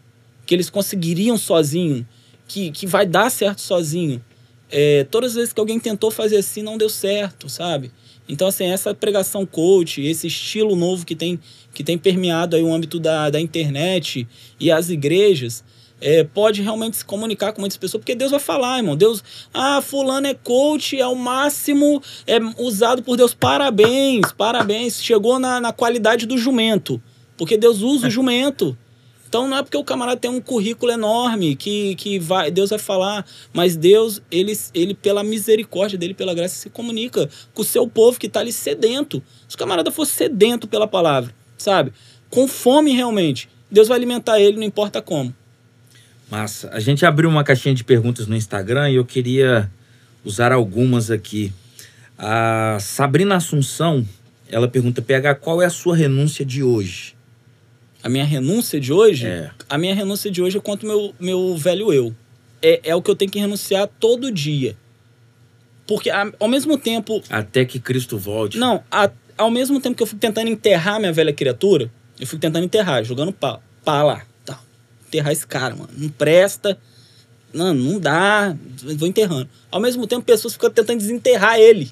[0.47, 2.07] que eles conseguiriam sozinho,
[2.47, 4.25] que, que vai dar certo sozinho.
[4.71, 7.91] É, todas as vezes que alguém tentou fazer assim, não deu certo, sabe?
[8.29, 11.41] Então, assim, essa pregação coach, esse estilo novo que tem,
[11.75, 14.27] que tem permeado aí o âmbito da, da internet
[14.61, 15.65] e as igrejas,
[16.01, 18.97] é, pode realmente se comunicar com muitas pessoas, porque Deus vai falar, irmão.
[18.97, 23.35] Deus, ah, fulano é coach, é o máximo, é usado por Deus.
[23.35, 25.03] Parabéns, parabéns.
[25.03, 27.03] Chegou na, na qualidade do jumento.
[27.41, 28.77] Porque Deus usa o jumento.
[29.27, 32.79] Então não é porque o camarada tem um currículo enorme que, que vai, Deus vai
[32.79, 37.89] falar, mas Deus, ele, ele, pela misericórdia dele, pela graça, se comunica com o seu
[37.89, 39.23] povo que está ali sedento.
[39.49, 41.95] Se o camarada for sedento pela palavra, sabe?
[42.29, 45.35] Com fome realmente, Deus vai alimentar ele, não importa como.
[46.31, 46.69] Massa.
[46.75, 49.73] A gente abriu uma caixinha de perguntas no Instagram e eu queria
[50.23, 51.55] usar algumas aqui.
[52.19, 54.07] A Sabrina Assunção,
[54.47, 57.19] ela pergunta: PH, qual é a sua renúncia de hoje?
[58.03, 59.51] A minha renúncia de hoje, É.
[59.69, 62.15] a minha renúncia de hoje é contra o meu, meu velho eu.
[62.63, 64.77] É, é o que eu tenho que renunciar todo dia.
[65.87, 67.23] Porque a- ao mesmo tempo.
[67.29, 68.59] Até que Cristo volte.
[68.59, 72.41] Não, a- ao mesmo tempo que eu fico tentando enterrar minha velha criatura, eu fico
[72.41, 74.23] tentando enterrar, jogando pá, pá lá.
[74.45, 74.61] Tá.
[75.09, 75.91] Enterrar esse cara, mano.
[75.97, 76.79] Não presta.
[77.53, 78.57] Não, não dá.
[78.97, 79.49] Vou enterrando.
[79.71, 81.91] Ao mesmo tempo, pessoas ficam tentando desenterrar ele.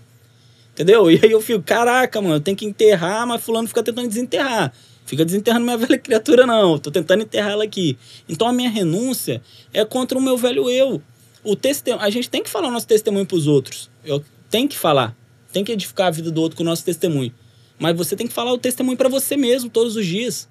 [0.72, 1.10] Entendeu?
[1.10, 4.72] E aí eu fico, caraca, mano, eu tenho que enterrar, mas fulano fica tentando desenterrar.
[5.08, 6.78] Fica desenterrando minha velha criatura, não.
[6.78, 7.96] Tô tentando enterrar ela aqui.
[8.28, 9.40] Então a minha renúncia
[9.72, 11.00] é contra o meu velho eu.
[11.42, 13.90] O testemunho, a gente tem que falar o nosso testemunho pros outros.
[14.04, 15.16] Eu tem que falar.
[15.50, 17.32] Tem que edificar a vida do outro com o nosso testemunho.
[17.78, 20.46] Mas você tem que falar o testemunho para você mesmo todos os dias.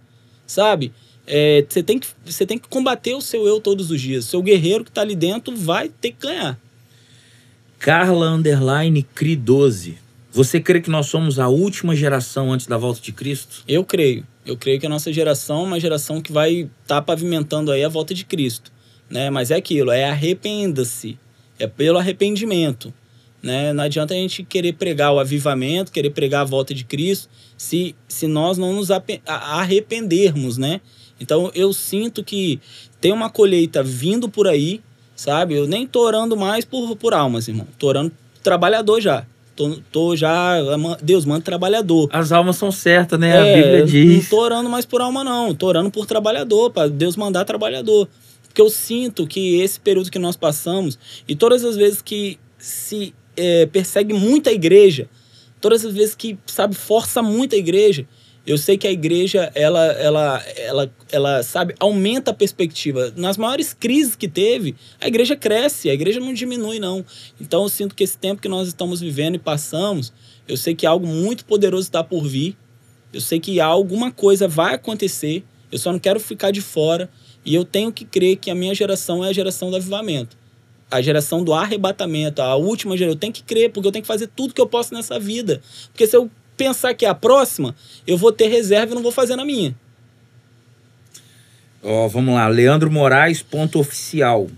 [0.48, 0.92] Sabe?
[1.28, 4.26] É, você, tem que, você tem que combater o seu eu todos os dias.
[4.26, 6.60] Seu guerreiro que tá ali dentro vai ter que ganhar.
[7.78, 10.00] Carla Underline Cri 12.
[10.32, 13.64] Você crê que nós somos a última geração antes da volta de Cristo?
[13.68, 14.26] Eu creio.
[14.48, 17.84] Eu creio que a nossa geração é uma geração que vai estar tá pavimentando aí
[17.84, 18.72] a volta de Cristo.
[19.10, 19.30] Né?
[19.30, 21.20] Mas é aquilo, é arrependa-se.
[21.60, 22.94] É pelo arrependimento.
[23.44, 23.74] Né?
[23.74, 27.94] Não adianta a gente querer pregar o avivamento, querer pregar a volta de Cristo, se,
[28.08, 28.90] se nós não nos
[29.26, 30.82] arrependermos, né?
[31.20, 32.60] Então eu sinto que
[33.02, 34.82] tem uma colheita vindo por aí,
[35.16, 35.56] sabe?
[35.56, 37.68] Eu nem tô orando mais por, por almas, irmão.
[37.78, 39.26] Tô orando trabalhador já.
[39.58, 40.54] Tô, tô já.
[41.02, 42.08] Deus, manda trabalhador.
[42.14, 43.30] As almas são certas, né?
[43.30, 44.30] É, a Bíblia Não diz.
[44.30, 45.54] tô orando mais por alma, não.
[45.56, 48.08] Tô orando por trabalhador, para Deus mandar trabalhador.
[48.44, 50.98] Porque eu sinto que esse período que nós passamos,
[51.28, 55.10] e todas as vezes que se é, persegue muito a igreja,
[55.60, 58.08] todas as vezes que, sabe, força muito a igreja,
[58.48, 63.12] eu sei que a igreja, ela, ela, ela, ela, sabe, aumenta a perspectiva.
[63.18, 67.04] Nas maiores crises que teve, a igreja cresce, a igreja não diminui, não.
[67.42, 70.14] Então eu sinto que esse tempo que nós estamos vivendo e passamos,
[70.48, 72.56] eu sei que algo muito poderoso está por vir.
[73.12, 75.44] Eu sei que alguma coisa vai acontecer.
[75.70, 77.10] Eu só não quero ficar de fora.
[77.44, 80.38] E eu tenho que crer que a minha geração é a geração do avivamento.
[80.90, 83.16] A geração do arrebatamento, a última geração.
[83.16, 85.62] Eu tenho que crer, porque eu tenho que fazer tudo que eu posso nessa vida.
[85.92, 87.76] Porque se eu pensar que é a próxima,
[88.06, 89.74] eu vou ter reserva e não vou fazer na minha.
[91.84, 92.48] Ó, vamos lá.
[92.48, 94.50] Leandro Moraes, ponto oficial.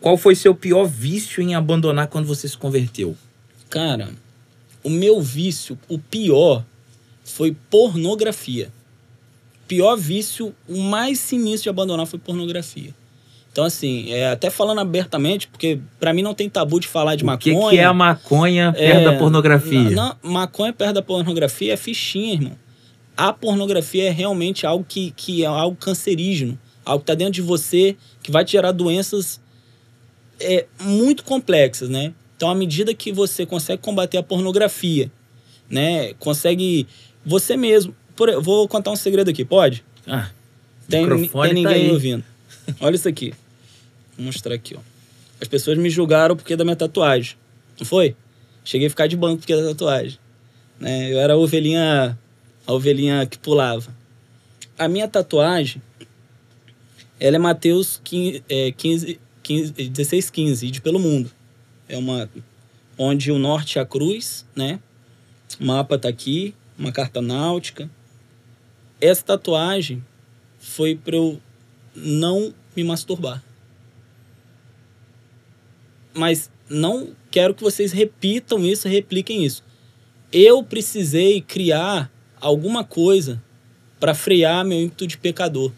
[0.00, 3.16] Qual foi seu pior vício em abandonar quando você se converteu?
[3.68, 4.10] Cara,
[4.82, 6.64] o meu vício, o pior,
[7.24, 8.72] foi pornografia.
[9.68, 12.94] Pior vício, o mais sinistro de abandonar foi pornografia.
[13.52, 17.22] Então, assim, é, até falando abertamente, porque pra mim não tem tabu de falar de
[17.24, 17.70] o que, maconha.
[17.70, 19.90] que é a maconha perto É, da pornografia?
[19.90, 22.52] Não, maconha perto da pornografia é fichinha, irmão.
[23.14, 26.58] A pornografia é realmente algo que, que é algo cancerígeno.
[26.82, 29.38] Algo que tá dentro de você, que vai te gerar doenças
[30.40, 32.14] é, muito complexas, né?
[32.36, 35.12] Então, à medida que você consegue combater a pornografia,
[35.68, 36.14] né?
[36.14, 36.86] Consegue
[37.24, 37.94] você mesmo...
[38.16, 39.84] Por, vou contar um segredo aqui, pode?
[40.06, 40.30] Ah,
[40.88, 41.90] Tem, tem tá ninguém aí.
[41.90, 42.24] ouvindo.
[42.80, 43.32] Olha isso aqui.
[44.16, 44.80] Vou mostrar aqui, ó.
[45.40, 47.36] As pessoas me julgaram porque da minha tatuagem.
[47.78, 48.14] Não foi?
[48.64, 50.18] Cheguei a ficar de banco porque da tatuagem.
[50.78, 51.12] Né?
[51.12, 52.18] Eu era a ovelhinha,
[52.66, 53.94] a ovelhinha que pulava.
[54.78, 55.82] A minha tatuagem,
[57.18, 61.30] ela é Mateus 15, é, 15, 15, 16, 15, de pelo mundo.
[61.88, 62.28] É uma
[62.96, 64.78] onde o norte é a cruz, né?
[65.60, 67.90] O mapa tá aqui, uma carta náutica.
[69.00, 70.04] Essa tatuagem
[70.58, 71.40] foi para eu
[71.94, 73.42] não me masturbar.
[76.14, 79.62] Mas não quero que vocês repitam isso, repliquem isso.
[80.32, 82.10] Eu precisei criar
[82.40, 83.42] alguma coisa
[84.00, 85.70] para frear meu ímpeto de pecador,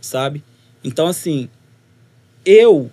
[0.00, 0.42] sabe?
[0.84, 1.48] Então, assim,
[2.44, 2.90] eu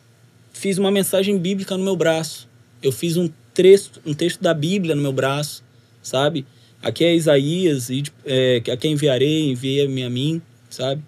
[0.52, 2.50] fiz uma mensagem bíblica no meu braço.
[2.82, 5.64] Eu fiz um texto, um texto da Bíblia no meu braço,
[6.02, 6.46] sabe?
[6.82, 11.04] Aqui é Isaías, e, é, a quem enviarei, envia-me a mim, sabe?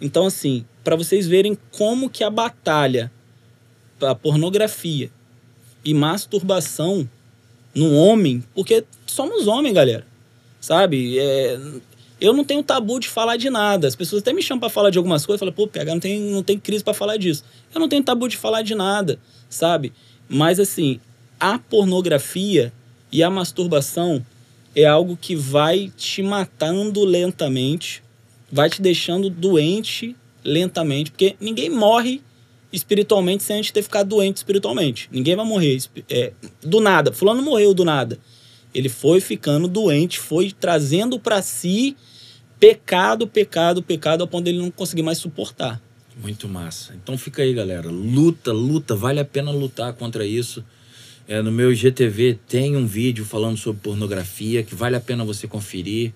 [0.00, 3.10] Então, assim, para vocês verem como que a batalha
[4.10, 5.10] a pornografia
[5.84, 7.08] e masturbação
[7.74, 10.06] no homem, porque somos homens, galera,
[10.60, 11.18] sabe?
[11.18, 11.58] É,
[12.20, 13.88] eu não tenho tabu de falar de nada.
[13.88, 16.20] As pessoas até me chamam para falar de algumas coisas, falam, pô, PH, não tem,
[16.20, 17.44] não tem crise para falar disso.
[17.74, 19.18] Eu não tenho tabu de falar de nada,
[19.48, 19.92] sabe?
[20.28, 21.00] Mas, assim,
[21.40, 22.72] a pornografia
[23.10, 24.24] e a masturbação
[24.74, 28.02] é algo que vai te matando lentamente,
[28.50, 32.22] vai te deixando doente lentamente, porque ninguém morre
[32.72, 35.08] espiritualmente sem antes ter ficado doente espiritualmente.
[35.12, 35.78] Ninguém vai morrer
[36.08, 36.32] é,
[36.62, 37.12] do nada.
[37.12, 38.18] Fulano morreu do nada.
[38.74, 41.96] Ele foi ficando doente, foi trazendo para si
[42.58, 45.82] pecado, pecado, pecado, ao ponto dele não conseguir mais suportar.
[46.20, 46.94] Muito massa.
[46.94, 47.90] Então fica aí, galera.
[47.90, 48.94] Luta, luta.
[48.94, 50.64] Vale a pena lutar contra isso.
[51.26, 55.46] É, no meu IGTV tem um vídeo falando sobre pornografia que vale a pena você
[55.46, 56.12] conferir.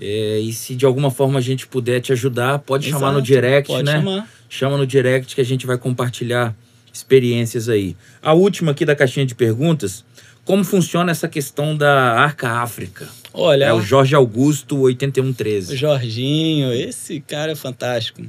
[0.00, 3.22] É, e se de alguma forma a gente puder te ajudar, pode Exato, chamar no
[3.22, 3.92] direct, pode né?
[3.92, 4.28] Chamar.
[4.48, 6.54] Chama no direct que a gente vai compartilhar
[6.92, 7.96] experiências aí.
[8.22, 10.04] A última aqui da caixinha de perguntas,
[10.44, 13.08] como funciona essa questão da Arca África?
[13.32, 15.74] Olha, é o Jorge Augusto 8113.
[15.74, 18.22] O Jorginho, esse cara é fantástico.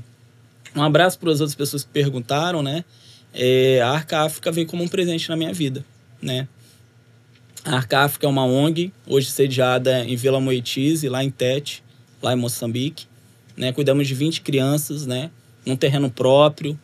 [0.75, 2.83] Um abraço para as outras pessoas que perguntaram, né?
[3.33, 5.85] É, a Arca África veio como um presente na minha vida,
[6.21, 6.47] né?
[7.67, 11.83] A Arca África é uma ONG, hoje sediada em Vila Moitize, lá em Tete,
[12.21, 13.07] lá em Moçambique.
[13.57, 13.73] Né?
[13.73, 15.29] Cuidamos de 20 crianças, né?
[15.65, 16.79] Num terreno próprio.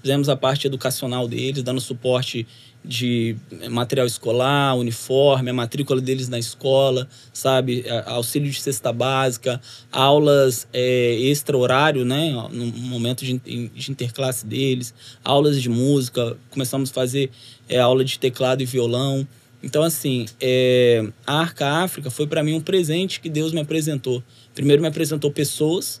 [0.00, 2.46] Fizemos a parte educacional deles, dando suporte
[2.82, 3.36] de
[3.68, 7.84] material escolar, uniforme, a matrícula deles na escola, sabe?
[8.06, 9.60] Auxílio de cesta básica,
[9.92, 12.30] aulas é, extra-horário, né?
[12.52, 16.38] No momento de, de, interclasse deles, aulas de música.
[16.48, 17.30] Começamos a fazer
[17.68, 19.28] é, aula de teclado e violão.
[19.66, 24.22] Então, assim, é, a Arca África foi para mim um presente que Deus me apresentou.
[24.54, 26.00] Primeiro me apresentou pessoas,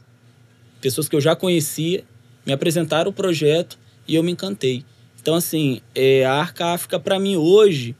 [0.80, 2.04] pessoas que eu já conhecia,
[2.46, 3.76] me apresentaram o projeto
[4.06, 4.84] e eu me encantei.
[5.20, 7.96] Então, assim, é, a Arca África para mim hoje,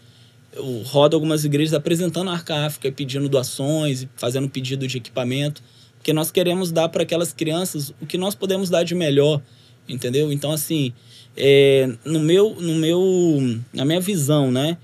[0.53, 5.65] eu rodo algumas igrejas apresentando a Arca África, pedindo doações, fazendo pedido de equipamento,
[5.99, 9.43] porque nós queremos dar para aquelas crianças o que nós podemos dar de melhor,
[9.89, 10.31] entendeu?
[10.31, 10.93] Então, assim,
[11.37, 14.79] é, no meu, no meu, na minha visão, né?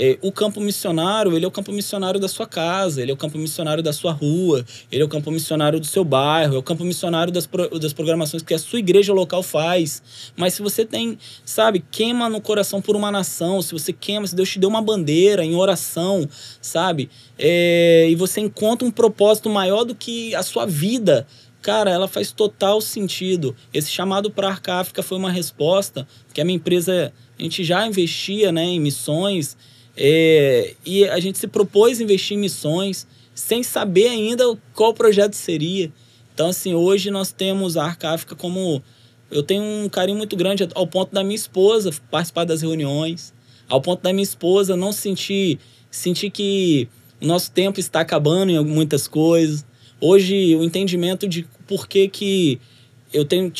[0.00, 3.16] É, o campo missionário, ele é o campo missionário da sua casa, ele é o
[3.16, 6.62] campo missionário da sua rua, ele é o campo missionário do seu bairro, é o
[6.62, 10.00] campo missionário das, pro, das programações que a sua igreja local faz.
[10.36, 14.36] Mas se você tem, sabe, queima no coração por uma nação, se você queima, se
[14.36, 16.28] Deus te deu uma bandeira em oração,
[16.62, 21.26] sabe, é, e você encontra um propósito maior do que a sua vida,
[21.60, 23.56] cara, ela faz total sentido.
[23.74, 27.84] Esse chamado para Arca África foi uma resposta, que a minha empresa, a gente já
[27.84, 29.56] investia né, em missões,
[30.00, 33.04] é, e a gente se propôs investir em missões
[33.34, 35.92] sem saber ainda qual projeto seria.
[36.32, 38.80] Então, assim, hoje nós temos a Arca África como.
[39.28, 43.34] Eu tenho um carinho muito grande ao ponto da minha esposa participar das reuniões,
[43.68, 45.58] ao ponto da minha esposa não sentir,
[45.90, 46.88] sentir que
[47.20, 49.66] o nosso tempo está acabando em muitas coisas.
[50.00, 52.60] Hoje, o entendimento de por que, que
[53.12, 53.52] eu tenho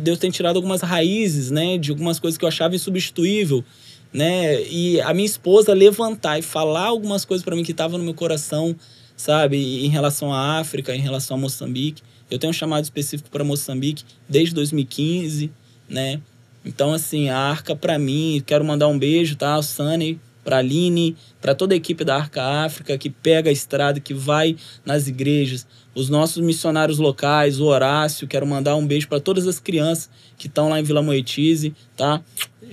[0.00, 3.64] Deus tem tirado algumas raízes, né, de algumas coisas que eu achava insubstituível
[4.12, 4.62] né?
[4.64, 8.14] E a minha esposa levantar e falar algumas coisas para mim que estavam no meu
[8.14, 8.74] coração,
[9.16, 9.84] sabe?
[9.84, 12.02] Em relação à África, em relação a Moçambique.
[12.30, 15.50] Eu tenho um chamado específico para Moçambique desde 2015,
[15.88, 16.20] né?
[16.64, 19.56] Então, assim, a Arca para mim, quero mandar um beijo, tá?
[19.56, 24.00] O Sunny, para Aline, para toda a equipe da Arca África que pega a estrada,
[24.00, 29.20] que vai nas igrejas, os nossos missionários locais, o Horácio, quero mandar um beijo para
[29.20, 30.08] todas as crianças
[30.38, 32.20] que estão lá em Vila Moetize, tá?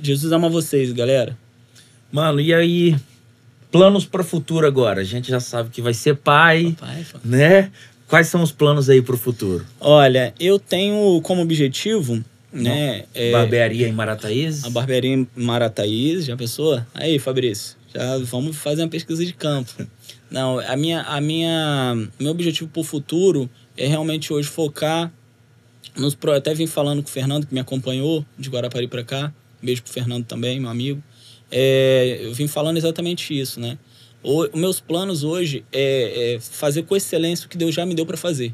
[0.02, 1.38] Jesus ama vocês, galera.
[2.12, 2.96] Mano, e aí
[3.72, 5.02] planos para o futuro agora?
[5.02, 7.72] A gente já sabe que vai ser pai, Papai, né?
[8.08, 9.66] Quais são os planos aí para o futuro?
[9.80, 13.04] Olha, eu tenho como objetivo né?
[13.14, 14.64] É, barbearia em Marataízes?
[14.64, 16.82] A barbearia em Marataízes, já pensou?
[16.94, 19.72] Aí, Fabrício, Já vamos fazer uma pesquisa de campo.
[20.30, 25.12] Não, a minha, a minha, meu objetivo para o futuro é realmente hoje focar
[25.98, 29.34] nos até vim falando com o Fernando que me acompanhou de Guarapari para cá.
[29.62, 31.02] Um beijo pro Fernando também, meu amigo.
[31.52, 33.78] É, eu vim falando exatamente isso, né?
[34.24, 38.06] Os meus planos hoje é, é, fazer com excelência o que Deus já me deu
[38.06, 38.54] para fazer.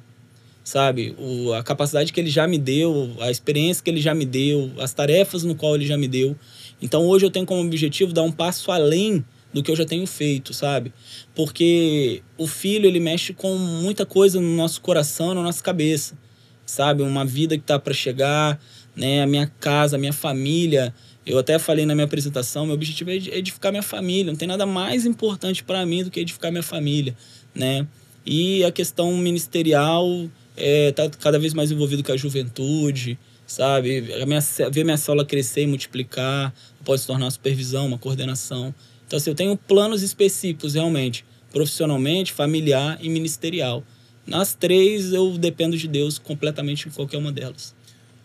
[0.63, 1.13] Sabe?
[1.17, 4.71] O, a capacidade que ele já me deu, a experiência que ele já me deu,
[4.79, 6.37] as tarefas no qual ele já me deu.
[6.81, 10.07] Então hoje eu tenho como objetivo dar um passo além do que eu já tenho
[10.07, 10.91] feito, sabe?
[11.35, 16.17] Porque o filho, ele mexe com muita coisa no nosso coração, na nossa cabeça,
[16.65, 17.03] sabe?
[17.03, 18.59] Uma vida que tá para chegar,
[18.95, 19.21] né?
[19.21, 20.93] A minha casa, a minha família,
[21.25, 24.31] eu até falei na minha apresentação, meu objetivo é edificar minha família.
[24.31, 27.15] Não tem nada mais importante para mim do que edificar minha família,
[27.55, 27.87] né?
[28.25, 30.07] E a questão ministerial
[30.55, 34.13] é tá cada vez mais envolvido com a juventude, sabe?
[34.21, 34.39] A minha,
[34.71, 36.53] ver minha célula crescer e multiplicar,
[36.83, 38.73] pode se tornar uma supervisão, uma coordenação.
[39.13, 43.83] Então, assim, eu tenho planos específicos, realmente, profissionalmente, familiar e ministerial.
[44.25, 47.75] Nas três, eu dependo de Deus completamente em qualquer uma delas.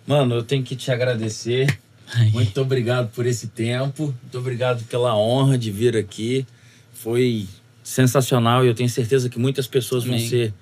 [0.06, 1.78] Mano, eu tenho que te agradecer
[2.14, 2.30] Ai.
[2.30, 4.14] Muito obrigado por esse tempo.
[4.22, 6.46] Muito obrigado pela honra de vir aqui.
[6.90, 7.46] Foi
[7.82, 10.18] sensacional e eu tenho certeza que muitas pessoas Amém.
[10.18, 10.54] vão ser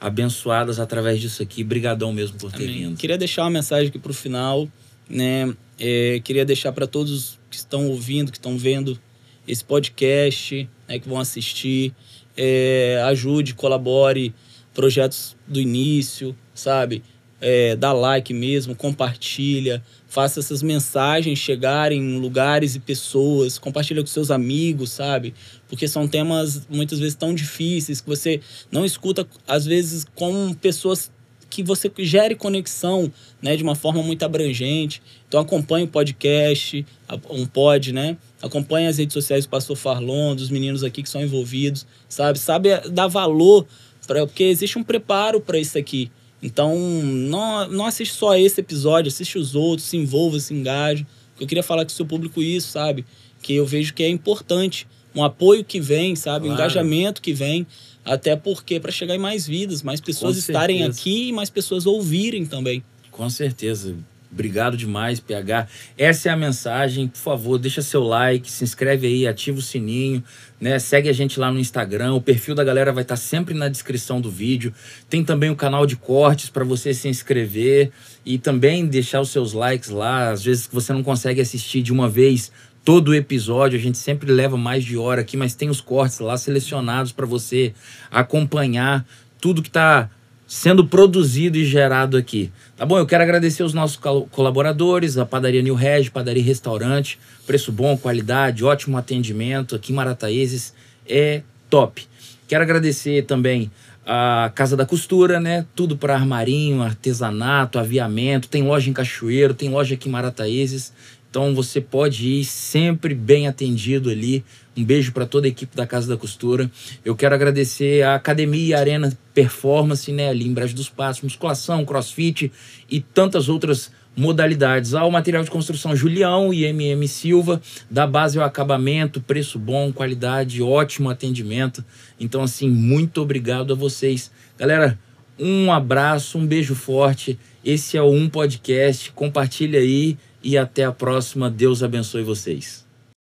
[0.00, 1.62] abençoadas através disso aqui.
[1.62, 2.84] Brigadão mesmo por ter Amém.
[2.84, 2.96] vindo.
[2.96, 4.66] Queria deixar uma mensagem aqui para o final,
[5.06, 5.54] né?
[5.78, 8.98] É, queria deixar para todos que estão ouvindo, que estão vendo
[9.46, 11.94] esse podcast, né, que vão assistir,
[12.36, 14.34] é, ajude, colabore,
[14.72, 17.02] projetos do início, sabe?
[17.40, 24.06] É, dá like mesmo, compartilha, faça essas mensagens chegarem em lugares e pessoas, compartilha com
[24.06, 25.34] seus amigos, sabe?
[25.68, 28.40] Porque são temas muitas vezes tão difíceis que você
[28.70, 31.10] não escuta às vezes com pessoas
[31.50, 35.00] que você gere conexão, né, de uma forma muito abrangente.
[35.28, 36.84] Então acompanhe o podcast,
[37.30, 38.16] um pod, né?
[38.44, 42.38] Acompanhe as redes sociais do Pastor Farlon, dos meninos aqui que são envolvidos, sabe?
[42.38, 43.66] Sabe dar valor
[44.06, 46.10] para porque existe um preparo para isso aqui.
[46.42, 51.06] Então, não, não assiste só esse episódio, assiste os outros, se envolva, se engaje.
[51.40, 53.06] Eu queria falar com o seu público isso, sabe?
[53.40, 54.86] Que eu vejo que é importante.
[55.14, 56.40] Um apoio que vem, sabe?
[56.40, 56.50] Claro.
[56.50, 57.66] Um engajamento que vem.
[58.04, 62.44] Até porque para chegar em mais vidas, mais pessoas estarem aqui e mais pessoas ouvirem
[62.44, 62.84] também.
[63.10, 63.96] Com certeza.
[64.34, 65.68] Obrigado demais, PH.
[65.96, 67.06] Essa é a mensagem.
[67.06, 70.22] Por favor, deixa seu like, se inscreve aí, ativa o sininho,
[70.60, 70.76] né?
[70.80, 72.14] Segue a gente lá no Instagram.
[72.14, 74.74] O perfil da galera vai estar sempre na descrição do vídeo.
[75.08, 77.92] Tem também o canal de cortes para você se inscrever
[78.26, 80.30] e também deixar os seus likes lá.
[80.30, 82.50] Às vezes você não consegue assistir de uma vez
[82.84, 86.18] todo o episódio, a gente sempre leva mais de hora aqui, mas tem os cortes
[86.18, 87.72] lá selecionados para você
[88.10, 89.06] acompanhar
[89.40, 90.10] tudo que está
[90.54, 92.48] sendo produzido e gerado aqui.
[92.76, 92.96] Tá bom?
[92.96, 93.96] Eu quero agradecer os nossos
[94.30, 100.72] colaboradores, a Padaria New Reg, Padaria Restaurante, preço bom, qualidade, ótimo atendimento aqui em Marataízes,
[101.08, 102.06] é top.
[102.46, 103.68] Quero agradecer também
[104.06, 105.66] a Casa da Costura, né?
[105.74, 110.92] Tudo para armarinho, artesanato, aviamento, tem loja em Cachoeiro, tem loja aqui em Marataízes.
[111.28, 114.44] Então você pode ir sempre bem atendido ali.
[114.76, 116.70] Um beijo para toda a equipe da Casa da Costura.
[117.04, 122.50] Eu quero agradecer a Academia Arena Performance, né, ali em Brejo dos Passos, musculação, crossfit
[122.90, 124.94] e tantas outras modalidades.
[124.94, 127.60] Ao material de construção Julião e MM Silva,
[127.90, 131.84] da base ao acabamento, preço bom, qualidade, ótimo atendimento.
[132.18, 134.30] Então, assim, muito obrigado a vocês.
[134.58, 134.98] Galera,
[135.38, 137.38] um abraço, um beijo forte.
[137.64, 139.10] Esse é o Um Podcast.
[139.12, 141.50] Compartilha aí e até a próxima.
[141.50, 142.83] Deus abençoe vocês.